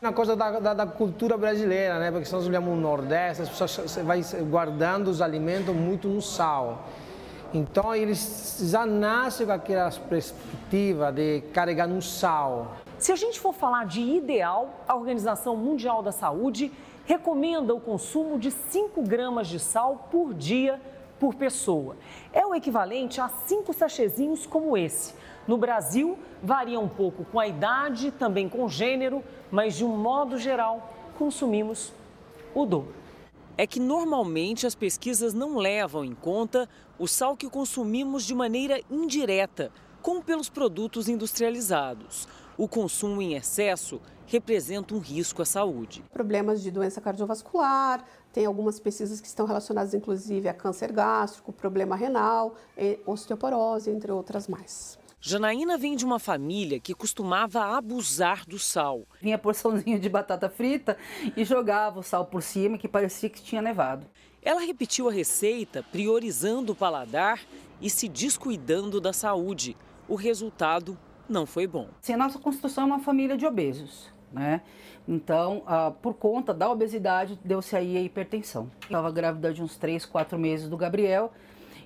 Uma 0.00 0.12
coisa 0.12 0.34
da, 0.34 0.58
da, 0.58 0.74
da, 0.74 0.86
cultura 0.86 1.36
brasileira, 1.36 1.98
né? 1.98 2.10
Porque 2.10 2.24
se 2.24 2.32
nós 2.32 2.46
olhamos 2.46 2.70
no 2.70 2.80
Nordeste, 2.80 3.42
as 3.42 3.48
pessoas 3.48 3.96
vai 4.04 4.20
guardando 4.50 5.08
os 5.08 5.20
alimentos 5.20 5.74
muito 5.74 6.08
no 6.08 6.20
sal. 6.20 6.88
Então 7.54 7.94
eles 7.94 8.58
já 8.70 8.86
nascem 8.86 9.46
com 9.46 9.52
aquela 9.52 9.90
perspectiva 9.90 11.12
de 11.12 11.42
carregar 11.52 11.86
no 11.86 12.00
sal. 12.00 12.81
Se 13.02 13.10
a 13.10 13.16
gente 13.16 13.40
for 13.40 13.52
falar 13.52 13.84
de 13.84 14.00
ideal, 14.00 14.84
a 14.86 14.94
Organização 14.94 15.56
Mundial 15.56 16.04
da 16.04 16.12
Saúde 16.12 16.70
recomenda 17.04 17.74
o 17.74 17.80
consumo 17.80 18.38
de 18.38 18.52
5 18.52 19.02
gramas 19.02 19.48
de 19.48 19.58
sal 19.58 20.08
por 20.08 20.32
dia 20.32 20.80
por 21.18 21.34
pessoa. 21.34 21.96
É 22.32 22.46
o 22.46 22.54
equivalente 22.54 23.20
a 23.20 23.28
cinco 23.28 23.72
sachezinhos 23.72 24.46
como 24.46 24.76
esse. 24.76 25.14
No 25.48 25.58
Brasil, 25.58 26.16
varia 26.40 26.78
um 26.78 26.88
pouco 26.88 27.24
com 27.24 27.40
a 27.40 27.48
idade, 27.48 28.12
também 28.12 28.48
com 28.48 28.68
gênero, 28.68 29.24
mas 29.50 29.74
de 29.74 29.84
um 29.84 29.96
modo 29.96 30.38
geral, 30.38 30.94
consumimos 31.18 31.92
o 32.54 32.64
dobro. 32.64 32.94
É 33.58 33.66
que 33.66 33.80
normalmente 33.80 34.64
as 34.64 34.76
pesquisas 34.76 35.34
não 35.34 35.56
levam 35.56 36.04
em 36.04 36.14
conta 36.14 36.68
o 37.00 37.08
sal 37.08 37.36
que 37.36 37.50
consumimos 37.50 38.24
de 38.24 38.32
maneira 38.32 38.80
indireta, 38.88 39.72
como 40.00 40.22
pelos 40.22 40.48
produtos 40.48 41.08
industrializados. 41.08 42.28
O 42.56 42.68
consumo 42.68 43.22
em 43.22 43.34
excesso 43.34 44.00
representa 44.26 44.94
um 44.94 44.98
risco 44.98 45.40
à 45.40 45.44
saúde. 45.44 46.04
Problemas 46.12 46.62
de 46.62 46.70
doença 46.70 47.00
cardiovascular, 47.00 48.04
tem 48.32 48.46
algumas 48.46 48.78
pesquisas 48.78 49.20
que 49.20 49.26
estão 49.26 49.46
relacionadas 49.46 49.94
inclusive 49.94 50.48
a 50.48 50.54
câncer 50.54 50.92
gástrico, 50.92 51.52
problema 51.52 51.96
renal, 51.96 52.54
osteoporose, 53.06 53.90
entre 53.90 54.12
outras 54.12 54.48
mais. 54.48 54.98
Janaína 55.24 55.78
vem 55.78 55.94
de 55.94 56.04
uma 56.04 56.18
família 56.18 56.80
que 56.80 56.94
costumava 56.94 57.76
abusar 57.76 58.44
do 58.44 58.58
sal. 58.58 59.06
Vinha 59.20 59.38
porçãozinha 59.38 59.98
de 59.98 60.08
batata 60.08 60.48
frita 60.48 60.96
e 61.36 61.44
jogava 61.44 62.00
o 62.00 62.02
sal 62.02 62.26
por 62.26 62.42
cima, 62.42 62.76
que 62.76 62.88
parecia 62.88 63.30
que 63.30 63.40
tinha 63.40 63.62
nevado. 63.62 64.06
Ela 64.42 64.60
repetiu 64.60 65.08
a 65.08 65.12
receita, 65.12 65.84
priorizando 65.92 66.72
o 66.72 66.76
paladar 66.76 67.40
e 67.80 67.88
se 67.88 68.08
descuidando 68.08 69.00
da 69.00 69.12
saúde. 69.12 69.76
O 70.08 70.16
resultado 70.16 70.98
não 71.28 71.46
foi 71.46 71.66
bom. 71.66 71.88
Sim, 72.00 72.14
a 72.14 72.16
nossa 72.16 72.38
construção 72.38 72.84
é 72.84 72.86
uma 72.86 72.98
família 73.00 73.36
de 73.36 73.46
obesos, 73.46 74.10
né? 74.32 74.62
Então, 75.06 75.62
ah, 75.66 75.90
por 75.90 76.14
conta 76.14 76.54
da 76.54 76.70
obesidade, 76.70 77.38
deu-se 77.44 77.74
aí 77.76 77.96
a 77.96 78.00
hipertensão. 78.00 78.70
Estava 78.82 79.10
grávida 79.10 79.52
de 79.52 79.62
uns 79.62 79.76
3, 79.76 80.06
4 80.06 80.38
meses 80.38 80.68
do 80.68 80.76
Gabriel 80.76 81.32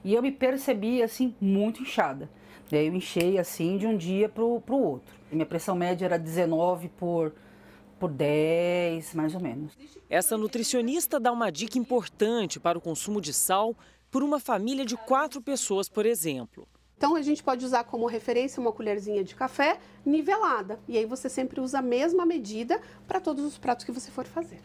e 0.05 0.14
eu 0.14 0.22
me 0.22 0.31
percebi, 0.31 1.03
assim, 1.03 1.35
muito 1.40 1.83
inchada. 1.83 2.31
Daí 2.70 2.87
eu 2.87 2.94
enchei, 2.94 3.38
assim, 3.38 3.79
de 3.79 3.87
um 3.87 3.96
dia 3.96 4.29
para 4.29 4.42
o 4.42 4.62
outro. 4.68 5.14
E 5.31 5.35
minha 5.35 5.46
pressão 5.46 5.75
média 5.75 6.05
era 6.05 6.18
19 6.18 6.88
por, 6.90 7.33
por 7.99 8.11
10, 8.11 9.14
mais 9.14 9.35
ou 9.35 9.40
menos. 9.40 9.72
Essa 10.09 10.37
nutricionista 10.37 11.18
dá 11.18 11.33
uma 11.33 11.51
dica 11.51 11.79
importante 11.79 12.61
para 12.61 12.77
o 12.77 12.81
consumo 12.81 13.20
de 13.20 13.33
sal 13.33 13.75
por 14.11 14.22
uma 14.22 14.38
família 14.38 14.85
de 14.85 14.96
quatro 14.96 15.40
pessoas, 15.40 15.88
por 15.88 16.07
exemplo. 16.07 16.66
Então 16.97 17.15
a 17.15 17.23
gente 17.23 17.43
pode 17.43 17.65
usar 17.65 17.85
como 17.85 18.07
referência 18.07 18.61
uma 18.61 18.73
colherzinha 18.73 19.23
de 19.23 19.35
café 19.35 19.79
nivelada. 20.05 20.81
E 20.89 20.97
aí 20.97 21.05
você 21.05 21.29
sempre 21.29 21.61
usa 21.61 21.81
a 21.81 21.83
mesma 21.83 22.25
medida 22.25 22.81
para 23.07 23.21
todos 23.21 23.45
os 23.45 23.59
pratos 23.59 23.85
que 23.85 23.93
você 23.93 24.11
for 24.11 24.25
fazer. 24.25 24.61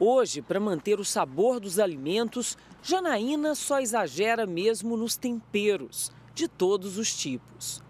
Hoje, 0.00 0.40
para 0.40 0.60
manter 0.60 0.98
o 0.98 1.04
sabor 1.04 1.60
dos 1.60 1.78
alimentos, 1.78 2.56
Janaína 2.82 3.54
só 3.54 3.80
exagera 3.80 4.46
mesmo 4.46 4.96
nos 4.96 5.16
temperos, 5.16 6.12
de 6.34 6.46
todos 6.46 6.96
os 6.96 7.14
tipos. 7.14 7.82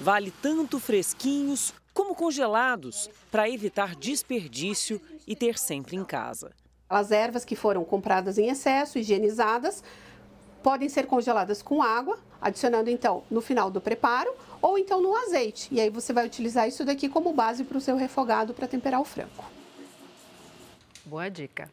Vale 0.00 0.32
tanto 0.42 0.78
fresquinhos 0.78 1.72
como 1.94 2.14
congelados, 2.14 3.10
para 3.30 3.48
evitar 3.48 3.96
desperdício 3.96 5.00
e 5.26 5.34
ter 5.34 5.58
sempre 5.58 5.96
em 5.96 6.04
casa. 6.04 6.52
As 6.88 7.10
ervas 7.10 7.44
que 7.44 7.56
foram 7.56 7.84
compradas 7.84 8.38
em 8.38 8.48
excesso, 8.48 8.98
higienizadas, 8.98 9.82
podem 10.62 10.88
ser 10.88 11.06
congeladas 11.06 11.60
com 11.60 11.82
água, 11.82 12.18
adicionando 12.40 12.90
então 12.90 13.22
no 13.30 13.40
final 13.40 13.70
do 13.70 13.80
preparo 13.80 14.32
ou 14.60 14.78
então 14.78 15.00
no 15.00 15.14
azeite. 15.16 15.68
E 15.72 15.80
aí 15.80 15.90
você 15.90 16.12
vai 16.12 16.26
utilizar 16.26 16.68
isso 16.68 16.84
daqui 16.84 17.08
como 17.08 17.32
base 17.32 17.64
para 17.64 17.78
o 17.78 17.80
seu 17.80 17.96
refogado 17.96 18.54
para 18.54 18.66
temperar 18.66 19.00
o 19.00 19.04
frango. 19.04 19.44
Boa 21.04 21.28
dica. 21.28 21.70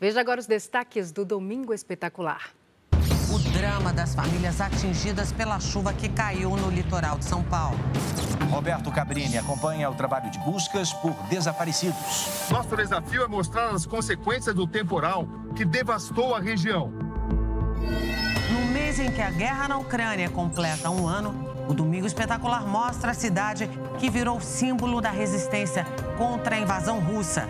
Veja 0.00 0.20
agora 0.20 0.38
os 0.38 0.46
destaques 0.46 1.10
do 1.10 1.24
Domingo 1.24 1.74
Espetacular. 1.74 2.52
O 2.92 3.38
drama 3.52 3.92
das 3.92 4.14
famílias 4.14 4.60
atingidas 4.60 5.32
pela 5.32 5.60
chuva 5.60 5.92
que 5.92 6.08
caiu 6.08 6.50
no 6.56 6.70
litoral 6.70 7.18
de 7.18 7.24
São 7.24 7.42
Paulo. 7.42 7.78
Roberto 8.50 8.90
Cabrini 8.90 9.36
acompanha 9.36 9.90
o 9.90 9.94
trabalho 9.94 10.30
de 10.30 10.38
buscas 10.38 10.92
por 10.94 11.12
desaparecidos. 11.28 12.48
Nosso 12.50 12.74
desafio 12.76 13.22
é 13.22 13.28
mostrar 13.28 13.70
as 13.70 13.84
consequências 13.84 14.54
do 14.54 14.66
temporal 14.66 15.28
que 15.54 15.64
devastou 15.64 16.34
a 16.34 16.40
região. 16.40 17.07
Mês 18.98 19.10
em 19.10 19.12
que 19.12 19.22
a 19.22 19.30
guerra 19.30 19.68
na 19.68 19.78
Ucrânia 19.78 20.28
completa 20.28 20.90
um 20.90 21.06
ano, 21.06 21.32
o 21.68 21.74
Domingo 21.74 22.06
Espetacular 22.06 22.66
mostra 22.66 23.12
a 23.12 23.14
cidade 23.14 23.70
que 23.98 24.10
virou 24.10 24.40
símbolo 24.40 25.00
da 25.00 25.10
resistência 25.10 25.84
contra 26.16 26.56
a 26.56 26.58
invasão 26.58 26.98
russa. 26.98 27.48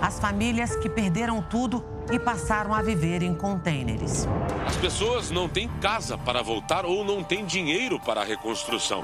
As 0.00 0.20
famílias 0.20 0.76
que 0.76 0.88
perderam 0.88 1.42
tudo 1.42 1.84
e 2.12 2.20
passaram 2.20 2.72
a 2.72 2.82
viver 2.82 3.22
em 3.22 3.34
contêineres. 3.34 4.28
As 4.64 4.76
pessoas 4.76 5.30
não 5.30 5.48
têm 5.48 5.68
casa 5.80 6.16
para 6.16 6.40
voltar 6.40 6.84
ou 6.84 7.04
não 7.04 7.24
têm 7.24 7.44
dinheiro 7.44 7.98
para 7.98 8.20
a 8.20 8.24
reconstrução. 8.24 9.02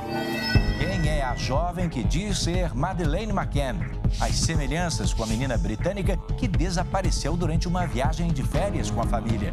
Quem 0.78 1.08
é 1.08 1.24
a 1.24 1.34
jovem 1.34 1.88
que 1.88 2.04
diz 2.04 2.38
ser 2.38 2.74
Madeleine 2.76 3.32
McCann? 3.32 3.80
As 4.20 4.36
semelhanças 4.36 5.12
com 5.12 5.24
a 5.24 5.26
menina 5.26 5.58
britânica 5.58 6.16
que 6.38 6.46
desapareceu 6.46 7.36
durante 7.36 7.66
uma 7.66 7.86
viagem 7.86 8.28
de 8.28 8.44
férias 8.44 8.88
com 8.88 9.00
a 9.00 9.06
família. 9.06 9.52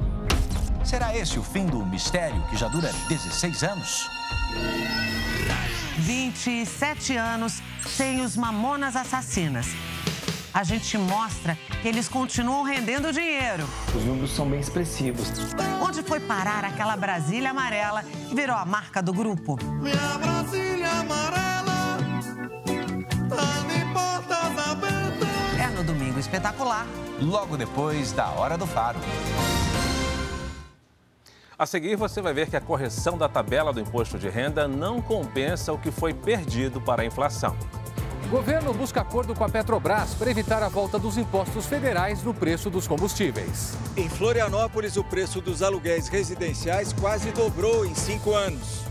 Será 0.88 1.16
esse 1.16 1.38
o 1.38 1.44
fim 1.44 1.66
do 1.66 1.86
mistério 1.86 2.42
que 2.50 2.56
já 2.56 2.68
dura 2.68 2.92
16 3.10 3.64
anos? 3.64 4.10
27 5.98 7.18
anos 7.18 7.62
sem 7.86 8.22
os 8.22 8.38
Mamonas 8.38 8.96
Assassinas 8.96 9.68
a 10.58 10.64
gente 10.64 10.98
mostra 10.98 11.56
que 11.84 11.88
eles 11.88 12.10
continuam 12.10 12.64
rendendo 12.64 13.14
dinheiro. 13.14 13.70
Os 13.96 14.04
números 14.04 14.32
são 14.32 14.50
bem 14.50 14.60
expressivos. 14.60 15.32
Onde 15.80 16.02
foi 16.02 16.20
parar 16.20 16.66
aquela 16.66 16.98
Brasília 16.98 17.52
amarela 17.52 18.02
que 18.02 18.34
virou 18.34 18.56
a 18.56 18.66
marca 18.66 19.00
do 19.00 19.14
grupo? 19.14 19.56
Minha 19.80 20.18
Brasília 20.18 20.90
amarela 20.90 22.00
tá 23.30 23.46
de 23.72 23.94
portas 23.94 24.68
abertas. 24.68 25.28
É 25.60 25.68
no 25.76 25.84
Domingo 25.84 26.20
Espetacular. 26.20 26.88
Logo 27.22 27.56
depois 27.56 28.12
da 28.12 28.28
Hora 28.30 28.58
do 28.58 28.66
Faro. 28.66 29.00
A 31.60 31.66
seguir, 31.66 31.96
você 31.96 32.22
vai 32.22 32.36
ver 32.36 32.48
que 32.48 32.56
a 32.56 32.62
correção 32.62 33.18
da 33.18 33.28
tabela 33.28 33.74
do 33.74 33.80
imposto 33.80 34.20
de 34.20 34.30
renda 34.30 34.68
não 34.68 35.02
compensa 35.02 35.74
o 35.74 35.80
que 35.80 35.90
foi 35.90 36.14
perdido 36.14 36.80
para 36.80 37.02
a 37.02 37.06
inflação. 37.06 37.58
Governo 38.30 38.72
busca 38.76 39.02
acordo 39.02 39.34
com 39.34 39.44
a 39.44 39.50
Petrobras 39.50 40.14
para 40.14 40.30
evitar 40.30 40.62
a 40.62 40.70
volta 40.70 41.00
dos 41.00 41.18
impostos 41.18 41.66
federais 41.66 42.22
no 42.22 42.32
preço 42.32 42.70
dos 42.70 42.88
combustíveis. 42.88 43.76
Em 43.96 44.08
Florianópolis, 44.08 44.98
o 44.98 45.04
preço 45.04 45.42
dos 45.42 45.64
aluguéis 45.64 46.10
residenciais 46.10 46.94
quase 46.94 47.32
dobrou 47.32 47.88
em 47.88 47.96
cinco 47.96 48.36
anos. 48.36 48.87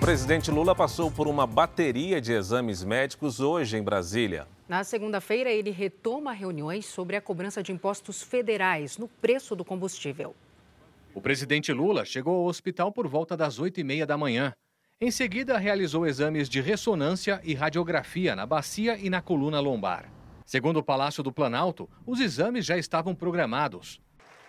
O 0.00 0.08
presidente 0.10 0.50
Lula 0.50 0.74
passou 0.74 1.10
por 1.10 1.28
uma 1.28 1.46
bateria 1.46 2.22
de 2.22 2.32
exames 2.32 2.82
médicos 2.82 3.38
hoje 3.38 3.76
em 3.76 3.82
Brasília. 3.82 4.48
Na 4.66 4.82
segunda-feira, 4.82 5.50
ele 5.50 5.70
retoma 5.70 6.32
reuniões 6.32 6.86
sobre 6.86 7.16
a 7.16 7.20
cobrança 7.20 7.62
de 7.62 7.70
impostos 7.70 8.22
federais 8.22 8.96
no 8.96 9.06
preço 9.06 9.54
do 9.54 9.62
combustível. 9.62 10.34
O 11.14 11.20
presidente 11.20 11.70
Lula 11.70 12.06
chegou 12.06 12.34
ao 12.34 12.46
hospital 12.46 12.90
por 12.90 13.06
volta 13.06 13.36
das 13.36 13.58
8 13.58 13.80
e 13.80 13.84
meia 13.84 14.06
da 14.06 14.16
manhã. 14.16 14.54
Em 14.98 15.10
seguida, 15.10 15.58
realizou 15.58 16.06
exames 16.06 16.48
de 16.48 16.62
ressonância 16.62 17.38
e 17.44 17.52
radiografia 17.52 18.34
na 18.34 18.46
bacia 18.46 18.96
e 18.96 19.10
na 19.10 19.20
coluna 19.20 19.60
lombar. 19.60 20.10
Segundo 20.46 20.78
o 20.78 20.82
Palácio 20.82 21.22
do 21.22 21.30
Planalto, 21.30 21.90
os 22.06 22.20
exames 22.20 22.64
já 22.64 22.78
estavam 22.78 23.14
programados. 23.14 24.00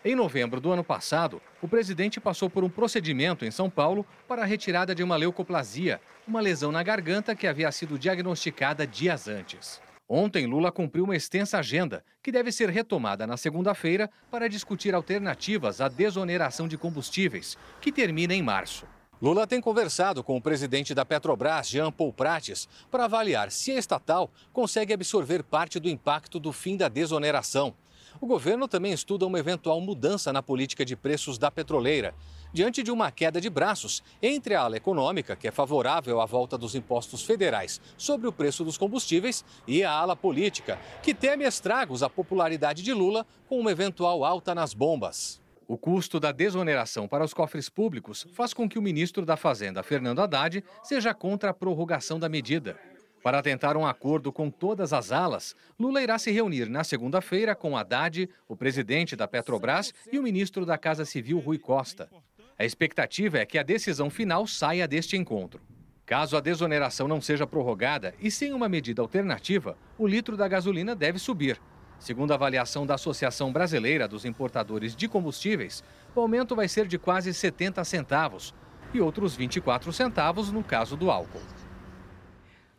Em 0.04 0.16
novembro 0.16 0.60
do 0.60 0.72
ano 0.72 0.84
passado, 0.84 1.40
o 1.62 1.68
presidente 1.68 2.20
passou 2.20 2.50
por 2.50 2.64
um 2.64 2.70
procedimento 2.70 3.46
em 3.46 3.52
São 3.52 3.70
Paulo 3.70 4.04
para 4.28 4.42
a 4.42 4.46
retirada 4.46 4.96
de 4.96 5.04
uma 5.04 5.16
leucoplasia, 5.16 6.02
uma 6.28 6.42
lesão 6.42 6.72
na 6.72 6.82
garganta 6.82 7.36
que 7.36 7.46
havia 7.46 7.72
sido 7.72 8.00
diagnosticada 8.00 8.88
dias 8.88 9.28
antes. 9.28 9.80
Ontem, 10.10 10.48
Lula 10.48 10.72
cumpriu 10.72 11.04
uma 11.04 11.16
extensa 11.16 11.60
agenda, 11.60 12.04
que 12.24 12.32
deve 12.32 12.52
ser 12.52 12.68
retomada 12.68 13.28
na 13.28 13.38
segunda-feira 13.38 14.10
para 14.32 14.50
discutir 14.50 14.96
alternativas 14.96 15.80
à 15.80 15.88
desoneração 15.88 16.68
de 16.68 16.80
combustíveis, 16.80 17.56
que 17.80 17.92
termina 17.92 18.34
em 18.34 18.42
março. 18.42 18.88
Lula 19.22 19.46
tem 19.46 19.62
conversado 19.62 20.24
com 20.24 20.36
o 20.36 20.42
presidente 20.42 20.96
da 20.96 21.06
Petrobras, 21.06 21.70
Jean 21.70 21.92
Paul 21.92 22.12
Prates, 22.12 22.68
para 22.90 23.06
avaliar 23.06 23.52
se 23.52 23.72
a 23.72 23.78
estatal 23.78 24.32
consegue 24.52 24.94
absorver 24.94 25.44
parte 25.44 25.80
do 25.80 25.88
impacto 25.88 26.40
do 26.40 26.52
fim 26.52 26.76
da 26.76 26.90
desoneração. 26.90 27.76
O 28.22 28.28
governo 28.28 28.68
também 28.68 28.94
estuda 28.94 29.26
uma 29.26 29.40
eventual 29.40 29.82
mudança 29.82 30.32
na 30.32 30.44
política 30.44 30.86
de 30.86 30.96
preços 30.96 31.40
da 31.40 31.50
petroleira. 31.50 32.14
diante 32.54 32.84
de 32.84 32.92
uma 32.92 33.10
queda 33.10 33.40
de 33.40 33.50
braços 33.50 34.04
entre 34.22 34.54
a 34.54 34.62
ala 34.62 34.76
econômica, 34.76 35.38
que 35.38 35.48
é 35.48 35.52
favorável 35.52 36.20
à 36.20 36.26
volta 36.26 36.58
dos 36.58 36.76
impostos 36.76 37.24
federais 37.24 37.80
sobre 37.98 38.28
o 38.28 38.32
preço 38.32 38.66
dos 38.66 38.78
combustíveis, 38.78 39.46
e 39.66 39.86
a 39.86 39.92
ala 39.92 40.18
política, 40.18 40.78
que 41.02 41.14
teme 41.14 41.46
estragos 41.46 42.04
à 42.04 42.10
popularidade 42.10 42.84
de 42.84 42.94
Lula 42.94 43.26
com 43.48 43.58
uma 43.58 43.72
eventual 43.72 44.26
alta 44.26 44.54
nas 44.54 44.74
bombas. 44.74 45.40
O 45.66 45.78
custo 45.78 46.20
da 46.20 46.34
desoneração 46.34 47.08
para 47.08 47.24
os 47.24 47.34
cofres 47.34 47.70
públicos 47.70 48.28
faz 48.34 48.54
com 48.54 48.68
que 48.68 48.78
o 48.78 48.82
ministro 48.82 49.26
da 49.26 49.38
Fazenda, 49.38 49.82
Fernando 49.82 50.20
Haddad, 50.20 50.62
seja 50.84 51.14
contra 51.14 51.52
a 51.52 51.54
prorrogação 51.54 52.20
da 52.20 52.28
medida. 52.28 52.78
Para 53.24 53.44
tentar 53.44 53.78
um 53.78 53.86
acordo 53.86 54.32
com 54.32 54.50
todas 54.50 54.94
as 54.94 55.12
alas, 55.12 55.56
Lula 55.80 56.02
irá 56.02 56.18
se 56.18 56.32
reunir 56.32 56.68
na 56.68 56.84
segunda-feira 56.84 57.54
com 57.54 57.78
Haddad, 57.78 58.28
o 58.48 58.56
presidente 58.56 59.16
da 59.16 59.28
Petrobras 59.28 59.94
e 60.12 60.18
o 60.18 60.24
ministro 60.24 60.66
da 60.66 60.76
Casa 60.76 61.06
Civil, 61.06 61.38
Rui 61.38 61.60
Costa. 61.60 62.10
A 62.58 62.66
expectativa 62.66 63.38
é 63.38 63.46
que 63.46 63.60
a 63.60 63.64
decisão 63.64 64.10
final 64.10 64.48
saia 64.48 64.88
deste 64.88 65.16
encontro. 65.16 65.62
Caso 66.04 66.36
a 66.36 66.40
desoneração 66.40 67.08
não 67.08 67.22
seja 67.22 67.46
prorrogada 67.46 68.14
e 68.20 68.32
sem 68.32 68.54
uma 68.54 68.68
medida 68.68 69.04
alternativa, 69.04 69.78
o 70.00 70.08
litro 70.08 70.36
da 70.36 70.48
gasolina 70.48 70.96
deve 70.96 71.20
subir. 71.20 71.62
Segundo 72.00 72.32
a 72.32 72.36
avaliação 72.36 72.88
da 72.88 72.96
Associação 72.96 73.54
Brasileira 73.54 74.08
dos 74.08 74.26
Importadores 74.26 74.96
de 74.96 75.08
Combustíveis, 75.08 75.84
o 76.16 76.20
aumento 76.20 76.56
vai 76.56 76.68
ser 76.68 76.88
de 76.88 76.98
quase 76.98 77.32
70 77.32 77.84
centavos 77.84 78.52
e 78.92 79.00
outros 79.00 79.36
24 79.36 79.94
centavos 79.94 80.52
no 80.52 80.64
caso 80.64 80.98
do 80.98 81.12
álcool. 81.12 81.42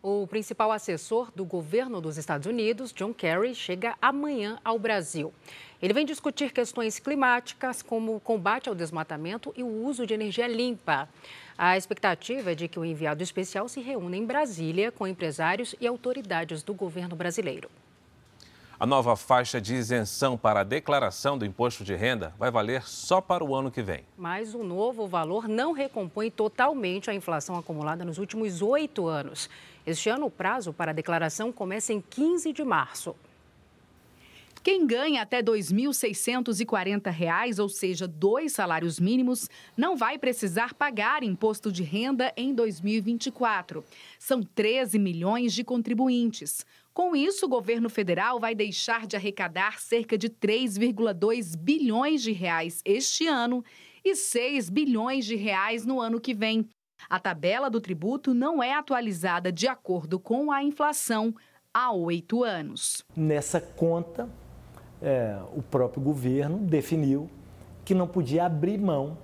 O 0.05 0.27
principal 0.27 0.73
assessor 0.73 1.31
do 1.33 1.45
governo 1.45 2.01
dos 2.01 2.17
Estados 2.17 2.49
Unidos, 2.49 2.93
John 2.93 3.15
Kerry, 3.15 3.55
chega 3.55 3.95
amanhã 4.03 4.59
ao 4.65 4.77
Brasil. 4.77 5.33
Ele 5.81 5.93
vem 5.93 6.05
discutir 6.05 6.53
questões 6.53 6.99
climáticas, 6.99 7.83
como 7.83 8.17
o 8.17 8.19
combate 8.19 8.69
ao 8.69 8.75
desmatamento 8.75 9.55
e 9.57 9.63
o 9.63 9.85
uso 9.85 10.05
de 10.05 10.13
energia 10.13 10.49
limpa. 10.49 11.09
A 11.57 11.77
expectativa 11.77 12.51
é 12.51 12.55
de 12.57 12.67
que 12.67 12.81
o 12.81 12.85
enviado 12.85 13.23
especial 13.23 13.69
se 13.69 13.81
reúna 13.81 14.17
em 14.17 14.27
Brasília 14.27 14.91
com 14.91 15.07
empresários 15.07 15.77
e 15.81 15.87
autoridades 15.87 16.65
do 16.65 16.75
governo 16.75 17.15
brasileiro. 17.15 17.71
A 18.81 18.87
nova 18.87 19.15
faixa 19.15 19.61
de 19.61 19.77
isenção 19.77 20.37
para 20.37 20.63
a 20.63 20.65
declaração 20.65 21.39
do 21.39 21.47
imposto 21.47 21.85
de 21.85 21.95
renda 21.95 22.35
vai 22.37 22.51
valer 22.51 22.83
só 22.83 23.21
para 23.21 23.45
o 23.45 23.55
ano 23.55 23.71
que 23.71 23.81
vem. 23.81 24.05
Mas 24.19 24.55
o 24.55 24.65
novo 24.65 25.07
valor 25.07 25.47
não 25.47 25.71
recompõe 25.71 26.33
totalmente 26.33 27.09
a 27.09 27.15
inflação 27.15 27.57
acumulada 27.57 28.05
nos 28.05 28.19
últimos 28.19 28.61
oito 28.61 29.07
anos. 29.07 29.49
Este 29.85 30.09
ano, 30.09 30.27
o 30.27 30.31
prazo 30.31 30.73
para 30.73 30.93
a 30.93 30.95
declaração 30.95 31.51
começa 31.51 31.93
em 31.93 32.01
15 32.01 32.53
de 32.53 32.63
março. 32.63 33.17
Quem 34.63 34.87
ganha 34.87 35.23
até 35.23 35.39
R$ 35.39 35.43
2.640, 35.43 37.59
ou 37.59 37.69
seja, 37.69 38.07
dois 38.07 38.53
salários 38.53 39.01
mínimos, 39.01 39.51
não 39.77 39.97
vai 39.97 40.17
precisar 40.19 40.73
pagar 40.73 41.25
imposto 41.25 41.73
de 41.73 41.83
renda 41.83 42.33
em 42.37 42.55
2024. 42.55 43.85
São 44.21 44.41
13 44.41 45.01
milhões 45.01 45.53
de 45.53 45.65
contribuintes. 45.65 46.65
Com 46.95 47.17
isso, 47.17 47.47
o 47.47 47.49
governo 47.49 47.91
federal 47.91 48.39
vai 48.39 48.55
deixar 48.55 49.05
de 49.05 49.17
arrecadar 49.17 49.81
cerca 49.81 50.17
de 50.17 50.31
3,2 50.31 51.57
bilhões 51.57 52.23
de 52.23 52.31
reais 52.31 52.81
este 52.85 53.27
ano 53.27 53.65
e 54.05 54.15
6 54.15 54.71
bilhões 54.71 55.25
de 55.25 55.35
reais 55.35 55.85
no 55.85 56.01
ano 56.01 56.21
que 56.21 56.35
vem. 56.35 56.69
A 57.13 57.19
tabela 57.19 57.69
do 57.69 57.79
tributo 57.79 58.33
não 58.33 58.63
é 58.63 58.73
atualizada 58.73 59.53
de 59.53 59.69
acordo 59.69 60.19
com 60.19 60.51
a 60.51 60.65
inflação 60.65 61.35
há 61.71 61.93
oito 61.93 62.43
anos. 62.43 63.05
Nessa 63.15 63.61
conta, 63.61 64.27
é, 65.03 65.39
o 65.55 65.61
próprio 65.61 66.03
governo 66.03 66.57
definiu 66.57 67.29
que 67.85 67.95
não 67.95 68.09
podia 68.09 68.47
abrir 68.47 68.79
mão 68.79 69.19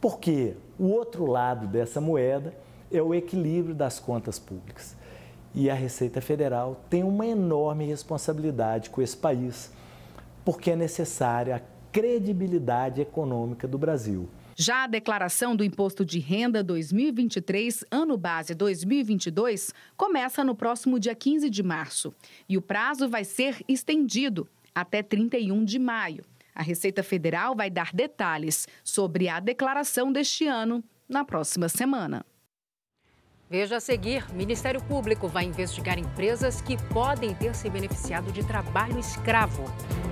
porque 0.00 0.54
o 0.78 0.86
outro 0.86 1.26
lado 1.26 1.66
dessa 1.66 2.00
moeda 2.00 2.54
é 2.92 3.02
o 3.02 3.14
equilíbrio 3.14 3.74
das 3.74 3.98
contas 3.98 4.38
públicas. 4.38 4.96
E 5.54 5.68
a 5.70 5.74
Receita 5.74 6.20
Federal 6.20 6.84
tem 6.88 7.02
uma 7.02 7.26
enorme 7.26 7.86
responsabilidade 7.86 8.90
com 8.90 9.02
esse 9.02 9.16
país, 9.16 9.72
porque 10.44 10.70
é 10.70 10.76
necessária 10.76 11.56
a 11.56 11.60
credibilidade 11.90 13.00
econômica 13.00 13.66
do 13.66 13.78
Brasil. 13.78 14.28
Já 14.54 14.84
a 14.84 14.86
declaração 14.88 15.54
do 15.54 15.64
Imposto 15.64 16.04
de 16.04 16.18
Renda 16.18 16.64
2023, 16.64 17.84
ano 17.90 18.16
base 18.16 18.54
2022, 18.54 19.72
começa 19.96 20.42
no 20.42 20.54
próximo 20.54 20.98
dia 20.98 21.14
15 21.14 21.48
de 21.48 21.62
março. 21.62 22.12
E 22.48 22.58
o 22.58 22.62
prazo 22.62 23.08
vai 23.08 23.24
ser 23.24 23.62
estendido 23.68 24.48
até 24.74 25.02
31 25.02 25.64
de 25.64 25.78
maio. 25.78 26.24
A 26.54 26.62
Receita 26.62 27.02
Federal 27.02 27.54
vai 27.54 27.70
dar 27.70 27.92
detalhes 27.92 28.66
sobre 28.82 29.28
a 29.28 29.38
declaração 29.38 30.10
deste 30.12 30.46
ano 30.46 30.82
na 31.08 31.24
próxima 31.24 31.68
semana. 31.68 32.24
Veja 33.50 33.76
a 33.76 33.80
seguir: 33.80 34.28
Ministério 34.34 34.82
Público 34.82 35.26
vai 35.26 35.44
investigar 35.44 35.98
empresas 35.98 36.60
que 36.60 36.76
podem 36.88 37.34
ter 37.34 37.54
se 37.54 37.70
beneficiado 37.70 38.30
de 38.30 38.44
trabalho 38.44 38.98
escravo. 38.98 39.64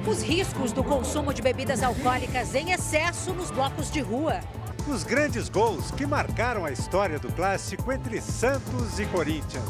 Os 0.09 0.23
riscos 0.23 0.73
do 0.73 0.83
consumo 0.83 1.35
de 1.35 1.43
bebidas 1.43 1.83
alcoólicas 1.83 2.55
em 2.55 2.71
excesso 2.71 3.35
nos 3.35 3.51
blocos 3.51 3.91
de 3.91 4.01
rua. 4.01 4.41
Os 4.89 5.03
grandes 5.03 5.49
gols 5.49 5.91
que 5.91 6.07
marcaram 6.07 6.65
a 6.65 6.71
história 6.71 7.19
do 7.19 7.31
clássico 7.33 7.91
entre 7.93 8.21
Santos 8.21 8.99
e 9.01 9.07
Corinthians. 9.07 9.65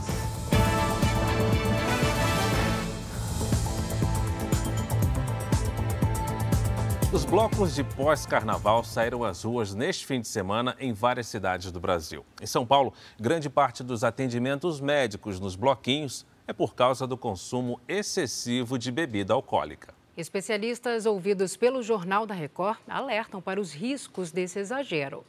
Os 7.13 7.25
blocos 7.25 7.73
de 7.73 7.85
pós-carnaval 7.85 8.83
saíram 8.83 9.23
às 9.23 9.45
ruas 9.45 9.73
neste 9.73 10.05
fim 10.05 10.21
de 10.21 10.27
semana 10.27 10.77
em 10.81 10.93
várias 10.93 11.29
cidades 11.29 11.71
do 11.71 11.79
Brasil. 11.79 12.27
Em 12.43 12.47
São 12.47 12.67
Paulo, 12.67 12.93
grande 13.19 13.49
parte 13.49 13.85
dos 13.85 14.03
atendimentos 14.03 14.81
médicos 14.81 15.39
nos 15.39 15.55
bloquinhos 15.55 16.27
é 16.49 16.53
por 16.53 16.75
causa 16.75 17.07
do 17.07 17.17
consumo 17.17 17.81
excessivo 17.87 18.77
de 18.77 18.91
bebida 18.91 19.33
alcoólica. 19.33 19.95
Especialistas 20.17 21.07
ouvidos 21.07 21.57
pelo 21.57 21.81
Jornal 21.81 22.27
da 22.27 22.35
Record 22.35 22.81
alertam 22.89 23.41
para 23.41 23.61
os 23.61 23.73
riscos 23.73 24.33
desse 24.33 24.59
exagero. 24.59 25.25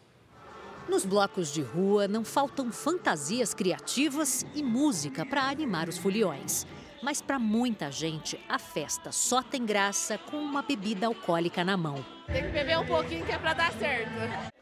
Nos 0.90 1.06
blocos 1.06 1.54
de 1.54 1.62
rua 1.62 2.08
não 2.08 2.26
faltam 2.26 2.72
fantasias 2.72 3.54
criativas 3.54 4.46
e 4.56 4.64
música 4.64 5.24
para 5.26 5.44
animar 5.44 5.88
os 5.88 5.98
foliões. 5.98 6.66
Mas 7.02 7.22
para 7.22 7.38
muita 7.38 7.92
gente, 7.92 8.40
a 8.50 8.58
festa 8.58 9.12
só 9.12 9.42
tem 9.42 9.66
graça 9.66 10.18
com 10.18 10.38
uma 10.38 10.62
bebida 10.62 11.08
alcoólica 11.08 11.64
na 11.64 11.78
mão. 11.78 12.04
Tem 12.26 12.44
que 12.44 12.50
beber 12.50 12.80
um 12.80 12.86
pouquinho 12.86 13.26
que 13.26 13.32
é 13.32 13.38
para 13.38 13.54
dar 13.54 13.72
certo. 13.74 14.12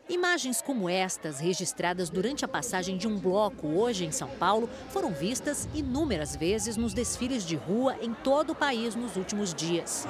Imagens 0.07 0.61
como 0.61 0.87
estas, 0.87 1.39
registradas 1.39 2.11
durante 2.11 2.45
a 2.45 2.47
passagem 2.47 2.95
de 2.95 3.07
um 3.07 3.17
bloco 3.17 3.67
hoje 3.67 4.05
em 4.05 4.11
São 4.11 4.27
Paulo, 4.27 4.69
foram 4.89 5.11
vistas 5.11 5.67
inúmeras 5.73 6.35
vezes 6.35 6.77
nos 6.77 6.93
desfiles 6.93 7.43
de 7.43 7.55
rua 7.55 7.97
em 8.01 8.13
todo 8.13 8.51
o 8.51 8.55
país 8.55 8.93
nos 8.93 9.15
últimos 9.15 9.51
dias. 9.51 10.05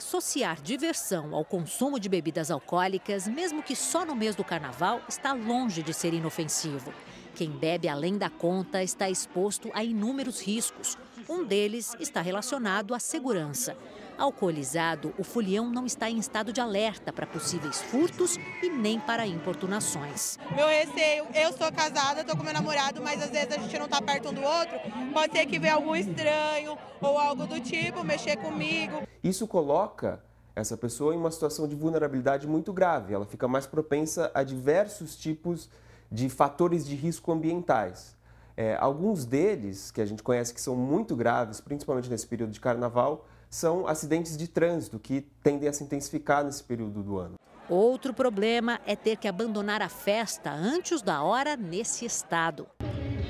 Associar 0.00 0.58
diversão 0.62 1.34
ao 1.34 1.44
consumo 1.44 2.00
de 2.00 2.08
bebidas 2.08 2.50
alcoólicas, 2.50 3.28
mesmo 3.28 3.62
que 3.62 3.76
só 3.76 4.02
no 4.02 4.16
mês 4.16 4.34
do 4.34 4.42
carnaval, 4.42 5.02
está 5.06 5.34
longe 5.34 5.82
de 5.82 5.92
ser 5.92 6.14
inofensivo. 6.14 6.90
Quem 7.34 7.50
bebe 7.50 7.86
além 7.86 8.16
da 8.16 8.30
conta 8.30 8.82
está 8.82 9.10
exposto 9.10 9.70
a 9.74 9.84
inúmeros 9.84 10.40
riscos. 10.40 10.96
Um 11.28 11.44
deles 11.44 11.94
está 12.00 12.22
relacionado 12.22 12.94
à 12.94 12.98
segurança. 12.98 13.76
Alcoolizado, 14.20 15.14
o 15.16 15.24
folião 15.24 15.70
não 15.70 15.86
está 15.86 16.10
em 16.10 16.18
estado 16.18 16.52
de 16.52 16.60
alerta 16.60 17.10
para 17.10 17.26
possíveis 17.26 17.80
furtos 17.80 18.36
e 18.62 18.68
nem 18.68 19.00
para 19.00 19.26
importunações. 19.26 20.38
Meu 20.54 20.68
receio, 20.68 21.24
eu 21.34 21.50
sou 21.54 21.72
casada, 21.72 22.20
estou 22.20 22.36
com 22.36 22.42
meu 22.44 22.52
namorado, 22.52 23.00
mas 23.00 23.22
às 23.22 23.30
vezes 23.30 23.56
a 23.56 23.58
gente 23.58 23.78
não 23.78 23.86
está 23.86 24.02
perto 24.02 24.28
um 24.28 24.34
do 24.34 24.42
outro. 24.42 24.78
Pode 25.14 25.32
ser 25.32 25.46
que 25.46 25.58
venha 25.58 25.72
algum 25.72 25.96
estranho 25.96 26.76
ou 27.00 27.16
algo 27.16 27.46
do 27.46 27.58
tipo 27.60 28.04
mexer 28.04 28.36
comigo. 28.36 29.08
Isso 29.24 29.48
coloca 29.48 30.22
essa 30.54 30.76
pessoa 30.76 31.14
em 31.14 31.16
uma 31.16 31.30
situação 31.30 31.66
de 31.66 31.74
vulnerabilidade 31.74 32.46
muito 32.46 32.74
grave. 32.74 33.14
Ela 33.14 33.24
fica 33.24 33.48
mais 33.48 33.66
propensa 33.66 34.30
a 34.34 34.42
diversos 34.42 35.16
tipos 35.16 35.70
de 36.12 36.28
fatores 36.28 36.86
de 36.86 36.94
risco 36.94 37.32
ambientais. 37.32 38.14
É, 38.54 38.76
alguns 38.76 39.24
deles, 39.24 39.90
que 39.90 40.02
a 40.02 40.04
gente 40.04 40.22
conhece 40.22 40.52
que 40.52 40.60
são 40.60 40.76
muito 40.76 41.16
graves, 41.16 41.58
principalmente 41.58 42.10
nesse 42.10 42.26
período 42.26 42.50
de 42.50 42.60
carnaval, 42.60 43.24
são 43.50 43.86
acidentes 43.88 44.36
de 44.36 44.46
trânsito 44.46 44.98
que 44.98 45.22
tendem 45.42 45.68
a 45.68 45.72
se 45.72 45.82
intensificar 45.82 46.44
nesse 46.44 46.62
período 46.62 47.02
do 47.02 47.18
ano. 47.18 47.34
Outro 47.68 48.14
problema 48.14 48.80
é 48.86 48.96
ter 48.96 49.16
que 49.16 49.28
abandonar 49.28 49.82
a 49.82 49.88
festa 49.88 50.50
antes 50.50 51.02
da 51.02 51.22
hora 51.22 51.56
nesse 51.56 52.04
estado. 52.04 52.66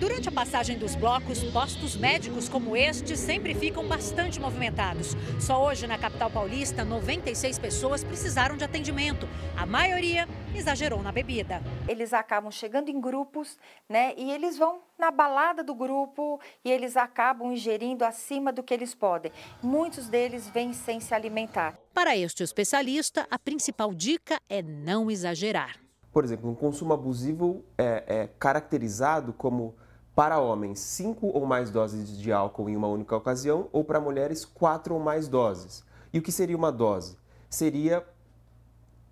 Durante 0.01 0.30
a 0.30 0.32
passagem 0.32 0.78
dos 0.78 0.94
blocos, 0.94 1.44
postos 1.53 1.94
médicos 1.94 2.48
como 2.48 2.74
este 2.74 3.18
sempre 3.18 3.55
ficam 3.55 3.86
bastante 3.86 4.40
movimentados. 4.40 5.14
Só 5.38 5.62
hoje, 5.62 5.86
na 5.86 5.98
capital 5.98 6.30
paulista, 6.30 6.86
96 6.86 7.59
pessoas 7.59 8.03
precisaram 8.03 8.57
de 8.57 8.64
atendimento. 8.64 9.28
A 9.55 9.66
maioria 9.66 10.26
exagerou 10.55 11.03
na 11.03 11.12
bebida. 11.12 11.62
Eles 11.86 12.14
acabam 12.14 12.51
chegando 12.51 12.88
em 12.88 12.98
grupos, 12.98 13.59
né? 13.86 14.14
E 14.16 14.30
eles 14.30 14.57
vão 14.57 14.80
na 14.98 15.11
balada 15.11 15.62
do 15.62 15.74
grupo 15.74 16.40
e 16.64 16.70
eles 16.70 16.96
acabam 16.96 17.53
ingerindo 17.53 18.03
acima 18.03 18.51
do 18.51 18.62
que 18.62 18.72
eles 18.72 18.94
podem. 18.94 19.30
Muitos 19.62 20.09
deles 20.09 20.48
vêm 20.48 20.72
sem 20.72 20.98
se 20.98 21.14
alimentar. 21.14 21.78
Para 21.92 22.16
este 22.16 22.42
especialista, 22.42 23.26
a 23.30 23.38
principal 23.38 23.92
dica 23.92 24.40
é 24.48 24.62
não 24.62 25.11
exagerar. 25.11 25.78
Por 26.11 26.24
exemplo, 26.24 26.51
um 26.51 26.55
consumo 26.55 26.94
abusivo 26.94 27.62
é, 27.76 28.05
é 28.07 28.28
caracterizado 28.38 29.34
como 29.34 29.74
para 30.14 30.38
homens, 30.38 30.80
cinco 30.80 31.28
ou 31.28 31.46
mais 31.46 31.70
doses 31.70 32.18
de 32.18 32.32
álcool 32.32 32.68
em 32.68 32.76
uma 32.76 32.88
única 32.88 33.16
ocasião, 33.16 33.68
ou 33.72 33.84
para 33.84 34.00
mulheres, 34.00 34.44
quatro 34.44 34.94
ou 34.94 35.00
mais 35.00 35.28
doses. 35.28 35.84
E 36.12 36.18
o 36.18 36.22
que 36.22 36.32
seria 36.32 36.56
uma 36.56 36.72
dose? 36.72 37.16
Seria 37.48 38.04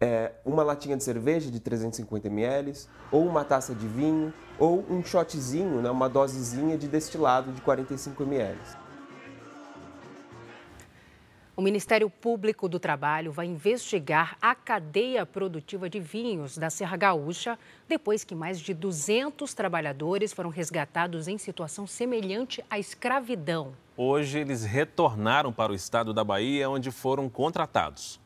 é, 0.00 0.32
uma 0.44 0.62
latinha 0.62 0.96
de 0.96 1.04
cerveja 1.04 1.50
de 1.50 1.60
350 1.60 2.28
ml, 2.28 2.72
ou 3.10 3.26
uma 3.26 3.44
taça 3.44 3.74
de 3.74 3.86
vinho, 3.86 4.32
ou 4.58 4.84
um 4.90 5.02
shotzinho, 5.04 5.80
né, 5.80 5.90
uma 5.90 6.08
dosezinha 6.08 6.76
de 6.76 6.88
destilado 6.88 7.52
de 7.52 7.60
45 7.60 8.22
ml. 8.22 8.58
O 11.58 11.60
Ministério 11.60 12.08
Público 12.08 12.68
do 12.68 12.78
Trabalho 12.78 13.32
vai 13.32 13.44
investigar 13.44 14.38
a 14.40 14.54
cadeia 14.54 15.26
produtiva 15.26 15.90
de 15.90 15.98
vinhos 15.98 16.56
da 16.56 16.70
Serra 16.70 16.96
Gaúcha, 16.96 17.58
depois 17.88 18.22
que 18.22 18.32
mais 18.32 18.60
de 18.60 18.72
200 18.72 19.52
trabalhadores 19.54 20.32
foram 20.32 20.50
resgatados 20.50 21.26
em 21.26 21.36
situação 21.36 21.84
semelhante 21.84 22.64
à 22.70 22.78
escravidão. 22.78 23.72
Hoje, 23.96 24.38
eles 24.38 24.62
retornaram 24.62 25.52
para 25.52 25.72
o 25.72 25.74
estado 25.74 26.14
da 26.14 26.22
Bahia, 26.22 26.70
onde 26.70 26.92
foram 26.92 27.28
contratados. 27.28 28.20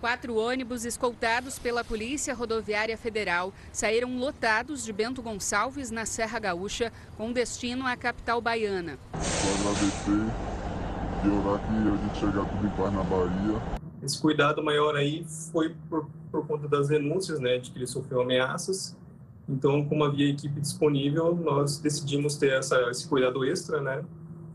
Quatro 0.00 0.36
ônibus 0.36 0.86
escoltados 0.86 1.58
pela 1.58 1.84
Polícia 1.84 2.32
Rodoviária 2.32 2.96
Federal 2.96 3.52
saíram 3.70 4.16
lotados 4.16 4.82
de 4.82 4.94
Bento 4.94 5.20
Gonçalves, 5.20 5.90
na 5.90 6.06
Serra 6.06 6.38
Gaúcha, 6.38 6.90
com 7.18 7.32
destino 7.32 7.86
à 7.86 7.94
capital 7.98 8.40
baiana. 8.40 8.98
E 11.24 11.28
orar 11.28 11.60
que 11.60 11.72
a 11.72 11.96
gente 11.96 12.18
chegar 12.18 12.44
tudo 12.48 12.66
em 12.66 12.70
paz 12.70 12.92
na 12.92 13.02
Bahia. 13.02 13.78
Esse 14.02 14.20
cuidado 14.20 14.62
maior 14.62 14.94
aí 14.94 15.24
foi 15.52 15.74
por, 15.88 16.08
por 16.30 16.46
conta 16.46 16.68
das 16.68 16.88
denúncias, 16.88 17.40
né, 17.40 17.58
de 17.58 17.70
que 17.70 17.78
ele 17.78 17.86
sofreu 17.86 18.20
ameaças. 18.20 18.96
Então, 19.48 19.84
como 19.84 20.04
havia 20.04 20.28
equipe 20.28 20.60
disponível, 20.60 21.34
nós 21.34 21.78
decidimos 21.78 22.36
ter 22.36 22.52
essa, 22.52 22.78
esse 22.90 23.08
cuidado 23.08 23.44
extra, 23.44 23.80
né, 23.80 24.04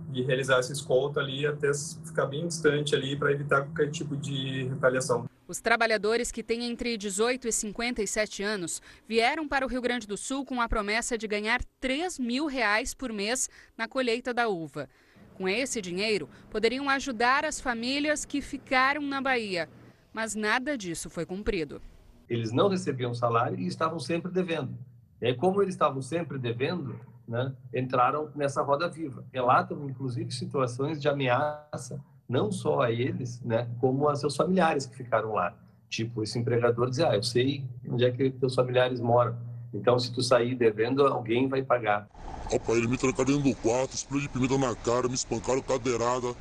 de 0.09 0.21
realizar 0.21 0.59
essa 0.59 0.71
escolta 0.71 1.19
ali 1.19 1.45
até 1.45 1.71
ficar 2.05 2.27
bem 2.27 2.47
distante 2.47 2.95
ali 2.95 3.15
para 3.17 3.31
evitar 3.31 3.63
qualquer 3.63 3.89
tipo 3.89 4.15
de 4.15 4.65
retaliação. 4.65 5.25
Os 5.45 5.59
trabalhadores 5.59 6.31
que 6.31 6.41
têm 6.41 6.63
entre 6.65 6.95
18 6.95 7.47
e 7.47 7.51
57 7.51 8.43
anos 8.43 8.81
vieram 9.07 9.47
para 9.47 9.65
o 9.65 9.67
Rio 9.67 9.81
Grande 9.81 10.07
do 10.07 10.15
Sul 10.15 10.45
com 10.45 10.61
a 10.61 10.69
promessa 10.69 11.17
de 11.17 11.27
ganhar 11.27 11.61
3 11.81 12.17
mil 12.17 12.45
reais 12.45 12.93
por 12.93 13.11
mês 13.11 13.49
na 13.77 13.87
colheita 13.87 14.33
da 14.33 14.47
uva. 14.47 14.87
Com 15.35 15.47
esse 15.47 15.81
dinheiro, 15.81 16.29
poderiam 16.49 16.89
ajudar 16.89 17.43
as 17.45 17.59
famílias 17.59 18.25
que 18.25 18.41
ficaram 18.41 19.01
na 19.01 19.19
Bahia. 19.19 19.67
Mas 20.13 20.35
nada 20.35 20.77
disso 20.77 21.09
foi 21.09 21.25
cumprido. 21.25 21.81
Eles 22.29 22.51
não 22.51 22.69
recebiam 22.69 23.13
salário 23.13 23.59
e 23.59 23.67
estavam 23.67 23.99
sempre 23.99 24.31
devendo. 24.31 24.77
E 25.21 25.27
aí, 25.27 25.35
como 25.35 25.61
eles 25.61 25.73
estavam 25.73 26.01
sempre 26.01 26.37
devendo, 26.37 26.99
né, 27.27 27.53
entraram 27.73 28.29
nessa 28.35 28.61
roda 28.61 28.89
viva. 28.89 29.25
Relatam, 29.31 29.89
inclusive, 29.89 30.31
situações 30.31 31.01
de 31.01 31.07
ameaça, 31.07 31.99
não 32.27 32.51
só 32.51 32.81
a 32.81 32.91
eles, 32.91 33.41
né, 33.41 33.69
como 33.79 34.07
a 34.09 34.15
seus 34.15 34.35
familiares 34.35 34.85
que 34.85 34.95
ficaram 34.95 35.33
lá. 35.33 35.55
Tipo, 35.89 36.23
esse 36.23 36.37
empregador 36.37 36.89
diz, 36.89 36.99
ah, 36.99 37.15
eu 37.15 37.23
sei 37.23 37.63
onde 37.87 38.05
é 38.05 38.11
que 38.11 38.31
teus 38.31 38.55
familiares 38.55 38.99
moram. 38.99 39.37
Então, 39.73 39.97
se 39.97 40.11
tu 40.11 40.21
sair 40.21 40.55
devendo, 40.55 41.05
alguém 41.05 41.47
vai 41.47 41.63
pagar. 41.63 42.07
Rapaz, 42.51 42.77
eles 42.77 42.89
me 42.89 42.97
trancaram 42.97 43.33
dentro 43.33 43.49
do 43.49 43.55
quarto, 43.55 43.95
spray 43.95 44.21
de 44.21 44.29
pimenta 44.29 44.57
na 44.57 44.75
cara, 44.75 45.07
me 45.07 45.15
espancaram 45.15 45.61
cadeirada, 45.61 46.35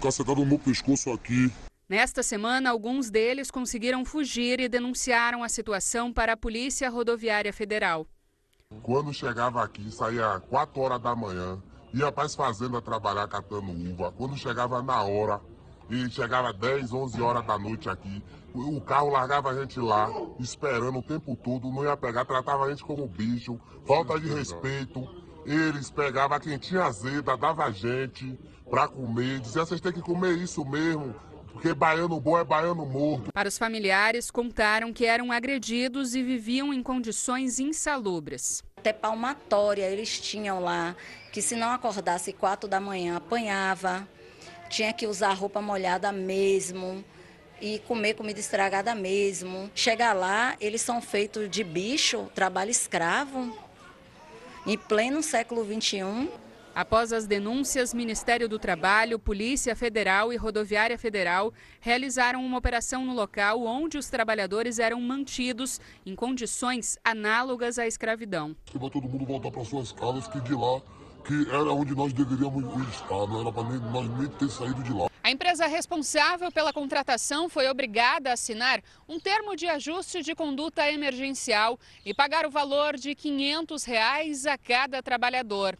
cacetado 0.00 0.40
no 0.40 0.46
meu 0.46 0.58
pescoço 0.58 1.10
aqui. 1.10 1.50
Nesta 1.88 2.22
semana, 2.22 2.70
alguns 2.70 3.10
deles 3.10 3.50
conseguiram 3.50 4.04
fugir 4.04 4.60
e 4.60 4.68
denunciaram 4.68 5.42
a 5.42 5.48
situação 5.48 6.12
para 6.12 6.34
a 6.34 6.36
Polícia 6.36 6.88
Rodoviária 6.88 7.52
Federal. 7.52 8.06
Quando 8.82 9.12
chegava 9.12 9.62
aqui, 9.62 9.90
saía 9.90 10.40
4 10.48 10.80
horas 10.80 11.02
da 11.02 11.14
manhã, 11.14 11.60
ia 11.92 12.10
para 12.10 12.24
as 12.24 12.34
fazendas 12.34 12.82
trabalhar 12.82 13.26
catando 13.28 13.70
uva. 13.70 14.12
Quando 14.12 14.36
chegava 14.36 14.80
na 14.82 15.02
hora, 15.02 15.40
e 15.90 16.08
chegava 16.10 16.52
10, 16.52 16.92
11 16.92 17.20
horas 17.20 17.46
da 17.46 17.58
noite 17.58 17.88
aqui, 17.88 18.22
o 18.54 18.80
carro 18.80 19.10
largava 19.10 19.50
a 19.50 19.54
gente 19.54 19.80
lá, 19.80 20.10
esperando 20.38 20.98
o 20.98 21.02
tempo 21.02 21.34
todo, 21.36 21.70
não 21.70 21.84
ia 21.84 21.96
pegar, 21.96 22.24
tratava 22.24 22.64
a 22.64 22.70
gente 22.70 22.84
como 22.84 23.06
bicho, 23.06 23.58
falta 23.86 24.18
de 24.20 24.28
respeito. 24.28 25.08
Eles 25.44 25.90
pegavam 25.90 26.38
quem 26.38 26.58
tinha 26.58 26.84
azeda, 26.84 27.36
dava 27.36 27.64
a 27.64 27.70
gente 27.70 28.38
para 28.70 28.86
comer, 28.88 29.40
dizia 29.40 29.64
vocês 29.64 29.80
têm 29.80 29.92
que 29.92 30.00
comer 30.00 30.36
isso 30.38 30.64
mesmo, 30.64 31.14
porque 31.52 31.74
baiano 31.74 32.20
bom 32.20 32.38
é 32.38 32.44
baiano 32.44 32.86
morto. 32.86 33.32
Para 33.32 33.48
os 33.48 33.58
familiares, 33.58 34.30
contaram 34.30 34.92
que 34.92 35.04
eram 35.04 35.32
agredidos 35.32 36.14
e 36.14 36.22
viviam 36.22 36.72
em 36.72 36.82
condições 36.82 37.58
insalubres. 37.58 38.62
Até 38.76 38.92
palmatória 38.92 39.84
eles 39.84 40.20
tinham 40.20 40.60
lá, 40.60 40.94
que 41.32 41.42
se 41.42 41.56
não 41.56 41.70
acordasse 41.70 42.32
quatro 42.32 42.68
da 42.68 42.80
manhã 42.80 43.16
apanhava, 43.16 44.06
tinha 44.68 44.92
que 44.92 45.06
usar 45.06 45.32
roupa 45.32 45.60
molhada 45.60 46.12
mesmo 46.12 47.04
e 47.62 47.78
comer 47.78 48.14
comida 48.14 48.40
estragada 48.40 48.92
mesmo. 48.92 49.70
Chegar 49.72 50.12
lá, 50.12 50.56
eles 50.60 50.82
são 50.82 51.00
feitos 51.00 51.48
de 51.48 51.62
bicho, 51.62 52.28
trabalho 52.34 52.70
escravo 52.70 53.56
em 54.66 54.76
pleno 54.76 55.22
século 55.22 55.64
XXI. 55.64 56.28
Após 56.74 57.12
as 57.12 57.26
denúncias, 57.26 57.92
Ministério 57.92 58.48
do 58.48 58.58
Trabalho, 58.58 59.18
Polícia 59.18 59.76
Federal 59.76 60.32
e 60.32 60.36
Rodoviária 60.36 60.98
Federal 60.98 61.52
realizaram 61.80 62.44
uma 62.44 62.58
operação 62.58 63.04
no 63.04 63.12
local 63.12 63.62
onde 63.62 63.98
os 63.98 64.08
trabalhadores 64.08 64.78
eram 64.78 65.00
mantidos 65.00 65.80
em 66.04 66.16
condições 66.16 66.98
análogas 67.04 67.78
à 67.78 67.86
escravidão. 67.86 68.56
Para 68.72 68.88
todo 68.88 69.06
mundo 69.06 69.26
voltar 69.26 69.50
para 69.50 69.64
suas 69.64 69.92
casas, 69.92 70.26
que 70.26 70.40
de 70.40 70.54
lá, 70.54 70.80
que 71.24 71.48
era 71.48 71.72
onde 71.72 71.94
nós 71.94 72.12
deveríamos 72.12 72.64
estar, 72.88 73.26
não 73.26 73.40
era 73.40 73.52
para 73.52 73.62
nós 73.62 74.08
nem 74.18 74.28
ter 74.28 74.50
saído 74.50 74.82
de 74.82 74.92
lá. 74.92 75.08
A 75.22 75.30
empresa 75.30 75.66
responsável 75.66 76.50
pela 76.50 76.72
contratação 76.72 77.48
foi 77.48 77.68
obrigada 77.68 78.30
a 78.30 78.32
assinar 78.32 78.82
um 79.08 79.20
termo 79.20 79.54
de 79.54 79.68
ajuste 79.68 80.20
de 80.20 80.34
conduta 80.34 80.90
emergencial 80.90 81.78
e 82.04 82.12
pagar 82.12 82.44
o 82.44 82.50
valor 82.50 82.96
de 82.96 83.14
500 83.14 83.84
reais 83.84 84.46
a 84.46 84.58
cada 84.58 85.00
trabalhador. 85.00 85.78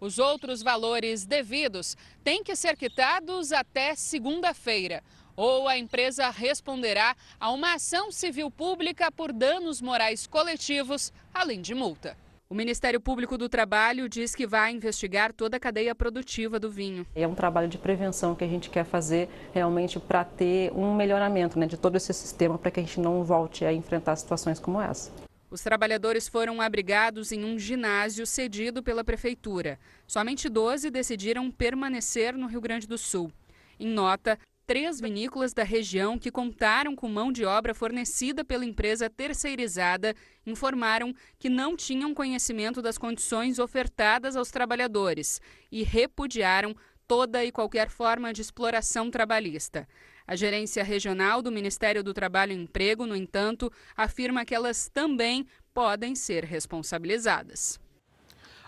Os 0.00 0.18
outros 0.18 0.62
valores 0.62 1.24
devidos 1.24 1.96
têm 2.22 2.44
que 2.44 2.54
ser 2.54 2.76
quitados 2.76 3.52
até 3.52 3.96
segunda-feira. 3.96 5.02
Ou 5.36 5.66
a 5.66 5.76
empresa 5.76 6.30
responderá 6.30 7.16
a 7.40 7.50
uma 7.50 7.74
ação 7.74 8.12
civil 8.12 8.48
pública 8.48 9.10
por 9.10 9.32
danos 9.32 9.80
morais 9.80 10.26
coletivos, 10.26 11.12
além 11.32 11.60
de 11.60 11.74
multa. 11.74 12.16
O 12.46 12.54
Ministério 12.54 13.00
Público 13.00 13.38
do 13.38 13.48
Trabalho 13.48 14.06
diz 14.06 14.34
que 14.34 14.46
vai 14.46 14.70
investigar 14.70 15.32
toda 15.32 15.56
a 15.56 15.60
cadeia 15.60 15.94
produtiva 15.94 16.60
do 16.60 16.70
vinho. 16.70 17.06
É 17.14 17.26
um 17.26 17.34
trabalho 17.34 17.68
de 17.68 17.78
prevenção 17.78 18.34
que 18.34 18.44
a 18.44 18.46
gente 18.46 18.68
quer 18.68 18.84
fazer 18.84 19.30
realmente 19.54 19.98
para 19.98 20.24
ter 20.24 20.70
um 20.72 20.94
melhoramento 20.94 21.58
né, 21.58 21.66
de 21.66 21.78
todo 21.78 21.96
esse 21.96 22.12
sistema 22.12 22.58
para 22.58 22.70
que 22.70 22.80
a 22.80 22.82
gente 22.82 23.00
não 23.00 23.24
volte 23.24 23.64
a 23.64 23.72
enfrentar 23.72 24.14
situações 24.16 24.60
como 24.60 24.78
essa. 24.78 25.10
Os 25.50 25.62
trabalhadores 25.62 26.28
foram 26.28 26.60
abrigados 26.60 27.32
em 27.32 27.44
um 27.44 27.58
ginásio 27.58 28.26
cedido 28.26 28.82
pela 28.82 29.02
prefeitura. 29.02 29.78
Somente 30.06 30.48
12 30.48 30.90
decidiram 30.90 31.50
permanecer 31.50 32.36
no 32.36 32.46
Rio 32.46 32.60
Grande 32.60 32.86
do 32.86 32.98
Sul. 32.98 33.32
Em 33.80 33.88
nota, 33.88 34.38
três 34.66 35.00
vinícolas 35.00 35.52
da 35.52 35.62
região 35.62 36.18
que 36.18 36.30
contaram 36.30 36.96
com 36.96 37.08
mão 37.08 37.30
de 37.30 37.44
obra 37.44 37.74
fornecida 37.74 38.44
pela 38.44 38.64
empresa 38.64 39.10
terceirizada 39.10 40.14
informaram 40.46 41.14
que 41.38 41.48
não 41.48 41.76
tinham 41.76 42.14
conhecimento 42.14 42.80
das 42.80 42.98
condições 42.98 43.58
ofertadas 43.58 44.36
aos 44.36 44.50
trabalhadores 44.50 45.40
e 45.70 45.82
repudiaram 45.82 46.74
toda 47.06 47.44
e 47.44 47.52
qualquer 47.52 47.90
forma 47.90 48.32
de 48.32 48.40
exploração 48.40 49.10
trabalhista. 49.10 49.86
A 50.26 50.34
gerência 50.34 50.82
regional 50.82 51.42
do 51.42 51.52
Ministério 51.52 52.02
do 52.02 52.14
Trabalho 52.14 52.52
e 52.52 52.56
Emprego, 52.56 53.06
no 53.06 53.14
entanto, 53.14 53.70
afirma 53.94 54.44
que 54.44 54.54
elas 54.54 54.88
também 54.88 55.46
podem 55.74 56.14
ser 56.14 56.44
responsabilizadas. 56.44 57.78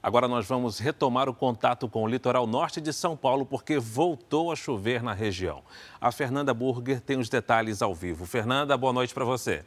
Agora 0.02 0.28
nós 0.28 0.46
vamos 0.46 0.78
retomar 0.78 1.28
o 1.28 1.34
contato 1.34 1.88
com 1.88 2.02
o 2.02 2.06
litoral 2.06 2.46
norte 2.46 2.80
de 2.80 2.92
São 2.92 3.16
Paulo, 3.16 3.44
porque 3.44 3.78
voltou 3.78 4.52
a 4.52 4.56
chover 4.56 5.02
na 5.02 5.12
região. 5.12 5.62
A 6.00 6.12
Fernanda 6.12 6.52
Burger 6.52 7.00
tem 7.00 7.18
os 7.18 7.28
detalhes 7.28 7.82
ao 7.82 7.94
vivo. 7.94 8.26
Fernanda, 8.26 8.76
boa 8.76 8.92
noite 8.92 9.12
para 9.12 9.24
você. 9.24 9.64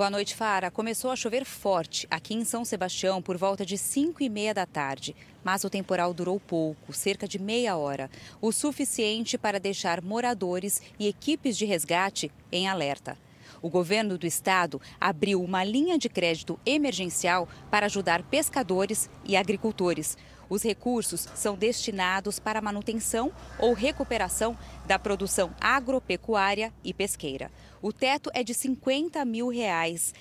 Boa 0.00 0.08
noite, 0.08 0.34
Fara. 0.34 0.70
Começou 0.70 1.10
a 1.10 1.16
chover 1.16 1.44
forte 1.44 2.08
aqui 2.10 2.32
em 2.32 2.42
São 2.42 2.64
Sebastião 2.64 3.20
por 3.20 3.36
volta 3.36 3.66
de 3.66 3.76
5 3.76 4.22
e 4.22 4.30
meia 4.30 4.54
da 4.54 4.64
tarde. 4.64 5.14
Mas 5.44 5.62
o 5.62 5.68
temporal 5.68 6.14
durou 6.14 6.40
pouco, 6.40 6.94
cerca 6.94 7.28
de 7.28 7.38
meia 7.38 7.76
hora, 7.76 8.10
o 8.40 8.50
suficiente 8.50 9.36
para 9.36 9.60
deixar 9.60 10.00
moradores 10.00 10.80
e 10.98 11.06
equipes 11.06 11.54
de 11.54 11.66
resgate 11.66 12.32
em 12.50 12.66
alerta. 12.66 13.18
O 13.62 13.68
governo 13.68 14.16
do 14.16 14.26
estado 14.26 14.80
abriu 15.00 15.42
uma 15.42 15.62
linha 15.62 15.98
de 15.98 16.08
crédito 16.08 16.58
emergencial 16.64 17.48
para 17.70 17.86
ajudar 17.86 18.22
pescadores 18.22 19.10
e 19.24 19.36
agricultores. 19.36 20.16
Os 20.48 20.64
recursos 20.64 21.28
são 21.34 21.56
destinados 21.56 22.40
para 22.40 22.60
manutenção 22.60 23.30
ou 23.58 23.72
recuperação 23.72 24.58
da 24.84 24.98
produção 24.98 25.54
agropecuária 25.60 26.72
e 26.82 26.92
pesqueira. 26.92 27.50
O 27.80 27.92
teto 27.92 28.30
é 28.34 28.42
de 28.42 28.52
50 28.52 29.24
mil 29.24 29.48
reais 29.48 30.12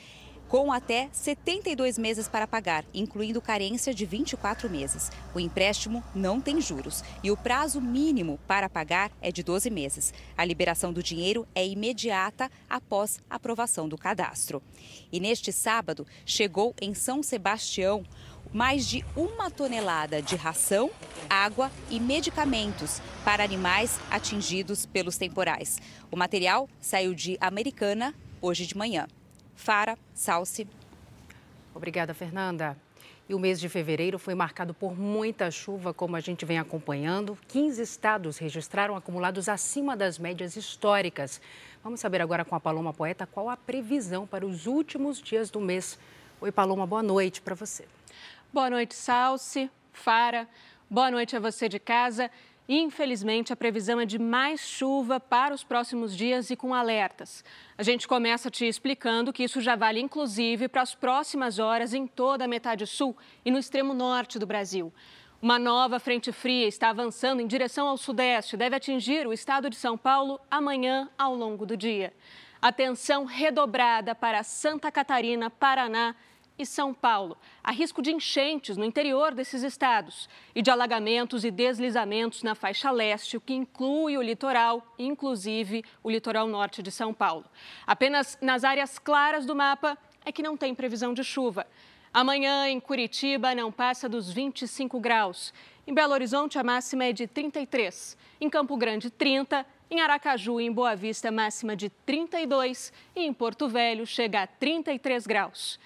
com 0.49 0.73
até 0.73 1.09
72 1.13 1.99
meses 1.99 2.27
para 2.27 2.47
pagar, 2.47 2.83
incluindo 2.91 3.39
carência 3.39 3.93
de 3.93 4.03
24 4.03 4.67
meses. 4.67 5.11
O 5.33 5.39
empréstimo 5.39 6.03
não 6.13 6.41
tem 6.41 6.59
juros 6.59 7.03
e 7.23 7.29
o 7.29 7.37
prazo 7.37 7.79
mínimo 7.79 8.39
para 8.47 8.67
pagar 8.67 9.11
é 9.21 9.31
de 9.31 9.43
12 9.43 9.69
meses. 9.69 10.11
A 10.35 10.43
liberação 10.43 10.91
do 10.91 11.03
dinheiro 11.03 11.47
é 11.53 11.65
imediata 11.65 12.49
após 12.67 13.19
aprovação 13.29 13.87
do 13.87 13.97
cadastro. 13.97 14.61
E 15.11 15.19
neste 15.19 15.51
sábado, 15.53 16.05
chegou 16.25 16.73
em 16.81 16.95
São 16.95 17.21
Sebastião 17.21 18.03
mais 18.51 18.87
de 18.87 19.05
uma 19.15 19.51
tonelada 19.51 20.19
de 20.19 20.35
ração, 20.35 20.89
água 21.29 21.71
e 21.91 21.99
medicamentos 21.99 22.99
para 23.23 23.43
animais 23.43 23.99
atingidos 24.09 24.87
pelos 24.87 25.17
temporais. 25.17 25.77
O 26.09 26.17
material 26.17 26.67
saiu 26.81 27.13
de 27.13 27.37
Americana 27.39 28.15
hoje 28.41 28.65
de 28.65 28.75
manhã. 28.75 29.05
Fara, 29.59 29.99
Salce. 30.13 30.65
Obrigada, 31.75 32.13
Fernanda. 32.13 32.77
E 33.27 33.35
o 33.35 33.39
mês 33.39 33.59
de 33.59 33.67
fevereiro 33.67 34.17
foi 34.17 34.33
marcado 34.33 34.73
por 34.73 34.97
muita 34.97 35.51
chuva, 35.51 35.93
como 35.93 36.15
a 36.15 36.21
gente 36.21 36.45
vem 36.45 36.57
acompanhando. 36.57 37.37
15 37.49 37.81
estados 37.81 38.37
registraram 38.37 38.95
acumulados 38.95 39.49
acima 39.49 39.97
das 39.97 40.17
médias 40.17 40.55
históricas. 40.55 41.41
Vamos 41.83 41.99
saber 41.99 42.21
agora 42.21 42.45
com 42.45 42.55
a 42.55 42.59
Paloma 42.59 42.93
Poeta 42.93 43.27
qual 43.27 43.49
a 43.49 43.57
previsão 43.57 44.25
para 44.25 44.45
os 44.45 44.65
últimos 44.65 45.21
dias 45.21 45.49
do 45.49 45.59
mês. 45.59 45.99
Oi, 46.39 46.53
Paloma, 46.53 46.87
boa 46.87 47.03
noite 47.03 47.41
para 47.41 47.53
você. 47.53 47.85
Boa 48.53 48.69
noite, 48.69 48.95
Salce, 48.95 49.69
Fara. 49.91 50.47
Boa 50.89 51.11
noite 51.11 51.35
a 51.35 51.39
você 51.39 51.67
de 51.67 51.79
casa. 51.79 52.31
Infelizmente, 52.71 53.51
a 53.51 53.55
previsão 53.55 53.99
é 53.99 54.05
de 54.05 54.19
mais 54.19 54.59
chuva 54.59 55.19
para 55.19 55.55
os 55.55 55.63
próximos 55.63 56.15
dias 56.15 56.51
e 56.51 56.55
com 56.55 56.71
alertas. 56.71 57.43
A 57.75 57.81
gente 57.81 58.07
começa 58.07 58.51
te 58.51 58.63
explicando 58.63 59.33
que 59.33 59.43
isso 59.43 59.59
já 59.59 59.75
vale 59.75 59.99
inclusive 59.99 60.67
para 60.67 60.83
as 60.83 60.93
próximas 60.93 61.57
horas 61.57 61.95
em 61.95 62.05
toda 62.05 62.45
a 62.45 62.47
metade 62.47 62.85
sul 62.85 63.17
e 63.43 63.49
no 63.49 63.57
extremo 63.57 63.91
norte 63.91 64.37
do 64.37 64.45
Brasil. 64.45 64.93
Uma 65.41 65.57
nova 65.57 65.99
frente 65.99 66.31
fria 66.31 66.67
está 66.67 66.91
avançando 66.91 67.41
em 67.41 67.47
direção 67.47 67.87
ao 67.87 67.97
sudeste 67.97 68.55
deve 68.55 68.75
atingir 68.75 69.25
o 69.25 69.33
estado 69.33 69.67
de 69.67 69.75
São 69.75 69.97
Paulo 69.97 70.39
amanhã 70.51 71.09
ao 71.17 71.33
longo 71.33 71.65
do 71.65 71.75
dia. 71.75 72.13
Atenção 72.61 73.25
redobrada 73.25 74.13
para 74.13 74.43
Santa 74.43 74.91
Catarina, 74.91 75.49
Paraná 75.49 76.15
e 76.59 76.65
São 76.65 76.93
Paulo. 76.93 77.37
Há 77.63 77.71
risco 77.71 78.01
de 78.01 78.11
enchentes 78.11 78.75
no 78.75 78.83
interior 78.83 79.33
desses 79.33 79.63
estados 79.63 80.29
e 80.53 80.61
de 80.61 80.69
alagamentos 80.69 81.45
e 81.45 81.49
deslizamentos 81.49 82.43
na 82.43 82.53
faixa 82.53 82.91
leste, 82.91 83.37
o 83.37 83.41
que 83.41 83.53
inclui 83.53 84.17
o 84.17 84.21
litoral, 84.21 84.85
inclusive 84.99 85.85
o 86.03 86.11
litoral 86.11 86.47
norte 86.47 86.83
de 86.83 86.91
São 86.91 87.13
Paulo. 87.13 87.45
Apenas 87.87 88.37
nas 88.41 88.65
áreas 88.65 88.99
claras 88.99 89.45
do 89.45 89.55
mapa 89.55 89.97
é 90.25 90.33
que 90.33 90.43
não 90.43 90.57
tem 90.57 90.75
previsão 90.75 91.13
de 91.13 91.23
chuva. 91.23 91.65
Amanhã, 92.13 92.67
em 92.67 92.79
Curitiba, 92.79 93.55
não 93.55 93.71
passa 93.71 94.09
dos 94.09 94.31
25 94.31 94.99
graus. 94.99 95.53
Em 95.87 95.93
Belo 95.93 96.13
Horizonte, 96.13 96.59
a 96.59 96.63
máxima 96.63 97.05
é 97.05 97.13
de 97.13 97.25
33. 97.27 98.17
Em 98.41 98.49
Campo 98.49 98.75
Grande, 98.75 99.09
30. 99.09 99.65
Em 99.91 100.01
Aracaju 100.01 100.59
e 100.59 100.65
em 100.65 100.71
Boa 100.71 100.95
Vista, 100.95 101.31
máxima 101.31 101.75
de 101.75 101.89
32. 101.89 102.91
E 103.15 103.21
em 103.21 103.31
Porto 103.31 103.69
Velho, 103.69 104.05
chega 104.05 104.43
a 104.43 104.47
33 104.47 105.25
graus. 105.25 105.79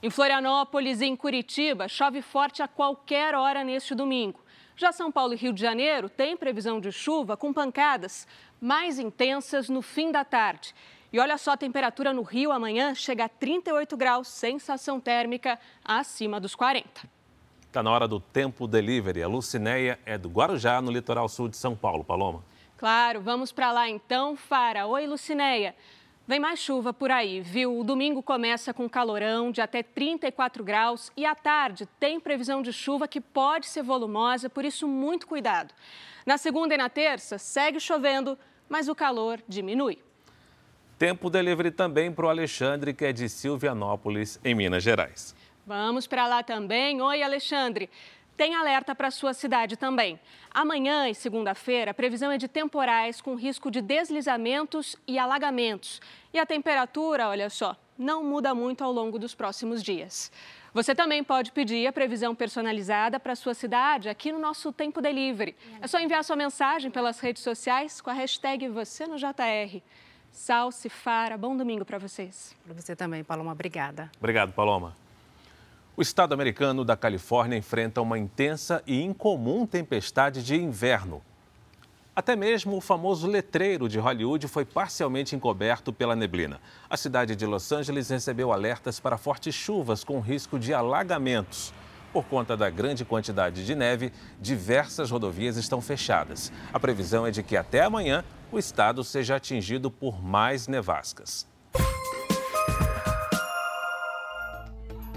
Em 0.00 0.10
Florianópolis 0.10 1.00
e 1.00 1.06
em 1.06 1.16
Curitiba, 1.16 1.88
chove 1.88 2.22
forte 2.22 2.62
a 2.62 2.68
qualquer 2.68 3.34
hora 3.34 3.64
neste 3.64 3.96
domingo. 3.96 4.38
Já 4.76 4.92
São 4.92 5.10
Paulo 5.10 5.34
e 5.34 5.36
Rio 5.36 5.52
de 5.52 5.60
Janeiro 5.60 6.08
têm 6.08 6.36
previsão 6.36 6.78
de 6.80 6.92
chuva 6.92 7.36
com 7.36 7.52
pancadas 7.52 8.24
mais 8.60 9.00
intensas 9.00 9.68
no 9.68 9.82
fim 9.82 10.12
da 10.12 10.24
tarde. 10.24 10.72
E 11.12 11.18
olha 11.18 11.36
só, 11.36 11.52
a 11.52 11.56
temperatura 11.56 12.12
no 12.12 12.22
Rio 12.22 12.52
amanhã 12.52 12.94
chega 12.94 13.24
a 13.24 13.28
38 13.28 13.96
graus, 13.96 14.28
sensação 14.28 15.00
térmica 15.00 15.58
acima 15.84 16.38
dos 16.38 16.54
40. 16.54 17.08
Está 17.66 17.82
na 17.82 17.90
hora 17.90 18.06
do 18.06 18.20
Tempo 18.20 18.68
Delivery. 18.68 19.20
A 19.20 19.26
Lucinéia 19.26 19.98
é 20.06 20.16
do 20.16 20.28
Guarujá, 20.28 20.80
no 20.80 20.92
litoral 20.92 21.28
sul 21.28 21.48
de 21.48 21.56
São 21.56 21.74
Paulo. 21.74 22.04
Paloma. 22.04 22.44
Claro, 22.76 23.20
vamos 23.20 23.50
para 23.50 23.72
lá 23.72 23.88
então, 23.88 24.36
Fara. 24.36 24.86
Oi, 24.86 25.08
Lucinéia. 25.08 25.74
Vem 26.28 26.38
mais 26.38 26.58
chuva 26.58 26.92
por 26.92 27.10
aí, 27.10 27.40
viu? 27.40 27.80
O 27.80 27.82
domingo 27.82 28.22
começa 28.22 28.74
com 28.74 28.86
calorão 28.86 29.50
de 29.50 29.62
até 29.62 29.82
34 29.82 30.62
graus 30.62 31.10
e 31.16 31.24
à 31.24 31.34
tarde 31.34 31.88
tem 31.98 32.20
previsão 32.20 32.60
de 32.60 32.70
chuva 32.70 33.08
que 33.08 33.18
pode 33.18 33.66
ser 33.66 33.82
volumosa, 33.82 34.50
por 34.50 34.62
isso 34.62 34.86
muito 34.86 35.26
cuidado. 35.26 35.72
Na 36.26 36.36
segunda 36.36 36.74
e 36.74 36.76
na 36.76 36.90
terça 36.90 37.38
segue 37.38 37.80
chovendo, 37.80 38.38
mas 38.68 38.90
o 38.90 38.94
calor 38.94 39.40
diminui. 39.48 40.00
Tempo 40.98 41.30
delivery 41.30 41.70
também 41.70 42.12
para 42.12 42.26
o 42.26 42.28
Alexandre, 42.28 42.92
que 42.92 43.06
é 43.06 43.12
de 43.12 43.26
Silvianópolis, 43.26 44.38
em 44.44 44.54
Minas 44.54 44.82
Gerais. 44.82 45.34
Vamos 45.66 46.06
para 46.06 46.26
lá 46.26 46.42
também. 46.42 47.00
Oi, 47.00 47.22
Alexandre 47.22 47.88
tem 48.38 48.54
alerta 48.54 48.94
para 48.94 49.08
a 49.08 49.10
sua 49.10 49.34
cidade 49.34 49.76
também. 49.76 50.18
Amanhã 50.52 51.08
e 51.08 51.14
segunda-feira, 51.14 51.90
a 51.90 51.94
previsão 51.94 52.30
é 52.30 52.38
de 52.38 52.46
temporais 52.46 53.20
com 53.20 53.34
risco 53.34 53.68
de 53.68 53.82
deslizamentos 53.82 54.94
e 55.08 55.18
alagamentos. 55.18 56.00
E 56.32 56.38
a 56.38 56.46
temperatura, 56.46 57.28
olha 57.28 57.50
só, 57.50 57.76
não 57.98 58.22
muda 58.22 58.54
muito 58.54 58.84
ao 58.84 58.92
longo 58.92 59.18
dos 59.18 59.34
próximos 59.34 59.82
dias. 59.82 60.30
Você 60.72 60.94
também 60.94 61.24
pode 61.24 61.50
pedir 61.50 61.84
a 61.88 61.92
previsão 61.92 62.32
personalizada 62.32 63.18
para 63.18 63.32
a 63.32 63.36
sua 63.36 63.54
cidade 63.54 64.08
aqui 64.08 64.30
no 64.30 64.38
nosso 64.38 64.72
Tempo 64.72 65.02
Delivery. 65.02 65.56
É 65.82 65.88
só 65.88 65.98
enviar 65.98 66.22
sua 66.22 66.36
mensagem 66.36 66.92
pelas 66.92 67.18
redes 67.18 67.42
sociais 67.42 68.00
com 68.00 68.08
a 68.08 68.12
hashtag 68.12 68.68
Você 68.68 69.04
no 69.04 69.16
JR. 69.16 69.82
Salce, 70.30 70.88
Fara, 70.88 71.36
bom 71.36 71.56
domingo 71.56 71.84
para 71.84 71.98
vocês. 71.98 72.54
Para 72.64 72.74
você 72.74 72.94
também, 72.94 73.24
Paloma. 73.24 73.50
Obrigada. 73.50 74.08
Obrigado, 74.16 74.52
Paloma. 74.52 74.94
O 75.98 76.00
estado 76.00 76.32
americano 76.32 76.84
da 76.84 76.96
Califórnia 76.96 77.58
enfrenta 77.58 78.00
uma 78.00 78.16
intensa 78.16 78.80
e 78.86 79.02
incomum 79.02 79.66
tempestade 79.66 80.44
de 80.44 80.54
inverno. 80.54 81.20
Até 82.14 82.36
mesmo 82.36 82.76
o 82.76 82.80
famoso 82.80 83.26
letreiro 83.26 83.88
de 83.88 83.98
Hollywood 83.98 84.46
foi 84.46 84.64
parcialmente 84.64 85.34
encoberto 85.34 85.92
pela 85.92 86.14
neblina. 86.14 86.60
A 86.88 86.96
cidade 86.96 87.34
de 87.34 87.44
Los 87.44 87.72
Angeles 87.72 88.10
recebeu 88.10 88.52
alertas 88.52 89.00
para 89.00 89.18
fortes 89.18 89.56
chuvas 89.56 90.04
com 90.04 90.20
risco 90.20 90.56
de 90.56 90.72
alagamentos. 90.72 91.74
Por 92.12 92.24
conta 92.26 92.56
da 92.56 92.70
grande 92.70 93.04
quantidade 93.04 93.66
de 93.66 93.74
neve, 93.74 94.12
diversas 94.40 95.10
rodovias 95.10 95.56
estão 95.56 95.80
fechadas. 95.80 96.52
A 96.72 96.78
previsão 96.78 97.26
é 97.26 97.32
de 97.32 97.42
que 97.42 97.56
até 97.56 97.82
amanhã 97.82 98.24
o 98.52 98.58
estado 98.60 99.02
seja 99.02 99.34
atingido 99.34 99.90
por 99.90 100.22
mais 100.22 100.68
nevascas. 100.68 101.44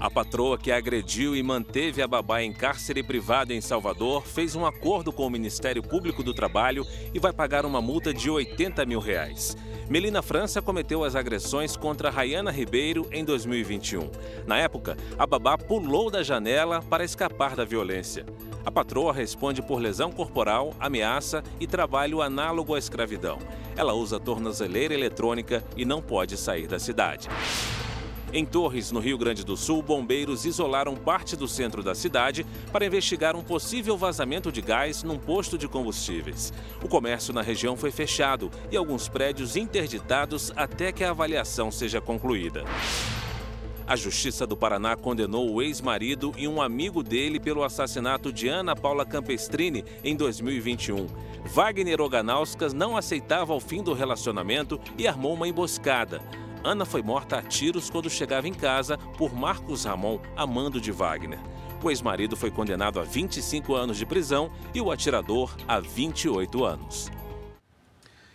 A 0.02 0.10
patroa 0.10 0.58
que 0.58 0.72
agrediu 0.72 1.36
e 1.36 1.44
manteve 1.44 2.02
a 2.02 2.08
babá 2.08 2.42
em 2.42 2.52
cárcere 2.52 3.04
privado 3.04 3.52
em 3.52 3.60
Salvador 3.60 4.26
fez 4.26 4.56
um 4.56 4.66
acordo 4.66 5.12
com 5.12 5.24
o 5.24 5.30
Ministério 5.30 5.80
Público 5.80 6.24
do 6.24 6.34
Trabalho 6.34 6.84
e 7.14 7.20
vai 7.20 7.32
pagar 7.32 7.64
uma 7.64 7.80
multa 7.80 8.12
de 8.12 8.28
80 8.28 8.84
mil 8.84 8.98
reais. 8.98 9.56
Melina 9.88 10.20
França 10.20 10.60
cometeu 10.60 11.04
as 11.04 11.14
agressões 11.14 11.76
contra 11.76 12.10
Rayana 12.10 12.50
Ribeiro 12.50 13.06
em 13.12 13.24
2021. 13.24 14.10
Na 14.44 14.58
época, 14.58 14.96
a 15.16 15.24
babá 15.24 15.56
pulou 15.56 16.10
da 16.10 16.24
janela 16.24 16.82
para 16.82 17.04
escapar 17.04 17.54
da 17.54 17.64
violência. 17.64 18.26
A 18.66 18.72
patroa 18.72 19.12
responde 19.12 19.62
por 19.62 19.78
lesão 19.78 20.10
corporal, 20.10 20.74
ameaça 20.80 21.44
e 21.60 21.66
trabalho 21.68 22.20
análogo 22.20 22.74
à 22.74 22.78
escravidão. 22.78 23.38
Ela 23.76 23.92
usa 23.92 24.18
tornozeleira 24.18 24.94
eletrônica 24.94 25.62
e 25.76 25.84
não 25.84 26.02
pode 26.02 26.36
sair 26.36 26.66
da 26.66 26.80
cidade. 26.80 27.28
Em 28.34 28.46
Torres, 28.46 28.90
no 28.90 28.98
Rio 28.98 29.18
Grande 29.18 29.44
do 29.44 29.58
Sul, 29.58 29.82
bombeiros 29.82 30.46
isolaram 30.46 30.96
parte 30.96 31.36
do 31.36 31.46
centro 31.46 31.82
da 31.82 31.94
cidade 31.94 32.46
para 32.72 32.86
investigar 32.86 33.36
um 33.36 33.42
possível 33.42 33.94
vazamento 33.94 34.50
de 34.50 34.62
gás 34.62 35.02
num 35.02 35.18
posto 35.18 35.58
de 35.58 35.68
combustíveis. 35.68 36.50
O 36.82 36.88
comércio 36.88 37.34
na 37.34 37.42
região 37.42 37.76
foi 37.76 37.90
fechado 37.90 38.50
e 38.70 38.76
alguns 38.76 39.06
prédios 39.06 39.54
interditados 39.54 40.50
até 40.56 40.90
que 40.92 41.04
a 41.04 41.10
avaliação 41.10 41.70
seja 41.70 42.00
concluída. 42.00 42.64
A 43.86 43.96
Justiça 43.96 44.46
do 44.46 44.56
Paraná 44.56 44.96
condenou 44.96 45.52
o 45.52 45.60
ex-marido 45.60 46.32
e 46.38 46.48
um 46.48 46.62
amigo 46.62 47.02
dele 47.02 47.38
pelo 47.38 47.62
assassinato 47.62 48.32
de 48.32 48.48
Ana 48.48 48.74
Paula 48.74 49.04
Campestrini 49.04 49.84
em 50.02 50.16
2021. 50.16 51.06
Wagner 51.44 52.00
Oganauskas 52.00 52.72
não 52.72 52.96
aceitava 52.96 53.52
o 53.52 53.60
fim 53.60 53.82
do 53.82 53.92
relacionamento 53.92 54.80
e 54.96 55.06
armou 55.06 55.34
uma 55.34 55.46
emboscada. 55.46 56.22
Ana 56.64 56.84
foi 56.84 57.02
morta 57.02 57.38
a 57.38 57.42
tiros 57.42 57.90
quando 57.90 58.08
chegava 58.08 58.46
em 58.46 58.54
casa 58.54 58.96
por 59.18 59.34
Marcos 59.34 59.84
Ramon, 59.84 60.20
amando 60.36 60.80
de 60.80 60.92
Wagner. 60.92 61.40
O 61.82 61.90
ex-marido 61.90 62.36
foi 62.36 62.52
condenado 62.52 63.00
a 63.00 63.02
25 63.02 63.74
anos 63.74 63.96
de 63.96 64.06
prisão 64.06 64.48
e 64.72 64.80
o 64.80 64.92
atirador 64.92 65.52
a 65.66 65.80
28 65.80 66.64
anos. 66.64 67.10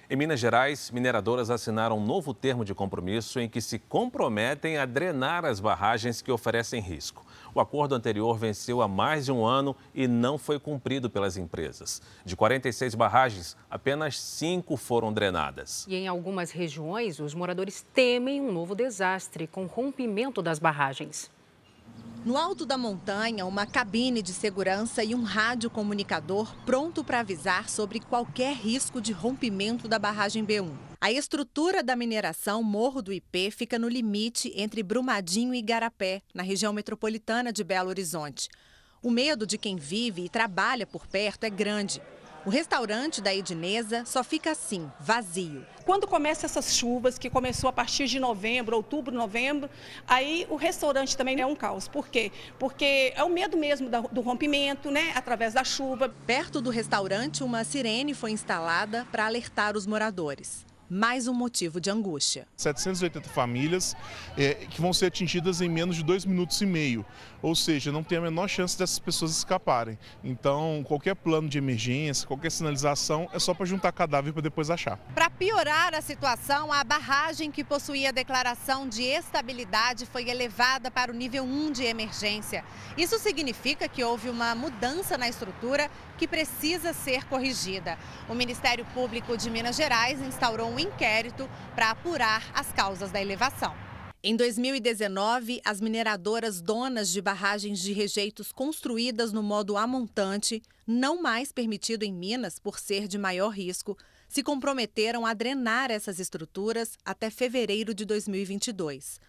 Em 0.09 0.17
Minas 0.17 0.41
Gerais, 0.41 0.91
mineradoras 0.91 1.49
assinaram 1.49 1.97
um 1.97 2.05
novo 2.05 2.34
termo 2.34 2.65
de 2.65 2.73
compromisso 2.73 3.39
em 3.39 3.47
que 3.47 3.61
se 3.61 3.80
comprometem 3.80 4.78
a 4.78 4.86
drenar 4.86 5.45
as 5.45 5.61
barragens 5.61 6.21
que 6.21 6.32
oferecem 6.32 6.82
risco. 6.82 7.25
O 7.57 7.59
acordo 7.59 7.95
anterior 7.95 8.37
venceu 8.37 8.83
há 8.83 8.87
mais 8.87 9.25
de 9.25 9.31
um 9.31 9.43
ano 9.43 9.75
e 9.91 10.07
não 10.07 10.37
foi 10.37 10.59
cumprido 10.59 11.09
pelas 11.09 11.37
empresas. 11.37 12.03
De 12.23 12.35
46 12.35 12.93
barragens, 12.93 13.57
apenas 13.67 14.19
cinco 14.19 14.77
foram 14.77 15.11
drenadas. 15.11 15.83
E 15.89 15.95
em 15.95 16.07
algumas 16.07 16.51
regiões, 16.51 17.19
os 17.19 17.33
moradores 17.33 17.83
temem 17.95 18.39
um 18.39 18.51
novo 18.51 18.75
desastre 18.75 19.47
com 19.47 19.65
rompimento 19.65 20.39
das 20.39 20.59
barragens. 20.59 21.31
No 22.26 22.36
alto 22.36 22.65
da 22.65 22.78
montanha, 22.78 23.45
uma 23.45 23.65
cabine 23.65 24.22
de 24.22 24.34
segurança 24.34 25.03
e 25.03 25.15
um 25.15 25.24
rádio 25.24 25.70
comunicador 25.70 26.53
pronto 26.65 27.03
para 27.03 27.22
avisar 27.22 27.70
sobre 27.70 27.99
qualquer 27.99 28.53
risco 28.53 28.99
de 28.99 29.13
rompimento 29.13 29.88
da 29.88 29.97
barragem 29.97 30.45
B1. 30.45 30.70
A 30.99 31.11
estrutura 31.11 31.82
da 31.82 31.95
mineração 31.95 32.61
Morro 32.63 33.01
do 33.01 33.13
IP 33.13 33.51
fica 33.51 33.80
no 33.80 33.88
limite 33.88 34.51
entre 34.55 34.84
Brumadinho 34.84 35.53
e 35.53 35.59
Igarapé, 35.59 36.22
na 36.34 36.43
região 36.43 36.74
metropolitana 36.74 37.53
de 37.53 37.63
Belo 37.63 37.89
Horizonte. 37.89 38.49
O 39.01 39.11
medo 39.11 39.45
de 39.45 39.57
quem 39.57 39.76
vive 39.76 40.26
e 40.26 40.30
trabalha 40.30 40.86
por 40.86 41.07
perto 41.07 41.43
é 41.43 41.49
grande. 41.49 42.01
O 42.47 42.49
restaurante 42.49 43.19
da 43.19 43.35
Ednesa 43.35 44.05
só 44.05 44.23
fica 44.23 44.51
assim, 44.51 44.89
vazio. 45.01 45.65
Quando 45.83 46.07
começam 46.07 46.45
essas 46.45 46.77
chuvas, 46.77 47.17
que 47.17 47.29
começou 47.29 47.69
a 47.69 47.73
partir 47.73 48.07
de 48.07 48.21
novembro, 48.21 48.77
outubro, 48.77 49.13
novembro, 49.13 49.69
aí 50.07 50.47
o 50.49 50.55
restaurante 50.55 51.17
também 51.17 51.41
é 51.41 51.45
um 51.45 51.57
caos. 51.57 51.89
Por 51.89 52.07
quê? 52.07 52.31
Porque 52.57 53.11
é 53.17 53.21
o 53.21 53.29
medo 53.29 53.57
mesmo 53.57 53.89
do 53.89 54.21
rompimento, 54.21 54.89
né, 54.89 55.11
através 55.13 55.55
da 55.55 55.65
chuva. 55.65 56.07
Perto 56.25 56.61
do 56.61 56.69
restaurante, 56.69 57.43
uma 57.43 57.65
sirene 57.65 58.13
foi 58.13 58.31
instalada 58.31 59.05
para 59.11 59.25
alertar 59.25 59.75
os 59.75 59.85
moradores 59.85 60.66
mais 60.89 61.27
um 61.27 61.33
motivo 61.33 61.81
de 61.81 61.89
angústia. 61.89 62.47
780 62.55 63.27
famílias 63.29 63.95
é, 64.38 64.53
que 64.53 64.79
vão 64.79 64.93
ser 64.93 65.07
atingidas 65.07 65.59
em 65.59 65.69
menos 65.69 65.97
de 65.97 66.03
dois 66.03 66.25
minutos 66.25 66.61
e 66.61 66.65
meio, 66.65 67.05
ou 67.41 67.55
seja, 67.55 67.91
não 67.91 68.03
tem 68.03 68.17
a 68.17 68.21
menor 68.21 68.47
chance 68.47 68.77
dessas 68.77 68.97
pessoas 68.97 69.31
escaparem. 69.31 69.97
Então, 70.23 70.83
qualquer 70.88 71.15
plano 71.15 71.49
de 71.49 71.57
emergência, 71.57 72.25
qualquer 72.25 72.51
sinalização 72.51 73.29
é 73.33 73.39
só 73.39 73.53
para 73.53 73.65
juntar 73.65 73.91
cadáver 73.91 74.31
para 74.31 74.41
depois 74.41 74.69
achar. 74.69 74.97
Para 75.13 75.29
piorar 75.29 75.93
a 75.93 76.01
situação, 76.01 76.71
a 76.71 76.83
barragem 76.83 77.51
que 77.51 77.63
possuía 77.63 78.13
declaração 78.13 78.88
de 78.88 79.03
estabilidade 79.03 80.05
foi 80.05 80.29
elevada 80.29 80.89
para 80.89 81.11
o 81.11 81.15
nível 81.15 81.43
1 81.43 81.71
de 81.73 81.83
emergência. 81.83 82.63
Isso 82.97 83.19
significa 83.19 83.88
que 83.88 84.03
houve 84.03 84.29
uma 84.29 84.55
mudança 84.55 85.17
na 85.17 85.27
estrutura 85.27 85.89
que 86.17 86.27
precisa 86.27 86.93
ser 86.93 87.25
corrigida. 87.25 87.97
O 88.27 88.33
Ministério 88.33 88.85
Público 88.93 89.38
de 89.38 89.49
Minas 89.49 89.75
Gerais 89.75 90.19
instaurou 90.21 90.69
um 90.69 90.76
inquérito 90.80 91.49
para 91.75 91.91
apurar 91.91 92.43
as 92.53 92.71
causas 92.73 93.11
da 93.11 93.21
elevação. 93.21 93.75
Em 94.23 94.36
2019, 94.36 95.61
as 95.63 95.80
mineradoras 95.80 96.59
donas 96.59 97.09
de 97.09 97.21
barragens 97.21 97.80
de 97.80 97.93
rejeitos 97.93 98.51
construídas 98.51 99.32
no 99.32 99.43
modo 99.43 99.78
amontante, 99.78 100.61
não 100.86 101.21
mais 101.21 101.51
permitido 101.51 102.03
em 102.03 102.11
Minas 102.11 102.59
por 102.59 102.80
ser 102.80 103.07
de 103.07 103.17
maior 103.17 103.49
risco, 103.49 103.97
se 104.28 104.43
comprometeram 104.43 105.25
a 105.25 105.34
drenar 105.34 105.91
essas 105.91 106.19
estruturas 106.19 106.97
até 107.05 107.30
fevereiro 107.30 107.93
de 107.93 108.05
2022. 108.05 109.19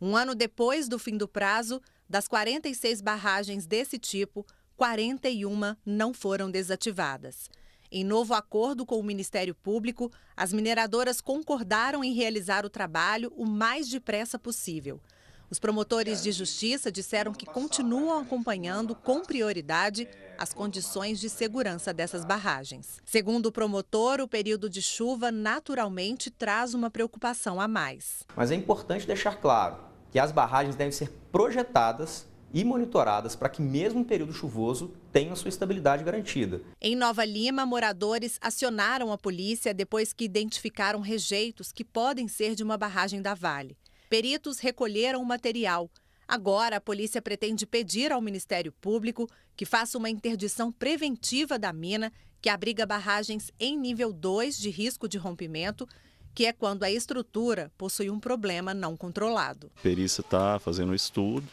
Um 0.00 0.16
ano 0.16 0.34
depois 0.34 0.88
do 0.88 0.98
fim 0.98 1.16
do 1.16 1.26
prazo, 1.26 1.80
das 2.08 2.28
46 2.28 3.00
barragens 3.00 3.66
desse 3.66 3.98
tipo, 3.98 4.46
41 4.76 5.74
não 5.84 6.12
foram 6.12 6.50
desativadas. 6.50 7.48
Em 7.96 8.02
novo 8.02 8.34
acordo 8.34 8.84
com 8.84 8.98
o 8.98 9.04
Ministério 9.04 9.54
Público, 9.54 10.10
as 10.36 10.52
mineradoras 10.52 11.20
concordaram 11.20 12.02
em 12.02 12.12
realizar 12.12 12.66
o 12.66 12.68
trabalho 12.68 13.32
o 13.36 13.46
mais 13.46 13.88
depressa 13.88 14.36
possível. 14.36 15.00
Os 15.48 15.60
promotores 15.60 16.20
de 16.20 16.32
justiça 16.32 16.90
disseram 16.90 17.32
que 17.32 17.46
continuam 17.46 18.18
acompanhando 18.18 18.96
com 18.96 19.22
prioridade 19.22 20.08
as 20.36 20.52
condições 20.52 21.20
de 21.20 21.30
segurança 21.30 21.94
dessas 21.94 22.24
barragens. 22.24 23.00
Segundo 23.04 23.46
o 23.46 23.52
promotor, 23.52 24.20
o 24.20 24.26
período 24.26 24.68
de 24.68 24.82
chuva 24.82 25.30
naturalmente 25.30 26.32
traz 26.32 26.74
uma 26.74 26.90
preocupação 26.90 27.60
a 27.60 27.68
mais. 27.68 28.24
Mas 28.34 28.50
é 28.50 28.56
importante 28.56 29.06
deixar 29.06 29.36
claro 29.36 29.76
que 30.10 30.18
as 30.18 30.32
barragens 30.32 30.74
devem 30.74 30.90
ser 30.90 31.12
projetadas 31.30 32.26
e 32.54 32.62
monitoradas 32.62 33.34
para 33.34 33.48
que, 33.48 33.60
mesmo 33.60 33.98
em 33.98 34.04
período 34.04 34.32
chuvoso, 34.32 34.94
tenham 35.12 35.34
sua 35.34 35.48
estabilidade 35.48 36.04
garantida. 36.04 36.60
Em 36.80 36.94
Nova 36.94 37.24
Lima, 37.24 37.66
moradores 37.66 38.38
acionaram 38.40 39.10
a 39.10 39.18
polícia 39.18 39.74
depois 39.74 40.12
que 40.12 40.24
identificaram 40.24 41.00
rejeitos 41.00 41.72
que 41.72 41.84
podem 41.84 42.28
ser 42.28 42.54
de 42.54 42.62
uma 42.62 42.78
barragem 42.78 43.20
da 43.20 43.34
Vale. 43.34 43.76
Peritos 44.08 44.60
recolheram 44.60 45.20
o 45.20 45.26
material. 45.26 45.90
Agora, 46.28 46.76
a 46.76 46.80
polícia 46.80 47.20
pretende 47.20 47.66
pedir 47.66 48.12
ao 48.12 48.20
Ministério 48.20 48.70
Público 48.70 49.28
que 49.56 49.66
faça 49.66 49.98
uma 49.98 50.08
interdição 50.08 50.70
preventiva 50.70 51.58
da 51.58 51.72
mina, 51.72 52.12
que 52.40 52.48
abriga 52.48 52.86
barragens 52.86 53.50
em 53.58 53.76
nível 53.76 54.12
2 54.12 54.56
de 54.56 54.70
risco 54.70 55.08
de 55.08 55.18
rompimento, 55.18 55.88
que 56.32 56.46
é 56.46 56.52
quando 56.52 56.84
a 56.84 56.90
estrutura 56.90 57.72
possui 57.76 58.10
um 58.10 58.20
problema 58.20 58.72
não 58.72 58.96
controlado. 58.96 59.70
A 59.76 59.82
perícia 59.82 60.20
está 60.20 60.58
fazendo 60.60 60.92
um 60.92 60.94
estudo 60.94 61.46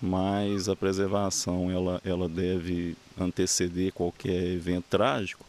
mas 0.00 0.68
a 0.68 0.76
preservação 0.76 1.70
ela, 1.70 2.00
ela 2.04 2.28
deve 2.28 2.96
anteceder 3.18 3.92
qualquer 3.92 4.44
evento 4.52 4.86
trágico, 4.90 5.44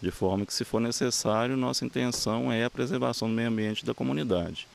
de 0.00 0.10
forma 0.10 0.44
que, 0.44 0.52
se 0.52 0.64
for 0.64 0.80
necessário, 0.80 1.56
nossa 1.56 1.84
intenção 1.84 2.52
é 2.52 2.64
a 2.64 2.70
preservação 2.70 3.28
do 3.28 3.34
meio 3.34 3.48
ambiente 3.48 3.86
da 3.86 3.94
comunidade. 3.94 4.68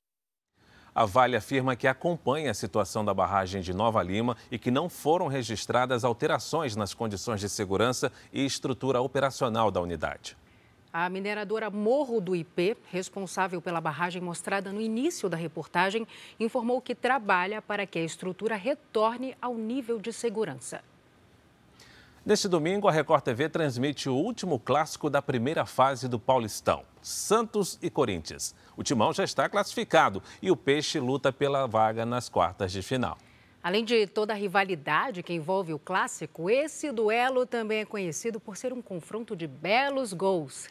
A 0.94 1.06
Vale 1.06 1.36
afirma 1.36 1.76
que 1.76 1.88
acompanha 1.88 2.52
a 2.52 2.54
situação 2.54 3.06
da 3.06 3.14
barragem 3.14 3.62
de 3.62 3.74
Nova 3.74 4.02
Lima 4.02 4.36
e 4.52 4.58
que 4.58 4.72
não 4.72 4.90
foram 4.90 5.28
registradas 5.28 6.04
alterações 6.04 6.76
nas 6.76 6.94
condições 6.94 7.40
de 7.40 7.48
segurança 7.48 8.12
e 8.34 8.44
estrutura 8.44 9.00
operacional 9.00 9.72
da 9.72 9.80
unidade. 9.80 10.36
A 10.92 11.08
mineradora 11.08 11.70
Morro 11.70 12.20
do 12.20 12.36
IP, 12.36 12.76
responsável 12.92 13.62
pela 13.62 13.80
barragem 13.80 14.20
mostrada 14.20 14.74
no 14.74 14.82
início 14.82 15.30
da 15.30 15.38
reportagem, 15.38 16.08
informou 16.40 16.82
que 16.82 16.96
trabalha 16.96 17.62
para 17.62 17.86
que 17.86 18.00
a 18.00 18.04
estrutura 18.04 18.56
retorne 18.56 19.38
ao 19.40 19.54
nível 19.54 20.00
de 20.00 20.12
segurança. 20.12 20.82
Neste 22.26 22.48
domingo, 22.48 22.88
a 22.88 22.92
Record 22.92 23.24
TV 23.24 23.48
transmite 23.50 24.10
o 24.10 24.16
último 24.16 24.58
clássico 24.60 25.12
da 25.12 25.22
primeira 25.22 25.64
fase 25.64 26.08
do 26.08 26.20
Paulistão, 26.20 26.84
Santos 27.04 27.78
e 27.84 27.90
Corinthians. 27.92 28.56
O 28.76 28.82
Timão 28.82 29.14
já 29.14 29.24
está 29.24 29.48
classificado 29.48 30.24
e 30.42 30.50
o 30.50 30.58
Peixe 30.58 31.00
luta 31.00 31.32
pela 31.32 31.68
vaga 31.68 32.04
nas 32.04 32.30
quartas 32.30 32.72
de 32.72 32.82
final. 32.82 33.16
Além 33.62 33.86
de 33.86 34.08
toda 34.08 34.34
a 34.34 34.36
rivalidade 34.36 35.22
que 35.22 35.34
envolve 35.34 35.72
o 35.72 35.80
clássico, 35.80 36.50
esse 36.50 36.92
duelo 36.92 37.46
também 37.46 37.82
é 37.82 37.86
conhecido 37.86 38.40
por 38.40 38.58
ser 38.58 38.74
um 38.74 38.82
confronto 38.82 39.36
de 39.36 39.46
belos 39.46 40.14
gols. 40.14 40.68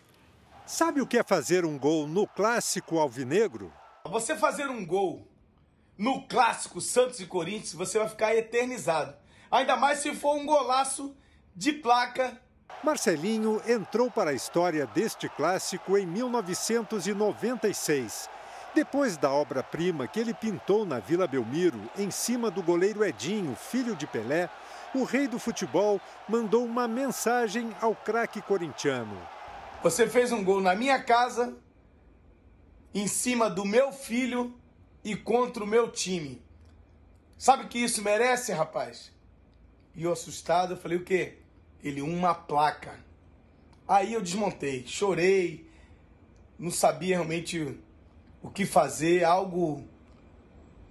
Sabe 0.68 1.00
o 1.00 1.06
que 1.06 1.16
é 1.16 1.22
fazer 1.22 1.64
um 1.64 1.78
gol 1.78 2.06
no 2.06 2.26
clássico 2.26 2.98
alvinegro? 2.98 3.72
Você 4.04 4.36
fazer 4.36 4.68
um 4.68 4.84
gol 4.84 5.26
no 5.96 6.28
clássico 6.28 6.78
Santos 6.78 7.20
e 7.20 7.26
Corinthians, 7.26 7.72
você 7.72 7.98
vai 7.98 8.06
ficar 8.06 8.36
eternizado. 8.36 9.16
Ainda 9.50 9.78
mais 9.78 10.00
se 10.00 10.14
for 10.14 10.36
um 10.36 10.44
golaço 10.44 11.16
de 11.56 11.72
placa. 11.72 12.38
Marcelinho 12.84 13.62
entrou 13.66 14.10
para 14.10 14.28
a 14.28 14.34
história 14.34 14.86
deste 14.88 15.26
clássico 15.30 15.96
em 15.96 16.06
1996. 16.06 18.28
Depois 18.74 19.16
da 19.16 19.32
obra-prima 19.32 20.06
que 20.06 20.20
ele 20.20 20.34
pintou 20.34 20.84
na 20.84 20.98
Vila 20.98 21.26
Belmiro, 21.26 21.80
em 21.96 22.10
cima 22.10 22.50
do 22.50 22.62
goleiro 22.62 23.02
Edinho, 23.02 23.56
filho 23.56 23.96
de 23.96 24.06
Pelé, 24.06 24.50
o 24.94 25.04
rei 25.04 25.26
do 25.26 25.38
futebol 25.38 25.98
mandou 26.28 26.62
uma 26.62 26.86
mensagem 26.86 27.74
ao 27.80 27.94
craque 27.94 28.42
corintiano. 28.42 29.18
Você 29.82 30.08
fez 30.08 30.32
um 30.32 30.42
gol 30.42 30.60
na 30.60 30.74
minha 30.74 31.00
casa, 31.00 31.56
em 32.92 33.06
cima 33.06 33.48
do 33.48 33.64
meu 33.64 33.92
filho 33.92 34.52
e 35.04 35.14
contra 35.14 35.62
o 35.62 35.66
meu 35.66 35.90
time. 35.90 36.42
Sabe 37.36 37.64
o 37.64 37.68
que 37.68 37.78
isso 37.78 38.02
merece, 38.02 38.52
rapaz? 38.52 39.12
E 39.94 40.02
eu 40.02 40.12
assustado, 40.12 40.72
eu 40.72 40.76
falei 40.76 40.98
o 40.98 41.04
quê? 41.04 41.38
Ele 41.82 42.02
uma 42.02 42.34
placa. 42.34 42.98
Aí 43.86 44.14
eu 44.14 44.20
desmontei, 44.20 44.84
chorei, 44.84 45.70
não 46.58 46.72
sabia 46.72 47.16
realmente 47.16 47.78
o 48.42 48.50
que 48.50 48.66
fazer, 48.66 49.22
algo 49.22 49.86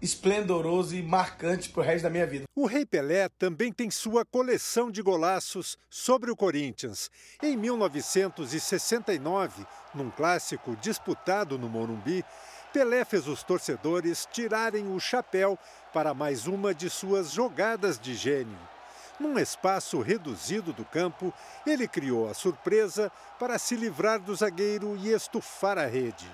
esplendoroso 0.01 0.95
e 0.95 1.01
marcante 1.01 1.69
para 1.69 1.81
o 1.81 1.83
resto 1.83 2.03
da 2.03 2.09
minha 2.09 2.25
vida. 2.25 2.45
O 2.55 2.65
Rei 2.65 2.85
Pelé 2.85 3.27
também 3.29 3.71
tem 3.71 3.91
sua 3.91 4.25
coleção 4.25 4.91
de 4.91 5.01
golaços 5.01 5.77
sobre 5.89 6.29
o 6.31 6.35
Corinthians. 6.35 7.09
Em 7.41 7.57
1969, 7.57 9.65
num 9.93 10.09
clássico 10.09 10.75
disputado 10.77 11.57
no 11.57 11.69
Morumbi, 11.69 12.25
Pelé 12.73 13.05
fez 13.05 13.27
os 13.27 13.43
torcedores 13.43 14.27
tirarem 14.31 14.93
o 14.93 14.99
chapéu 14.99 15.57
para 15.93 16.13
mais 16.13 16.47
uma 16.47 16.73
de 16.73 16.89
suas 16.89 17.31
jogadas 17.31 17.97
de 17.99 18.13
gênio. 18.13 18.57
Num 19.19 19.39
espaço 19.39 19.99
reduzido 19.99 20.71
do 20.71 20.85
campo, 20.85 21.33
ele 21.65 21.87
criou 21.87 22.29
a 22.29 22.35
surpresa 22.35 23.11
para 23.39 23.57
se 23.57 23.75
livrar 23.75 24.19
do 24.19 24.35
zagueiro 24.35 24.95
e 24.97 25.11
estufar 25.11 25.75
a 25.77 25.87
rede. 25.87 26.29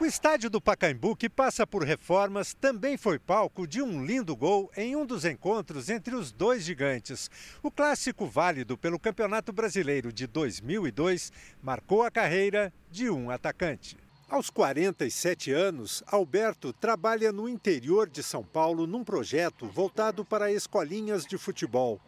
O 0.00 0.06
estádio 0.06 0.48
do 0.48 0.62
Pacaembu, 0.62 1.14
que 1.14 1.28
passa 1.28 1.66
por 1.66 1.84
reformas, 1.84 2.54
também 2.54 2.96
foi 2.96 3.18
palco 3.18 3.66
de 3.66 3.82
um 3.82 4.02
lindo 4.02 4.34
gol 4.34 4.72
em 4.74 4.96
um 4.96 5.04
dos 5.04 5.26
encontros 5.26 5.90
entre 5.90 6.14
os 6.14 6.32
dois 6.32 6.64
gigantes. 6.64 7.30
O 7.62 7.70
clássico 7.70 8.24
válido 8.24 8.78
pelo 8.78 8.98
Campeonato 8.98 9.52
Brasileiro 9.52 10.10
de 10.10 10.26
2002 10.26 11.30
marcou 11.62 12.02
a 12.02 12.10
carreira 12.10 12.72
de 12.90 13.10
um 13.10 13.28
atacante. 13.28 13.94
Aos 14.26 14.48
47 14.48 15.52
anos, 15.52 16.02
Alberto 16.06 16.72
trabalha 16.72 17.30
no 17.30 17.46
interior 17.46 18.08
de 18.08 18.22
São 18.22 18.42
Paulo 18.42 18.86
num 18.86 19.04
projeto 19.04 19.66
voltado 19.66 20.24
para 20.24 20.50
escolinhas 20.50 21.26
de 21.26 21.36
futebol. 21.36 22.00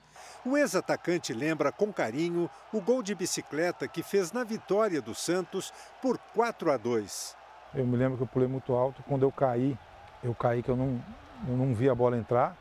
O 0.46 0.56
ex-atacante 0.56 1.34
lembra 1.34 1.70
com 1.70 1.92
carinho 1.92 2.48
o 2.72 2.80
gol 2.80 3.02
de 3.02 3.14
bicicleta 3.14 3.86
que 3.86 4.02
fez 4.02 4.32
na 4.32 4.44
vitória 4.44 5.02
do 5.02 5.14
Santos 5.14 5.70
por 6.00 6.16
4 6.16 6.72
a 6.72 6.78
2. 6.78 7.41
Eu 7.74 7.86
me 7.86 7.96
lembro 7.96 8.18
que 8.18 8.22
eu 8.22 8.26
pulei 8.26 8.46
muito 8.46 8.74
alto. 8.74 9.02
Quando 9.04 9.22
eu 9.22 9.32
caí, 9.32 9.78
eu 10.22 10.34
caí 10.34 10.62
que 10.62 10.68
eu 10.68 10.76
não, 10.76 11.00
eu 11.48 11.56
não 11.56 11.74
vi 11.74 11.88
a 11.88 11.94
bola 11.94 12.18
entrar. 12.18 12.56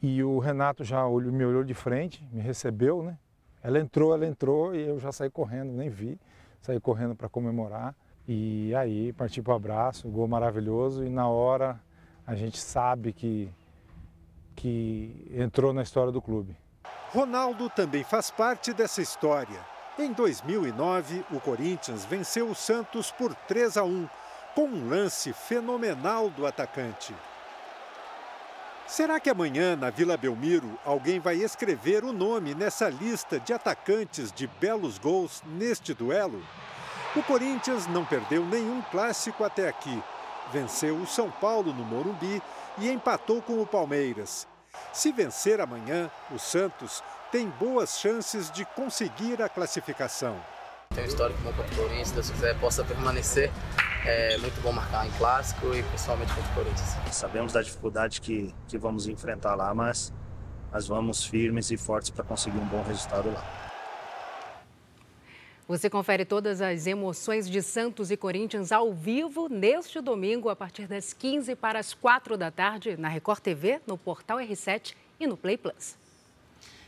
E 0.00 0.22
o 0.22 0.38
Renato 0.38 0.84
já 0.84 1.04
olhou, 1.04 1.32
me 1.32 1.44
olhou 1.44 1.64
de 1.64 1.74
frente, 1.74 2.24
me 2.32 2.40
recebeu, 2.40 3.02
né? 3.02 3.18
Ela 3.60 3.80
entrou, 3.80 4.14
ela 4.14 4.24
entrou 4.24 4.74
e 4.74 4.86
eu 4.86 5.00
já 5.00 5.10
saí 5.10 5.28
correndo, 5.28 5.72
nem 5.72 5.88
vi. 5.88 6.20
Saí 6.60 6.78
correndo 6.78 7.16
para 7.16 7.28
comemorar. 7.28 7.96
E 8.28 8.72
aí 8.76 9.12
parti 9.12 9.42
para 9.42 9.54
o 9.54 9.56
abraço, 9.56 10.08
gol 10.08 10.28
maravilhoso. 10.28 11.04
E 11.04 11.08
na 11.08 11.28
hora 11.28 11.80
a 12.24 12.36
gente 12.36 12.60
sabe 12.60 13.12
que, 13.12 13.50
que 14.54 15.26
entrou 15.34 15.72
na 15.72 15.82
história 15.82 16.12
do 16.12 16.22
clube. 16.22 16.56
Ronaldo 17.10 17.68
também 17.70 18.04
faz 18.04 18.30
parte 18.30 18.72
dessa 18.72 19.02
história. 19.02 19.58
Em 19.98 20.12
2009, 20.12 21.24
o 21.32 21.40
Corinthians 21.40 22.04
venceu 22.04 22.48
o 22.48 22.54
Santos 22.54 23.10
por 23.10 23.34
3 23.34 23.76
a 23.78 23.82
1 23.82 24.08
com 24.58 24.64
um 24.64 24.88
lance 24.88 25.32
fenomenal 25.32 26.30
do 26.30 26.44
atacante. 26.44 27.14
Será 28.88 29.20
que 29.20 29.30
amanhã, 29.30 29.76
na 29.76 29.88
Vila 29.88 30.16
Belmiro, 30.16 30.76
alguém 30.84 31.20
vai 31.20 31.36
escrever 31.36 32.02
o 32.02 32.12
nome 32.12 32.56
nessa 32.56 32.88
lista 32.88 33.38
de 33.38 33.52
atacantes 33.52 34.32
de 34.32 34.48
belos 34.48 34.98
gols 34.98 35.44
neste 35.46 35.94
duelo? 35.94 36.44
O 37.14 37.22
Corinthians 37.22 37.86
não 37.86 38.04
perdeu 38.04 38.44
nenhum 38.44 38.82
clássico 38.90 39.44
até 39.44 39.68
aqui. 39.68 40.02
Venceu 40.52 40.96
o 40.96 41.06
São 41.06 41.30
Paulo 41.30 41.72
no 41.72 41.84
Morumbi 41.84 42.42
e 42.78 42.90
empatou 42.90 43.40
com 43.40 43.62
o 43.62 43.66
Palmeiras. 43.66 44.44
Se 44.92 45.12
vencer 45.12 45.60
amanhã, 45.60 46.10
o 46.32 46.38
Santos 46.40 47.00
tem 47.30 47.48
boas 47.48 48.00
chances 48.00 48.50
de 48.50 48.64
conseguir 48.64 49.40
a 49.40 49.48
classificação. 49.48 50.36
Tem 50.98 51.04
um 51.04 51.06
histórico 51.06 51.40
bom 51.42 51.52
contra 51.52 51.72
o 51.72 51.76
Corinthians, 51.76 52.08
se 52.08 52.14
Deus 52.14 52.30
quiser, 52.30 52.58
possa 52.58 52.82
permanecer. 52.82 53.52
É 54.04 54.36
muito 54.38 54.60
bom 54.62 54.72
marcar 54.72 55.06
em 55.06 55.10
clássico 55.12 55.72
e 55.72 55.80
principalmente 55.84 56.34
contra 56.34 56.50
o 56.50 56.54
Corinthians. 56.54 56.96
Sabemos 57.12 57.52
da 57.52 57.62
dificuldade 57.62 58.20
que, 58.20 58.52
que 58.66 58.76
vamos 58.76 59.06
enfrentar 59.06 59.54
lá, 59.54 59.72
mas 59.72 60.12
nós 60.72 60.88
vamos 60.88 61.24
firmes 61.24 61.70
e 61.70 61.76
fortes 61.76 62.10
para 62.10 62.24
conseguir 62.24 62.58
um 62.58 62.66
bom 62.66 62.82
resultado 62.82 63.30
lá. 63.30 63.44
Você 65.68 65.88
confere 65.88 66.24
todas 66.24 66.60
as 66.60 66.86
emoções 66.86 67.48
de 67.48 67.62
Santos 67.62 68.10
e 68.10 68.16
Corinthians 68.16 68.72
ao 68.72 68.92
vivo 68.92 69.48
neste 69.48 70.00
domingo, 70.00 70.48
a 70.48 70.56
partir 70.56 70.88
das 70.88 71.12
15 71.12 71.54
para 71.54 71.78
as 71.78 71.94
4 71.94 72.36
da 72.36 72.50
tarde, 72.50 72.96
na 72.96 73.06
Record 73.06 73.40
TV, 73.40 73.80
no 73.86 73.96
Portal 73.96 74.38
R7 74.38 74.96
e 75.20 75.28
no 75.28 75.36
Play 75.36 75.56
Plus. 75.58 75.96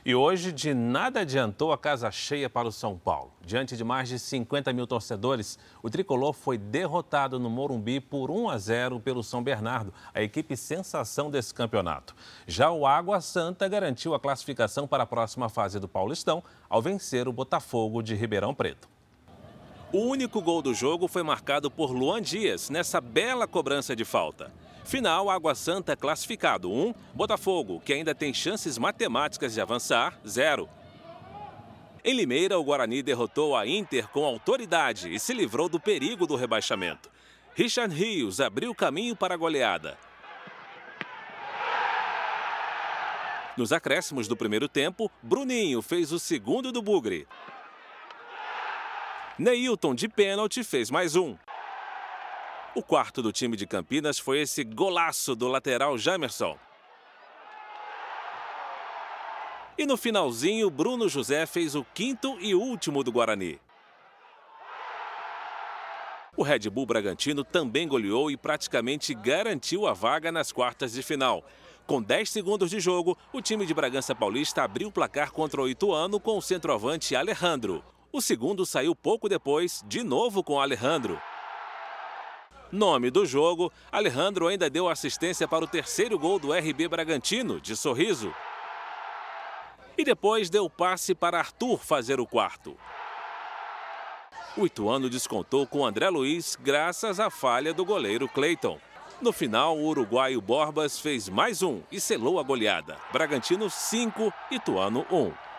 E 0.02 0.14
hoje, 0.14 0.50
de 0.50 0.72
nada 0.72 1.20
adiantou 1.20 1.72
a 1.72 1.78
casa 1.78 2.10
cheia 2.10 2.48
para 2.48 2.66
o 2.66 2.72
São 2.72 2.96
Paulo. 2.96 3.32
Diante 3.44 3.76
de 3.76 3.84
mais 3.84 4.08
de 4.08 4.18
50 4.18 4.72
mil 4.72 4.86
torcedores, 4.86 5.58
o 5.82 5.90
tricolor 5.90 6.32
foi 6.32 6.56
derrotado 6.56 7.38
no 7.38 7.50
Morumbi 7.50 8.00
por 8.00 8.30
1 8.30 8.48
a 8.48 8.56
0 8.56 9.00
pelo 9.00 9.22
São 9.22 9.42
Bernardo, 9.42 9.92
a 10.14 10.22
equipe 10.22 10.56
sensação 10.56 11.30
desse 11.30 11.52
campeonato. 11.52 12.14
Já 12.46 12.70
o 12.70 12.86
Água 12.86 13.20
Santa 13.20 13.68
garantiu 13.68 14.14
a 14.14 14.20
classificação 14.20 14.88
para 14.88 15.02
a 15.02 15.06
próxima 15.06 15.50
fase 15.50 15.78
do 15.78 15.86
Paulistão 15.86 16.42
ao 16.66 16.80
vencer 16.80 17.28
o 17.28 17.32
Botafogo 17.32 18.02
de 18.02 18.14
Ribeirão 18.14 18.54
Preto. 18.54 18.88
O 19.92 19.98
único 19.98 20.40
gol 20.40 20.62
do 20.62 20.72
jogo 20.72 21.08
foi 21.08 21.22
marcado 21.22 21.70
por 21.70 21.90
Luan 21.90 22.22
Dias 22.22 22.70
nessa 22.70 23.02
bela 23.02 23.46
cobrança 23.46 23.94
de 23.94 24.06
falta. 24.06 24.50
Final, 24.90 25.30
Água 25.30 25.54
Santa 25.54 25.94
classificado 25.94 26.68
1, 26.68 26.88
um, 26.88 26.94
Botafogo, 27.14 27.78
que 27.78 27.92
ainda 27.92 28.12
tem 28.12 28.34
chances 28.34 28.76
matemáticas 28.76 29.54
de 29.54 29.60
avançar, 29.60 30.18
0. 30.26 30.68
Em 32.04 32.12
Limeira, 32.12 32.58
o 32.58 32.64
Guarani 32.64 33.00
derrotou 33.00 33.56
a 33.56 33.64
Inter 33.64 34.08
com 34.08 34.24
autoridade 34.24 35.14
e 35.14 35.20
se 35.20 35.32
livrou 35.32 35.68
do 35.68 35.78
perigo 35.78 36.26
do 36.26 36.34
rebaixamento. 36.34 37.08
Richard 37.54 37.94
Rios 37.94 38.40
abriu 38.40 38.74
caminho 38.74 39.14
para 39.14 39.34
a 39.34 39.36
goleada. 39.36 39.96
Nos 43.56 43.72
acréscimos 43.72 44.26
do 44.26 44.36
primeiro 44.36 44.68
tempo, 44.68 45.08
Bruninho 45.22 45.80
fez 45.82 46.10
o 46.10 46.18
segundo 46.18 46.72
do 46.72 46.82
Bugre. 46.82 47.28
Neilton, 49.38 49.94
de 49.94 50.08
pênalti, 50.08 50.64
fez 50.64 50.90
mais 50.90 51.14
um. 51.14 51.36
O 52.72 52.84
quarto 52.84 53.20
do 53.20 53.32
time 53.32 53.56
de 53.56 53.66
Campinas 53.66 54.20
foi 54.20 54.42
esse 54.42 54.62
golaço 54.62 55.34
do 55.34 55.48
lateral 55.48 55.98
Jamerson. 55.98 56.56
E 59.76 59.84
no 59.84 59.96
finalzinho, 59.96 60.70
Bruno 60.70 61.08
José 61.08 61.46
fez 61.46 61.74
o 61.74 61.84
quinto 61.92 62.38
e 62.40 62.54
último 62.54 63.02
do 63.02 63.10
Guarani. 63.10 63.58
O 66.36 66.44
Red 66.44 66.70
Bull 66.70 66.86
Bragantino 66.86 67.42
também 67.42 67.88
goleou 67.88 68.30
e 68.30 68.36
praticamente 68.36 69.14
garantiu 69.14 69.88
a 69.88 69.92
vaga 69.92 70.30
nas 70.30 70.52
quartas 70.52 70.92
de 70.92 71.02
final. 71.02 71.44
Com 71.88 72.00
10 72.00 72.30
segundos 72.30 72.70
de 72.70 72.78
jogo, 72.78 73.18
o 73.32 73.42
time 73.42 73.66
de 73.66 73.74
Bragança 73.74 74.14
Paulista 74.14 74.62
abriu 74.62 74.88
o 74.88 74.92
placar 74.92 75.32
contra 75.32 75.60
o 75.60 75.68
Ituano 75.68 76.20
com 76.20 76.38
o 76.38 76.42
centroavante 76.42 77.16
Alejandro. 77.16 77.82
O 78.12 78.20
segundo 78.20 78.64
saiu 78.64 78.94
pouco 78.94 79.28
depois, 79.28 79.84
de 79.88 80.04
novo 80.04 80.44
com 80.44 80.60
Alejandro. 80.60 81.20
Nome 82.72 83.10
do 83.10 83.26
jogo, 83.26 83.72
Alejandro 83.90 84.46
ainda 84.46 84.70
deu 84.70 84.88
assistência 84.88 85.48
para 85.48 85.64
o 85.64 85.68
terceiro 85.68 86.16
gol 86.16 86.38
do 86.38 86.52
RB 86.52 86.86
Bragantino, 86.86 87.60
de 87.60 87.76
sorriso. 87.76 88.32
E 89.98 90.04
depois 90.04 90.48
deu 90.48 90.70
passe 90.70 91.12
para 91.12 91.38
Arthur 91.38 91.78
fazer 91.78 92.20
o 92.20 92.26
quarto. 92.26 92.76
O 94.56 94.66
Ituano 94.66 95.10
descontou 95.10 95.66
com 95.66 95.84
André 95.84 96.08
Luiz 96.10 96.56
graças 96.60 97.18
à 97.18 97.28
falha 97.28 97.74
do 97.74 97.84
goleiro 97.84 98.28
Cleiton. 98.28 98.78
No 99.20 99.32
final, 99.32 99.76
o 99.76 99.86
uruguaio 99.86 100.40
Borbas 100.40 100.98
fez 100.98 101.28
mais 101.28 101.62
um 101.62 101.82
e 101.90 102.00
selou 102.00 102.38
a 102.38 102.42
goleada. 102.42 102.96
Bragantino 103.12 103.68
5, 103.68 104.32
Ituano 104.50 105.04
1. 105.10 105.49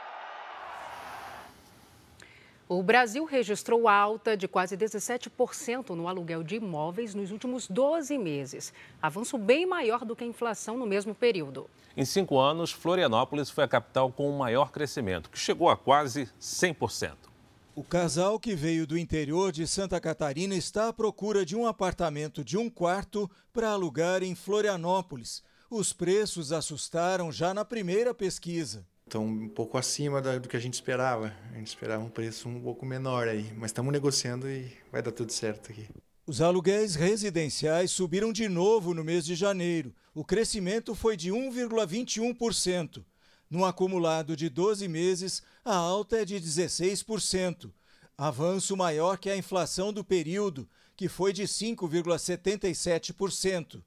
O 2.73 2.81
Brasil 2.81 3.25
registrou 3.25 3.85
alta 3.85 4.37
de 4.37 4.47
quase 4.47 4.77
17% 4.77 5.89
no 5.89 6.07
aluguel 6.07 6.41
de 6.41 6.55
imóveis 6.55 7.13
nos 7.13 7.29
últimos 7.29 7.67
12 7.67 8.17
meses, 8.17 8.73
avanço 9.01 9.37
bem 9.37 9.65
maior 9.65 10.05
do 10.05 10.15
que 10.15 10.23
a 10.23 10.27
inflação 10.27 10.77
no 10.77 10.85
mesmo 10.85 11.13
período. 11.13 11.69
Em 11.97 12.05
cinco 12.05 12.39
anos, 12.39 12.71
Florianópolis 12.71 13.49
foi 13.49 13.65
a 13.65 13.67
capital 13.67 14.09
com 14.09 14.29
o 14.29 14.39
maior 14.39 14.71
crescimento, 14.71 15.29
que 15.29 15.37
chegou 15.37 15.69
a 15.69 15.75
quase 15.75 16.29
100%. 16.39 17.11
O 17.75 17.83
casal 17.83 18.39
que 18.39 18.55
veio 18.55 18.87
do 18.87 18.97
interior 18.97 19.51
de 19.51 19.67
Santa 19.67 19.99
Catarina 19.99 20.55
está 20.55 20.87
à 20.87 20.93
procura 20.93 21.45
de 21.45 21.57
um 21.57 21.67
apartamento 21.67 22.41
de 22.41 22.57
um 22.57 22.69
quarto 22.69 23.29
para 23.51 23.71
alugar 23.71 24.23
em 24.23 24.33
Florianópolis. 24.33 25.43
Os 25.69 25.91
preços 25.91 26.53
assustaram 26.53 27.33
já 27.33 27.53
na 27.53 27.65
primeira 27.65 28.13
pesquisa 28.13 28.89
estão 29.11 29.25
um 29.25 29.49
pouco 29.49 29.77
acima 29.77 30.21
do 30.21 30.47
que 30.47 30.55
a 30.55 30.59
gente 30.59 30.75
esperava. 30.75 31.35
A 31.51 31.57
gente 31.57 31.67
esperava 31.67 32.01
um 32.01 32.09
preço 32.09 32.47
um 32.47 32.61
pouco 32.61 32.85
menor 32.85 33.27
aí, 33.27 33.51
mas 33.57 33.71
estamos 33.71 33.91
negociando 33.91 34.49
e 34.49 34.71
vai 34.89 35.01
dar 35.01 35.11
tudo 35.11 35.33
certo 35.33 35.69
aqui. 35.69 35.85
Os 36.25 36.39
aluguéis 36.39 36.95
residenciais 36.95 37.91
subiram 37.91 38.31
de 38.31 38.47
novo 38.47 38.93
no 38.93 39.03
mês 39.03 39.25
de 39.25 39.35
janeiro. 39.35 39.93
O 40.15 40.23
crescimento 40.23 40.95
foi 40.95 41.17
de 41.17 41.29
1,21%. 41.29 43.03
No 43.49 43.65
acumulado 43.65 44.37
de 44.37 44.47
12 44.47 44.87
meses, 44.87 45.43
a 45.65 45.75
alta 45.75 46.21
é 46.21 46.25
de 46.25 46.35
16%. 46.35 47.69
Avanço 48.17 48.77
maior 48.77 49.17
que 49.17 49.29
a 49.29 49.35
inflação 49.35 49.91
do 49.91 50.05
período, 50.05 50.69
que 50.95 51.09
foi 51.09 51.33
de 51.33 51.43
5,77%. 51.43 53.83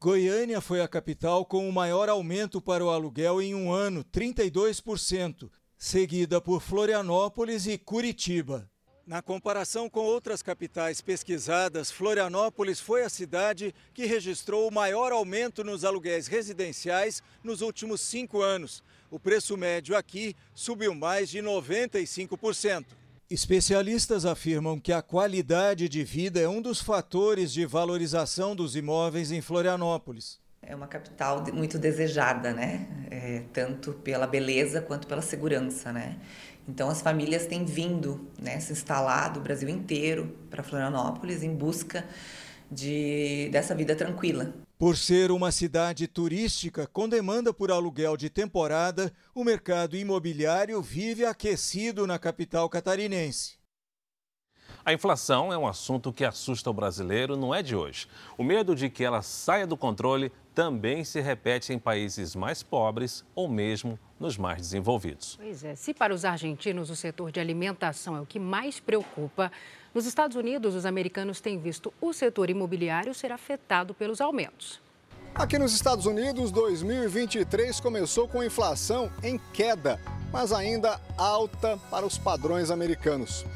Goiânia 0.00 0.60
foi 0.60 0.80
a 0.80 0.86
capital 0.86 1.44
com 1.44 1.68
o 1.68 1.72
maior 1.72 2.08
aumento 2.08 2.62
para 2.62 2.84
o 2.84 2.88
aluguel 2.88 3.42
em 3.42 3.52
um 3.52 3.72
ano, 3.72 4.04
32%, 4.04 5.50
seguida 5.76 6.40
por 6.40 6.62
Florianópolis 6.62 7.66
e 7.66 7.76
Curitiba. 7.76 8.70
Na 9.04 9.20
comparação 9.20 9.90
com 9.90 9.98
outras 9.98 10.40
capitais 10.40 11.00
pesquisadas, 11.00 11.90
Florianópolis 11.90 12.78
foi 12.78 13.02
a 13.02 13.08
cidade 13.08 13.74
que 13.92 14.06
registrou 14.06 14.68
o 14.68 14.72
maior 14.72 15.10
aumento 15.10 15.64
nos 15.64 15.84
aluguéis 15.84 16.28
residenciais 16.28 17.20
nos 17.42 17.60
últimos 17.60 18.00
cinco 18.00 18.40
anos. 18.40 18.84
O 19.10 19.18
preço 19.18 19.56
médio 19.56 19.96
aqui 19.96 20.36
subiu 20.54 20.94
mais 20.94 21.28
de 21.28 21.40
95%. 21.40 22.84
Especialistas 23.30 24.24
afirmam 24.24 24.80
que 24.80 24.90
a 24.90 25.02
qualidade 25.02 25.86
de 25.86 26.02
vida 26.02 26.40
é 26.40 26.48
um 26.48 26.62
dos 26.62 26.80
fatores 26.80 27.52
de 27.52 27.66
valorização 27.66 28.56
dos 28.56 28.74
imóveis 28.74 29.30
em 29.30 29.42
Florianópolis. 29.42 30.40
É 30.62 30.74
uma 30.74 30.86
capital 30.86 31.44
muito 31.52 31.78
desejada, 31.78 32.54
né? 32.54 32.88
É, 33.10 33.42
tanto 33.52 33.92
pela 33.92 34.26
beleza 34.26 34.80
quanto 34.80 35.06
pela 35.06 35.20
segurança, 35.20 35.92
né? 35.92 36.16
Então 36.66 36.88
as 36.88 37.02
famílias 37.02 37.46
têm 37.46 37.66
vindo, 37.66 38.26
né, 38.40 38.58
se 38.60 38.72
instalar 38.72 39.30
do 39.30 39.40
Brasil 39.40 39.68
inteiro 39.68 40.34
para 40.48 40.62
Florianópolis 40.62 41.42
em 41.42 41.54
busca 41.54 42.06
de 42.70 43.50
dessa 43.52 43.74
vida 43.74 43.94
tranquila. 43.94 44.54
Por 44.78 44.96
ser 44.96 45.32
uma 45.32 45.50
cidade 45.50 46.06
turística 46.06 46.86
com 46.86 47.08
demanda 47.08 47.52
por 47.52 47.72
aluguel 47.72 48.16
de 48.16 48.30
temporada, 48.30 49.12
o 49.34 49.42
mercado 49.42 49.96
imobiliário 49.96 50.80
vive 50.80 51.24
aquecido 51.24 52.06
na 52.06 52.16
capital 52.16 52.68
catarinense. 52.68 53.58
A 54.84 54.92
inflação 54.92 55.52
é 55.52 55.58
um 55.58 55.66
assunto 55.66 56.12
que 56.12 56.24
assusta 56.24 56.70
o 56.70 56.72
brasileiro, 56.72 57.36
não 57.36 57.52
é 57.52 57.60
de 57.60 57.74
hoje. 57.74 58.06
O 58.38 58.44
medo 58.44 58.72
de 58.76 58.88
que 58.88 59.02
ela 59.02 59.20
saia 59.20 59.66
do 59.66 59.76
controle 59.76 60.30
também 60.58 61.04
se 61.04 61.20
repete 61.20 61.72
em 61.72 61.78
países 61.78 62.34
mais 62.34 62.64
pobres 62.64 63.24
ou 63.32 63.48
mesmo 63.48 63.96
nos 64.18 64.36
mais 64.36 64.60
desenvolvidos. 64.60 65.38
Pois 65.40 65.62
é, 65.62 65.76
se 65.76 65.94
para 65.94 66.12
os 66.12 66.24
argentinos 66.24 66.90
o 66.90 66.96
setor 66.96 67.30
de 67.30 67.38
alimentação 67.38 68.16
é 68.16 68.20
o 68.20 68.26
que 68.26 68.40
mais 68.40 68.80
preocupa, 68.80 69.52
nos 69.94 70.04
Estados 70.04 70.36
Unidos, 70.36 70.74
os 70.74 70.84
americanos 70.84 71.40
têm 71.40 71.60
visto 71.60 71.94
o 72.00 72.12
setor 72.12 72.50
imobiliário 72.50 73.14
ser 73.14 73.30
afetado 73.30 73.94
pelos 73.94 74.20
aumentos. 74.20 74.80
Aqui 75.32 75.60
nos 75.60 75.72
Estados 75.72 76.06
Unidos, 76.06 76.50
2023 76.50 77.78
começou 77.78 78.26
com 78.26 78.42
inflação 78.42 79.12
em 79.22 79.38
queda, 79.52 80.00
mas 80.32 80.52
ainda 80.52 81.00
alta 81.16 81.78
para 81.88 82.04
os 82.04 82.18
padrões 82.18 82.72
americanos. 82.72 83.46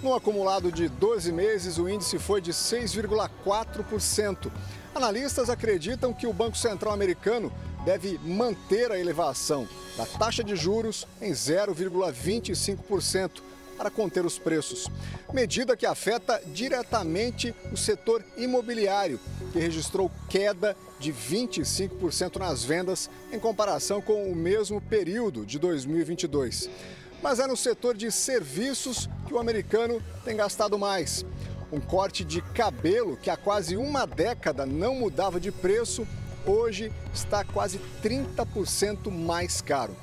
No 0.00 0.14
acumulado 0.14 0.70
de 0.70 0.88
12 0.88 1.32
meses, 1.32 1.78
o 1.78 1.88
índice 1.88 2.16
foi 2.16 2.40
de 2.40 2.52
6,4%. 2.52 4.52
Analistas 4.94 5.50
acreditam 5.50 6.12
que 6.12 6.26
o 6.26 6.32
Banco 6.32 6.56
Central 6.56 6.94
americano 6.94 7.52
deve 7.84 8.18
manter 8.22 8.92
a 8.92 8.98
elevação 8.98 9.68
da 9.96 10.06
taxa 10.06 10.44
de 10.44 10.54
juros 10.54 11.04
em 11.20 11.32
0,25% 11.32 13.42
para 13.76 13.90
conter 13.90 14.24
os 14.24 14.38
preços. 14.38 14.88
Medida 15.32 15.76
que 15.76 15.84
afeta 15.84 16.40
diretamente 16.46 17.52
o 17.72 17.76
setor 17.76 18.24
imobiliário, 18.36 19.18
que 19.52 19.58
registrou 19.58 20.08
queda 20.30 20.76
de 21.00 21.12
25% 21.12 22.36
nas 22.36 22.62
vendas 22.62 23.10
em 23.32 23.40
comparação 23.40 24.00
com 24.00 24.30
o 24.30 24.36
mesmo 24.36 24.80
período 24.80 25.44
de 25.44 25.58
2022. 25.58 26.70
Mas 27.20 27.40
é 27.40 27.48
no 27.48 27.56
setor 27.56 27.96
de 27.96 28.12
serviços 28.12 29.10
que 29.26 29.34
o 29.34 29.40
americano 29.40 30.00
tem 30.24 30.36
gastado 30.36 30.78
mais. 30.78 31.26
Um 31.72 31.80
corte 31.80 32.24
de 32.24 32.40
cabelo 32.40 33.16
que 33.16 33.30
há 33.30 33.36
quase 33.36 33.76
uma 33.76 34.06
década 34.06 34.64
não 34.64 34.94
mudava 34.94 35.40
de 35.40 35.50
preço, 35.50 36.06
hoje 36.46 36.92
está 37.12 37.44
quase 37.44 37.80
30% 38.02 39.10
mais 39.10 39.60
caro. 39.60 39.96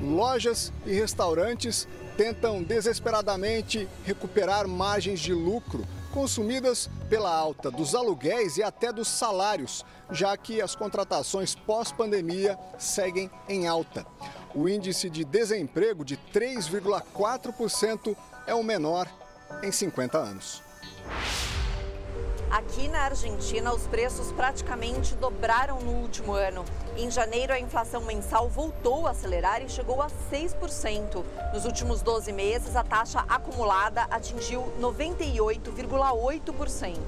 Lojas 0.00 0.72
e 0.86 0.92
restaurantes 0.92 1.86
tentam 2.16 2.62
desesperadamente 2.62 3.88
recuperar 4.04 4.66
margens 4.66 5.20
de 5.20 5.32
lucro 5.32 5.86
consumidas 6.12 6.88
pela 7.08 7.34
alta 7.34 7.70
dos 7.70 7.94
aluguéis 7.94 8.56
e 8.56 8.62
até 8.62 8.92
dos 8.92 9.08
salários, 9.08 9.84
já 10.10 10.36
que 10.36 10.60
as 10.60 10.74
contratações 10.74 11.54
pós-pandemia 11.54 12.58
seguem 12.78 13.30
em 13.48 13.66
alta. 13.68 14.04
O 14.54 14.68
índice 14.68 15.08
de 15.08 15.24
desemprego 15.24 16.04
de 16.04 16.16
3,4% 16.32 18.16
é 18.46 18.54
o 18.54 18.64
menor 18.64 19.08
em 19.62 19.70
50 19.70 20.18
anos. 20.18 20.69
Aqui 22.50 22.88
na 22.88 23.02
Argentina, 23.02 23.72
os 23.72 23.86
preços 23.86 24.32
praticamente 24.32 25.14
dobraram 25.14 25.78
no 25.80 25.92
último 25.92 26.32
ano. 26.32 26.64
Em 26.96 27.08
janeiro, 27.08 27.52
a 27.52 27.60
inflação 27.60 28.00
mensal 28.02 28.48
voltou 28.48 29.06
a 29.06 29.12
acelerar 29.12 29.62
e 29.62 29.68
chegou 29.68 30.02
a 30.02 30.08
6%. 30.08 31.24
Nos 31.54 31.64
últimos 31.64 32.02
12 32.02 32.32
meses, 32.32 32.74
a 32.74 32.82
taxa 32.82 33.24
acumulada 33.28 34.02
atingiu 34.10 34.64
98,8%. 34.80 36.98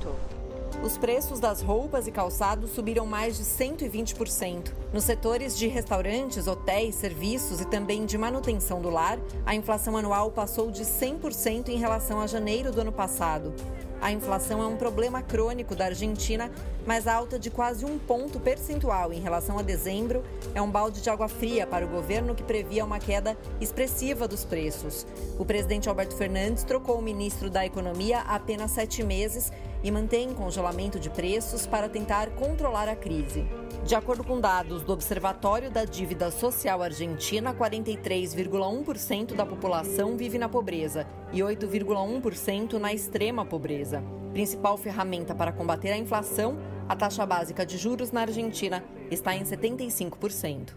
Os 0.82 0.96
preços 0.96 1.38
das 1.38 1.60
roupas 1.60 2.06
e 2.06 2.12
calçados 2.12 2.70
subiram 2.70 3.04
mais 3.04 3.36
de 3.36 3.44
120%. 3.44 4.72
Nos 4.92 5.04
setores 5.04 5.56
de 5.56 5.66
restaurantes, 5.66 6.46
hotéis, 6.46 6.94
serviços 6.94 7.60
e 7.60 7.66
também 7.66 8.06
de 8.06 8.16
manutenção 8.16 8.80
do 8.80 8.90
lar, 8.90 9.18
a 9.44 9.54
inflação 9.54 9.96
anual 9.96 10.30
passou 10.30 10.70
de 10.70 10.84
100% 10.84 11.68
em 11.68 11.76
relação 11.76 12.20
a 12.20 12.26
janeiro 12.26 12.72
do 12.72 12.80
ano 12.80 12.92
passado. 12.92 13.52
A 14.02 14.10
inflação 14.10 14.60
é 14.60 14.66
um 14.66 14.76
problema 14.76 15.22
crônico 15.22 15.76
da 15.76 15.84
Argentina, 15.84 16.50
mas 16.84 17.06
a 17.06 17.14
alta 17.14 17.38
de 17.38 17.50
quase 17.50 17.84
um 17.84 18.00
ponto 18.00 18.40
percentual 18.40 19.12
em 19.12 19.20
relação 19.20 19.60
a 19.60 19.62
dezembro 19.62 20.24
é 20.56 20.60
um 20.60 20.68
balde 20.68 21.00
de 21.00 21.08
água 21.08 21.28
fria 21.28 21.68
para 21.68 21.86
o 21.86 21.88
governo 21.88 22.34
que 22.34 22.42
previa 22.42 22.84
uma 22.84 22.98
queda 22.98 23.38
expressiva 23.60 24.26
dos 24.26 24.44
preços. 24.44 25.06
O 25.38 25.44
presidente 25.44 25.88
Alberto 25.88 26.16
Fernandes 26.16 26.64
trocou 26.64 26.98
o 26.98 27.02
ministro 27.02 27.48
da 27.48 27.64
Economia 27.64 28.18
há 28.22 28.34
apenas 28.34 28.72
sete 28.72 29.04
meses 29.04 29.52
e 29.82 29.90
mantém 29.90 30.32
congelamento 30.32 30.98
de 30.98 31.10
preços 31.10 31.66
para 31.66 31.88
tentar 31.88 32.30
controlar 32.30 32.88
a 32.88 32.96
crise. 32.96 33.44
De 33.84 33.94
acordo 33.94 34.22
com 34.22 34.40
dados 34.40 34.82
do 34.84 34.92
Observatório 34.92 35.70
da 35.70 35.84
Dívida 35.84 36.30
Social 36.30 36.82
Argentina, 36.82 37.52
43,1% 37.52 39.34
da 39.34 39.44
população 39.44 40.16
vive 40.16 40.38
na 40.38 40.48
pobreza 40.48 41.06
e 41.32 41.40
8,1% 41.40 42.74
na 42.74 42.92
extrema 42.92 43.44
pobreza. 43.44 44.02
Principal 44.32 44.78
ferramenta 44.78 45.34
para 45.34 45.52
combater 45.52 45.90
a 45.90 45.98
inflação, 45.98 46.58
a 46.88 46.94
taxa 46.94 47.26
básica 47.26 47.66
de 47.66 47.76
juros 47.76 48.12
na 48.12 48.22
Argentina 48.22 48.84
está 49.10 49.34
em 49.34 49.42
75%. 49.42 50.70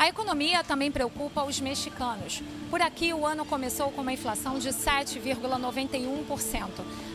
A 0.00 0.08
economia 0.08 0.64
também 0.64 0.90
preocupa 0.90 1.44
os 1.44 1.60
mexicanos. 1.60 2.42
Por 2.70 2.80
aqui, 2.80 3.12
o 3.12 3.26
ano 3.26 3.44
começou 3.44 3.90
com 3.90 4.00
uma 4.00 4.14
inflação 4.14 4.58
de 4.58 4.70
7,91%, 4.70 6.68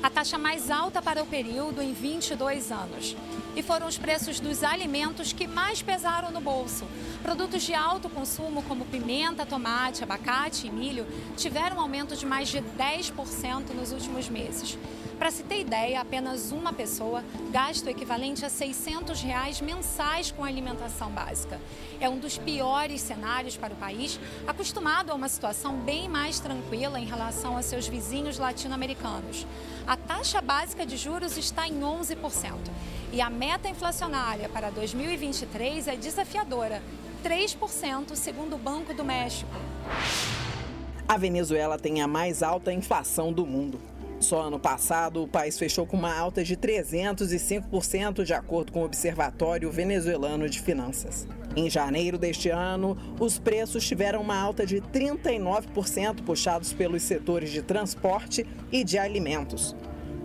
a 0.04 0.10
taxa 0.12 0.38
mais 0.38 0.70
alta 0.70 1.02
para 1.02 1.24
o 1.24 1.26
período 1.26 1.82
em 1.82 1.94
22 1.94 2.72
anos. 2.72 3.18
E 3.56 3.64
foram 3.64 3.88
os 3.88 3.98
preços 3.98 4.40
dos 4.40 4.64
alimentos 4.64 5.34
que 5.34 5.48
mais 5.48 5.82
pesaram 5.82 6.30
no 6.30 6.40
bolso. 6.40 6.86
Produtos 7.24 7.64
de 7.64 7.74
alto 7.74 8.08
consumo, 8.08 8.62
como 8.62 8.86
pimenta, 8.86 9.48
tomate, 9.48 10.04
abacate 10.04 10.68
e 10.68 10.70
milho, 10.70 11.08
tiveram 11.36 11.78
um 11.78 11.80
aumento 11.80 12.16
de 12.16 12.24
mais 12.24 12.50
de 12.50 12.62
10% 12.62 13.74
nos 13.74 13.94
últimos 13.94 14.30
meses. 14.30 14.78
Para 15.18 15.32
se 15.32 15.44
ter 15.44 15.62
ideia, 15.62 16.02
apenas 16.02 16.52
uma 16.52 16.74
pessoa 16.74 17.24
gasta 17.50 17.88
o 17.88 17.90
equivalente 17.90 18.44
a 18.44 18.50
600 18.50 19.22
reais 19.22 19.62
mensais 19.62 20.30
com 20.30 20.44
alimentação 20.44 21.10
básica. 21.10 21.60
É 22.02 22.10
um 22.10 22.20
dos 22.20 22.38
piores 22.38 23.02
cenários 23.02 23.56
para 23.56 23.74
o 23.74 23.78
país, 23.78 24.20
acostumado 24.46 25.12
a 25.12 25.16
uma 25.16 25.30
situação 25.30 25.78
bem 25.78 26.10
mais 26.10 26.40
tranquila 26.40 27.00
em 27.00 27.06
relação 27.06 27.56
a 27.56 27.62
seus 27.62 27.88
vizinhos 27.88 28.38
latino-americanos. 28.38 29.48
A 29.88 29.96
taxa 29.96 30.42
básica 30.42 30.86
de 30.86 30.98
juros 30.98 31.38
está 31.38 31.66
em 31.66 31.80
11% 31.80 32.54
e 33.14 33.22
a 33.22 33.30
meta 33.30 33.70
inflacionária 33.70 34.50
para 34.50 34.70
2023 34.70 35.88
é 35.88 35.96
desafiadora, 35.96 36.84
3%, 37.24 38.16
segundo 38.16 38.56
o 38.56 38.60
Banco 38.60 38.94
do 38.94 39.06
México. 39.06 39.52
A 41.08 41.18
Venezuela 41.18 41.78
tem 41.78 42.02
a 42.02 42.08
mais 42.08 42.44
alta 42.44 42.74
inflação 42.74 43.32
do 43.32 43.46
mundo. 43.46 43.80
Só 44.26 44.42
ano 44.42 44.60
passado, 44.60 45.22
o 45.22 45.28
país 45.28 45.56
fechou 45.56 45.86
com 45.86 45.96
uma 45.96 46.12
alta 46.12 46.44
de 46.44 46.58
305%, 46.58 48.24
de 48.24 48.34
acordo 48.34 48.72
com 48.72 48.82
o 48.82 48.86
Observatório 48.86 49.70
Venezuelano 49.70 50.50
de 50.50 50.60
Finanças. 50.60 51.28
Em 51.56 51.70
janeiro 51.70 52.18
deste 52.18 52.50
ano, 52.50 52.98
os 53.20 53.38
preços 53.38 53.88
tiveram 53.88 54.22
uma 54.22 54.36
alta 54.36 54.66
de 54.66 54.82
39%, 54.82 56.24
puxados 56.24 56.74
pelos 56.74 57.04
setores 57.04 57.52
de 57.52 57.62
transporte 57.62 58.48
e 58.72 58.84
de 58.84 58.98
alimentos. 58.98 59.76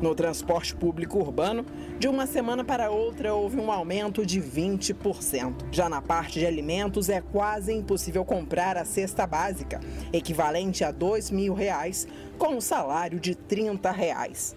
No 0.00 0.14
transporte 0.14 0.74
público 0.74 1.18
urbano, 1.18 1.66
de 1.98 2.08
uma 2.08 2.26
semana 2.26 2.64
para 2.64 2.90
outra 2.90 3.34
houve 3.34 3.60
um 3.60 3.70
aumento 3.70 4.24
de 4.24 4.40
20%. 4.40 5.66
Já 5.70 5.90
na 5.90 6.00
parte 6.00 6.38
de 6.38 6.46
alimentos, 6.46 7.10
é 7.10 7.20
quase 7.20 7.70
impossível 7.74 8.24
comprar 8.24 8.78
a 8.78 8.84
cesta 8.86 9.26
básica, 9.26 9.78
equivalente 10.10 10.82
a 10.84 10.90
2 10.90 11.30
mil 11.30 11.52
reais, 11.52 12.08
com 12.38 12.54
um 12.54 12.60
salário 12.62 13.20
de 13.20 13.34
30 13.34 13.90
reais. 13.90 14.56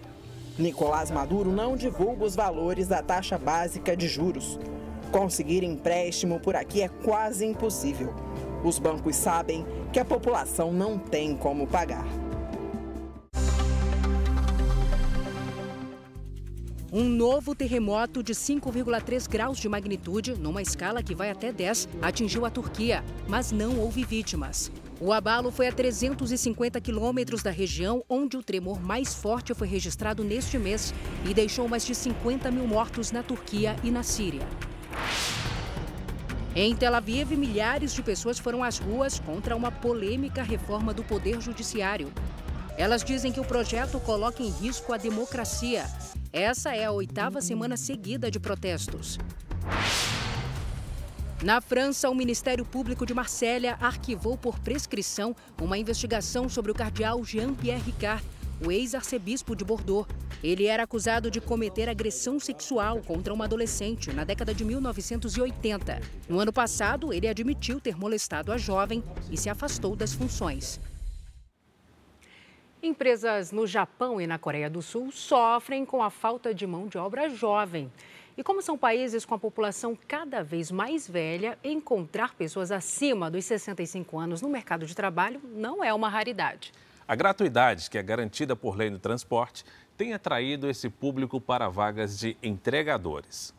Nicolás 0.58 1.10
Maduro 1.10 1.52
não 1.52 1.76
divulga 1.76 2.24
os 2.24 2.34
valores 2.34 2.88
da 2.88 3.02
taxa 3.02 3.36
básica 3.36 3.94
de 3.94 4.08
juros. 4.08 4.58
Conseguir 5.12 5.62
empréstimo 5.62 6.40
por 6.40 6.56
aqui 6.56 6.80
é 6.80 6.88
quase 6.88 7.44
impossível. 7.44 8.14
Os 8.64 8.78
bancos 8.78 9.16
sabem 9.16 9.66
que 9.92 10.00
a 10.00 10.04
população 10.06 10.72
não 10.72 10.98
tem 10.98 11.36
como 11.36 11.66
pagar. 11.66 12.23
Um 16.96 17.08
novo 17.08 17.56
terremoto 17.56 18.22
de 18.22 18.34
5,3 18.34 19.28
graus 19.28 19.58
de 19.58 19.68
magnitude, 19.68 20.36
numa 20.38 20.62
escala 20.62 21.02
que 21.02 21.12
vai 21.12 21.28
até 21.28 21.50
10, 21.50 21.88
atingiu 22.00 22.46
a 22.46 22.50
Turquia, 22.50 23.02
mas 23.26 23.50
não 23.50 23.80
houve 23.80 24.04
vítimas. 24.04 24.70
O 25.00 25.12
abalo 25.12 25.50
foi 25.50 25.66
a 25.66 25.72
350 25.72 26.80
quilômetros 26.80 27.42
da 27.42 27.50
região 27.50 28.04
onde 28.08 28.36
o 28.36 28.44
tremor 28.44 28.80
mais 28.80 29.12
forte 29.12 29.52
foi 29.54 29.66
registrado 29.66 30.22
neste 30.22 30.56
mês 30.56 30.94
e 31.28 31.34
deixou 31.34 31.66
mais 31.66 31.84
de 31.84 31.96
50 31.96 32.48
mil 32.52 32.64
mortos 32.64 33.10
na 33.10 33.24
Turquia 33.24 33.74
e 33.82 33.90
na 33.90 34.04
Síria. 34.04 34.46
Em 36.54 36.76
Tel 36.76 36.94
Aviv, 36.94 37.36
milhares 37.36 37.92
de 37.92 38.04
pessoas 38.04 38.38
foram 38.38 38.62
às 38.62 38.78
ruas 38.78 39.18
contra 39.18 39.56
uma 39.56 39.72
polêmica 39.72 40.44
reforma 40.44 40.94
do 40.94 41.02
Poder 41.02 41.40
Judiciário. 41.40 42.12
Elas 42.78 43.02
dizem 43.02 43.32
que 43.32 43.40
o 43.40 43.44
projeto 43.44 43.98
coloca 43.98 44.44
em 44.44 44.50
risco 44.50 44.92
a 44.92 44.96
democracia 44.96 45.86
essa 46.34 46.74
é 46.74 46.84
a 46.84 46.90
oitava 46.90 47.40
semana 47.40 47.76
seguida 47.76 48.28
de 48.28 48.40
protestos. 48.40 49.18
Na 51.44 51.60
França, 51.60 52.10
o 52.10 52.14
Ministério 52.14 52.64
Público 52.64 53.06
de 53.06 53.14
Marsella 53.14 53.78
arquivou 53.80 54.36
por 54.36 54.58
prescrição 54.58 55.36
uma 55.62 55.78
investigação 55.78 56.48
sobre 56.48 56.72
o 56.72 56.74
cardeal 56.74 57.24
Jean-Pierre 57.24 57.82
Ricard, 57.82 58.24
o 58.66 58.72
ex-arcebispo 58.72 59.54
de 59.54 59.64
Bordeaux. 59.64 60.08
Ele 60.42 60.66
era 60.66 60.82
acusado 60.82 61.30
de 61.30 61.40
cometer 61.40 61.88
agressão 61.88 62.40
sexual 62.40 63.00
contra 63.00 63.32
uma 63.32 63.44
adolescente 63.44 64.12
na 64.12 64.24
década 64.24 64.52
de 64.52 64.64
1980. 64.64 66.00
No 66.28 66.40
ano 66.40 66.52
passado, 66.52 67.12
ele 67.12 67.28
admitiu 67.28 67.80
ter 67.80 67.96
molestado 67.96 68.50
a 68.50 68.58
jovem 68.58 69.04
e 69.30 69.36
se 69.36 69.48
afastou 69.48 69.94
das 69.94 70.12
funções. 70.12 70.80
Empresas 72.84 73.50
no 73.50 73.66
Japão 73.66 74.20
e 74.20 74.26
na 74.26 74.38
Coreia 74.38 74.68
do 74.68 74.82
Sul 74.82 75.10
sofrem 75.10 75.86
com 75.86 76.02
a 76.02 76.10
falta 76.10 76.52
de 76.52 76.66
mão 76.66 76.86
de 76.86 76.98
obra 76.98 77.30
jovem. 77.30 77.90
E 78.36 78.42
como 78.44 78.60
são 78.60 78.76
países 78.76 79.24
com 79.24 79.34
a 79.34 79.38
população 79.38 79.96
cada 80.06 80.44
vez 80.44 80.70
mais 80.70 81.08
velha, 81.08 81.58
encontrar 81.64 82.34
pessoas 82.34 82.70
acima 82.70 83.30
dos 83.30 83.46
65 83.46 84.18
anos 84.18 84.42
no 84.42 84.50
mercado 84.50 84.84
de 84.84 84.94
trabalho 84.94 85.40
não 85.42 85.82
é 85.82 85.94
uma 85.94 86.10
raridade. 86.10 86.74
A 87.08 87.14
gratuidade, 87.14 87.88
que 87.88 87.96
é 87.96 88.02
garantida 88.02 88.54
por 88.54 88.76
lei 88.76 88.90
no 88.90 88.98
transporte, 88.98 89.64
tem 89.96 90.12
atraído 90.12 90.68
esse 90.68 90.90
público 90.90 91.40
para 91.40 91.70
vagas 91.70 92.18
de 92.18 92.36
entregadores. 92.42 93.54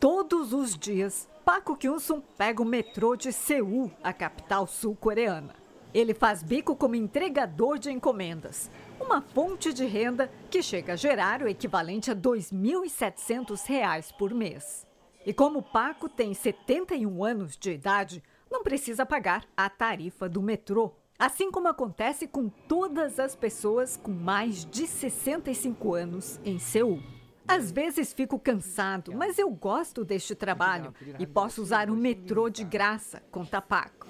Todos 0.00 0.52
os 0.52 0.76
dias, 0.76 1.28
Paco 1.44 1.76
Kyun-sung 1.76 2.24
pega 2.36 2.60
o 2.60 2.64
metrô 2.64 3.14
de 3.14 3.32
Seul, 3.32 3.92
a 4.02 4.12
capital 4.12 4.66
sul-coreana. 4.66 5.63
Ele 5.94 6.12
faz 6.12 6.42
bico 6.42 6.74
como 6.74 6.96
entregador 6.96 7.78
de 7.78 7.88
encomendas, 7.90 8.68
uma 9.00 9.22
fonte 9.22 9.72
de 9.72 9.86
renda 9.86 10.28
que 10.50 10.60
chega 10.60 10.94
a 10.94 10.96
gerar 10.96 11.40
o 11.40 11.48
equivalente 11.48 12.10
a 12.10 12.14
R$ 12.14 12.20
2.700 12.20 14.12
por 14.18 14.34
mês. 14.34 14.84
E 15.24 15.32
como 15.32 15.62
Paco 15.62 16.08
tem 16.08 16.34
71 16.34 17.22
anos 17.24 17.56
de 17.56 17.70
idade, 17.70 18.22
não 18.50 18.64
precisa 18.64 19.06
pagar 19.06 19.44
a 19.56 19.70
tarifa 19.70 20.28
do 20.28 20.42
metrô, 20.42 20.92
assim 21.16 21.50
como 21.50 21.68
acontece 21.68 22.26
com 22.26 22.48
todas 22.48 23.20
as 23.20 23.36
pessoas 23.36 23.96
com 23.96 24.10
mais 24.10 24.64
de 24.64 24.88
65 24.88 25.94
anos 25.94 26.40
em 26.44 26.58
Seul. 26.58 27.00
Às 27.46 27.70
vezes 27.70 28.12
fico 28.12 28.38
cansado, 28.38 29.12
mas 29.14 29.38
eu 29.38 29.50
gosto 29.50 30.02
deste 30.04 30.34
trabalho 30.34 30.94
e 31.18 31.26
posso 31.26 31.60
usar 31.60 31.90
o 31.90 31.94
metrô 31.94 32.48
de 32.48 32.64
graça, 32.64 33.22
conta 33.30 33.60
Paco. 33.60 34.06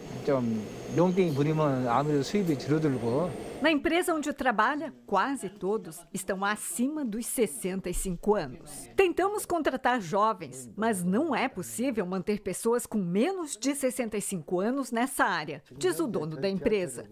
Na 3.60 3.72
empresa 3.72 4.14
onde 4.14 4.32
trabalha, 4.32 4.94
quase 5.06 5.48
todos 5.48 6.00
estão 6.12 6.44
acima 6.44 7.04
dos 7.04 7.26
65 7.26 8.34
anos. 8.34 8.88
Tentamos 8.94 9.44
contratar 9.44 10.00
jovens, 10.00 10.70
mas 10.76 11.02
não 11.02 11.34
é 11.34 11.48
possível 11.48 12.06
manter 12.06 12.40
pessoas 12.40 12.86
com 12.86 12.98
menos 12.98 13.56
de 13.56 13.74
65 13.74 14.60
anos 14.60 14.92
nessa 14.92 15.24
área, 15.24 15.62
diz 15.76 15.98
o 15.98 16.06
dono 16.06 16.36
da 16.36 16.48
empresa, 16.48 17.06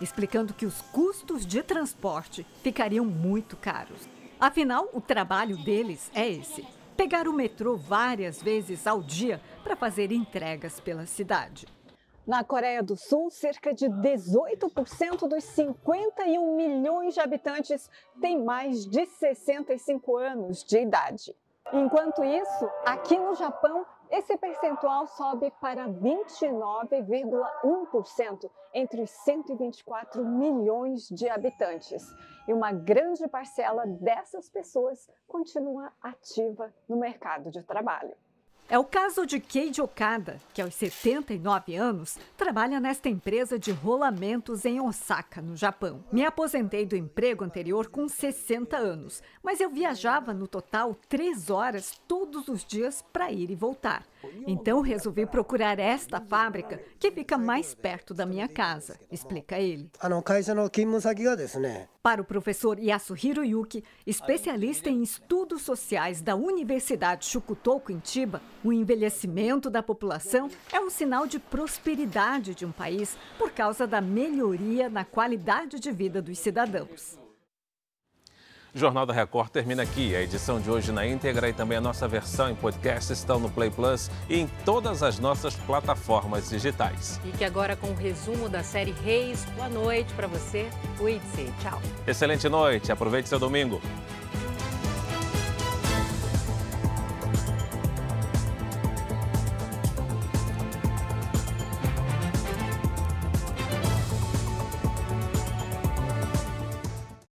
explicando 0.00 0.54
que 0.54 0.66
os 0.66 0.80
custos 0.80 1.46
de 1.46 1.62
transporte 1.62 2.44
ficariam 2.62 3.04
muito 3.04 3.56
caros. 3.56 4.08
Afinal, 4.40 4.88
o 4.92 5.00
trabalho 5.00 5.56
deles 5.56 6.10
é 6.14 6.28
esse: 6.28 6.64
pegar 6.96 7.26
o 7.26 7.32
metrô 7.32 7.76
várias 7.76 8.40
vezes 8.40 8.86
ao 8.86 9.02
dia 9.02 9.40
para 9.64 9.74
fazer 9.74 10.12
entregas 10.12 10.78
pela 10.78 11.06
cidade. 11.06 11.66
Na 12.24 12.44
Coreia 12.44 12.82
do 12.82 12.94
Sul, 12.94 13.30
cerca 13.30 13.74
de 13.74 13.86
18% 13.86 15.26
dos 15.26 15.42
51 15.42 16.54
milhões 16.54 17.14
de 17.14 17.20
habitantes 17.20 17.90
têm 18.20 18.44
mais 18.44 18.86
de 18.86 19.06
65 19.06 20.16
anos 20.16 20.62
de 20.62 20.78
idade. 20.78 21.34
Enquanto 21.72 22.22
isso, 22.22 22.70
aqui 22.84 23.18
no 23.18 23.34
Japão, 23.34 23.84
esse 24.10 24.36
percentual 24.36 25.06
sobe 25.06 25.50
para 25.60 25.88
29,1% 25.88 28.50
entre 28.74 29.02
os 29.02 29.10
124 29.10 30.24
milhões 30.24 31.08
de 31.08 31.28
habitantes. 31.28 32.12
E 32.46 32.52
uma 32.52 32.70
grande 32.72 33.26
parcela 33.28 33.86
dessas 33.86 34.48
pessoas 34.48 35.08
continua 35.26 35.92
ativa 36.02 36.72
no 36.88 36.96
mercado 36.96 37.50
de 37.50 37.62
trabalho. 37.62 38.16
É 38.70 38.78
o 38.78 38.84
caso 38.84 39.24
de 39.24 39.40
Keiji 39.40 39.80
Okada, 39.80 40.38
que 40.52 40.60
aos 40.60 40.74
79 40.74 41.74
anos 41.74 42.18
trabalha 42.36 42.78
nesta 42.78 43.08
empresa 43.08 43.58
de 43.58 43.72
rolamentos 43.72 44.66
em 44.66 44.78
Osaka, 44.78 45.40
no 45.40 45.56
Japão. 45.56 46.04
Me 46.12 46.22
aposentei 46.22 46.84
do 46.84 46.94
emprego 46.94 47.42
anterior 47.42 47.88
com 47.88 48.06
60 48.06 48.76
anos, 48.76 49.22
mas 49.42 49.58
eu 49.58 49.70
viajava 49.70 50.34
no 50.34 50.46
total 50.46 50.94
três 51.08 51.48
horas 51.48 51.98
todos 52.06 52.46
os 52.48 52.62
dias 52.62 53.02
para 53.10 53.32
ir 53.32 53.50
e 53.50 53.54
voltar. 53.54 54.04
Então 54.46 54.80
resolvi 54.80 55.24
procurar 55.24 55.78
esta 55.78 56.20
fábrica 56.20 56.80
que 56.98 57.10
fica 57.10 57.38
mais 57.38 57.74
perto 57.74 58.12
da 58.12 58.26
minha 58.26 58.48
casa, 58.48 58.98
explica 59.10 59.58
ele. 59.58 59.90
Para 62.02 62.22
o 62.22 62.24
professor 62.24 62.78
Yasuhiro 62.78 63.44
Yuki, 63.44 63.84
especialista 64.06 64.88
em 64.88 65.02
estudos 65.02 65.62
sociais 65.62 66.22
da 66.22 66.34
Universidade 66.34 67.26
Shukutoku 67.26 67.92
em 67.92 68.00
Chiba, 68.02 68.40
O 68.64 68.72
envelhecimento 68.72 69.70
da 69.70 69.82
população 69.82 70.50
é 70.72 70.80
um 70.80 70.90
sinal 70.90 71.26
de 71.26 71.38
prosperidade 71.38 72.56
de 72.56 72.66
um 72.66 72.72
país 72.72 73.16
por 73.38 73.52
causa 73.52 73.86
da 73.86 74.00
melhoria 74.00 74.88
na 74.88 75.04
qualidade 75.04 75.78
de 75.78 75.92
vida 75.92 76.20
dos 76.20 76.38
cidadãos. 76.38 77.16
O 78.74 78.78
Jornal 78.78 79.06
da 79.06 79.14
Record 79.14 79.48
termina 79.50 79.82
aqui. 79.82 80.14
A 80.14 80.22
edição 80.22 80.60
de 80.60 80.70
hoje 80.70 80.92
na 80.92 81.06
íntegra 81.06 81.48
e 81.48 81.52
também 81.52 81.78
a 81.78 81.80
nossa 81.80 82.06
versão 82.06 82.50
em 82.50 82.54
podcast 82.54 83.12
estão 83.12 83.40
no 83.40 83.48
Play 83.48 83.70
Plus 83.70 84.10
e 84.28 84.40
em 84.40 84.46
todas 84.64 85.02
as 85.02 85.18
nossas 85.18 85.54
plataformas 85.54 86.50
digitais. 86.50 87.18
Fique 87.22 87.44
agora 87.44 87.76
com 87.76 87.88
o 87.88 87.94
resumo 87.94 88.48
da 88.48 88.62
série 88.62 88.92
Reis. 88.92 89.44
Boa 89.56 89.68
noite 89.68 90.12
para 90.14 90.26
você. 90.26 90.68
Cuide-se. 90.98 91.52
Tchau. 91.62 91.80
Excelente 92.06 92.48
noite. 92.48 92.92
Aproveite 92.92 93.28
seu 93.28 93.38
domingo. 93.38 93.80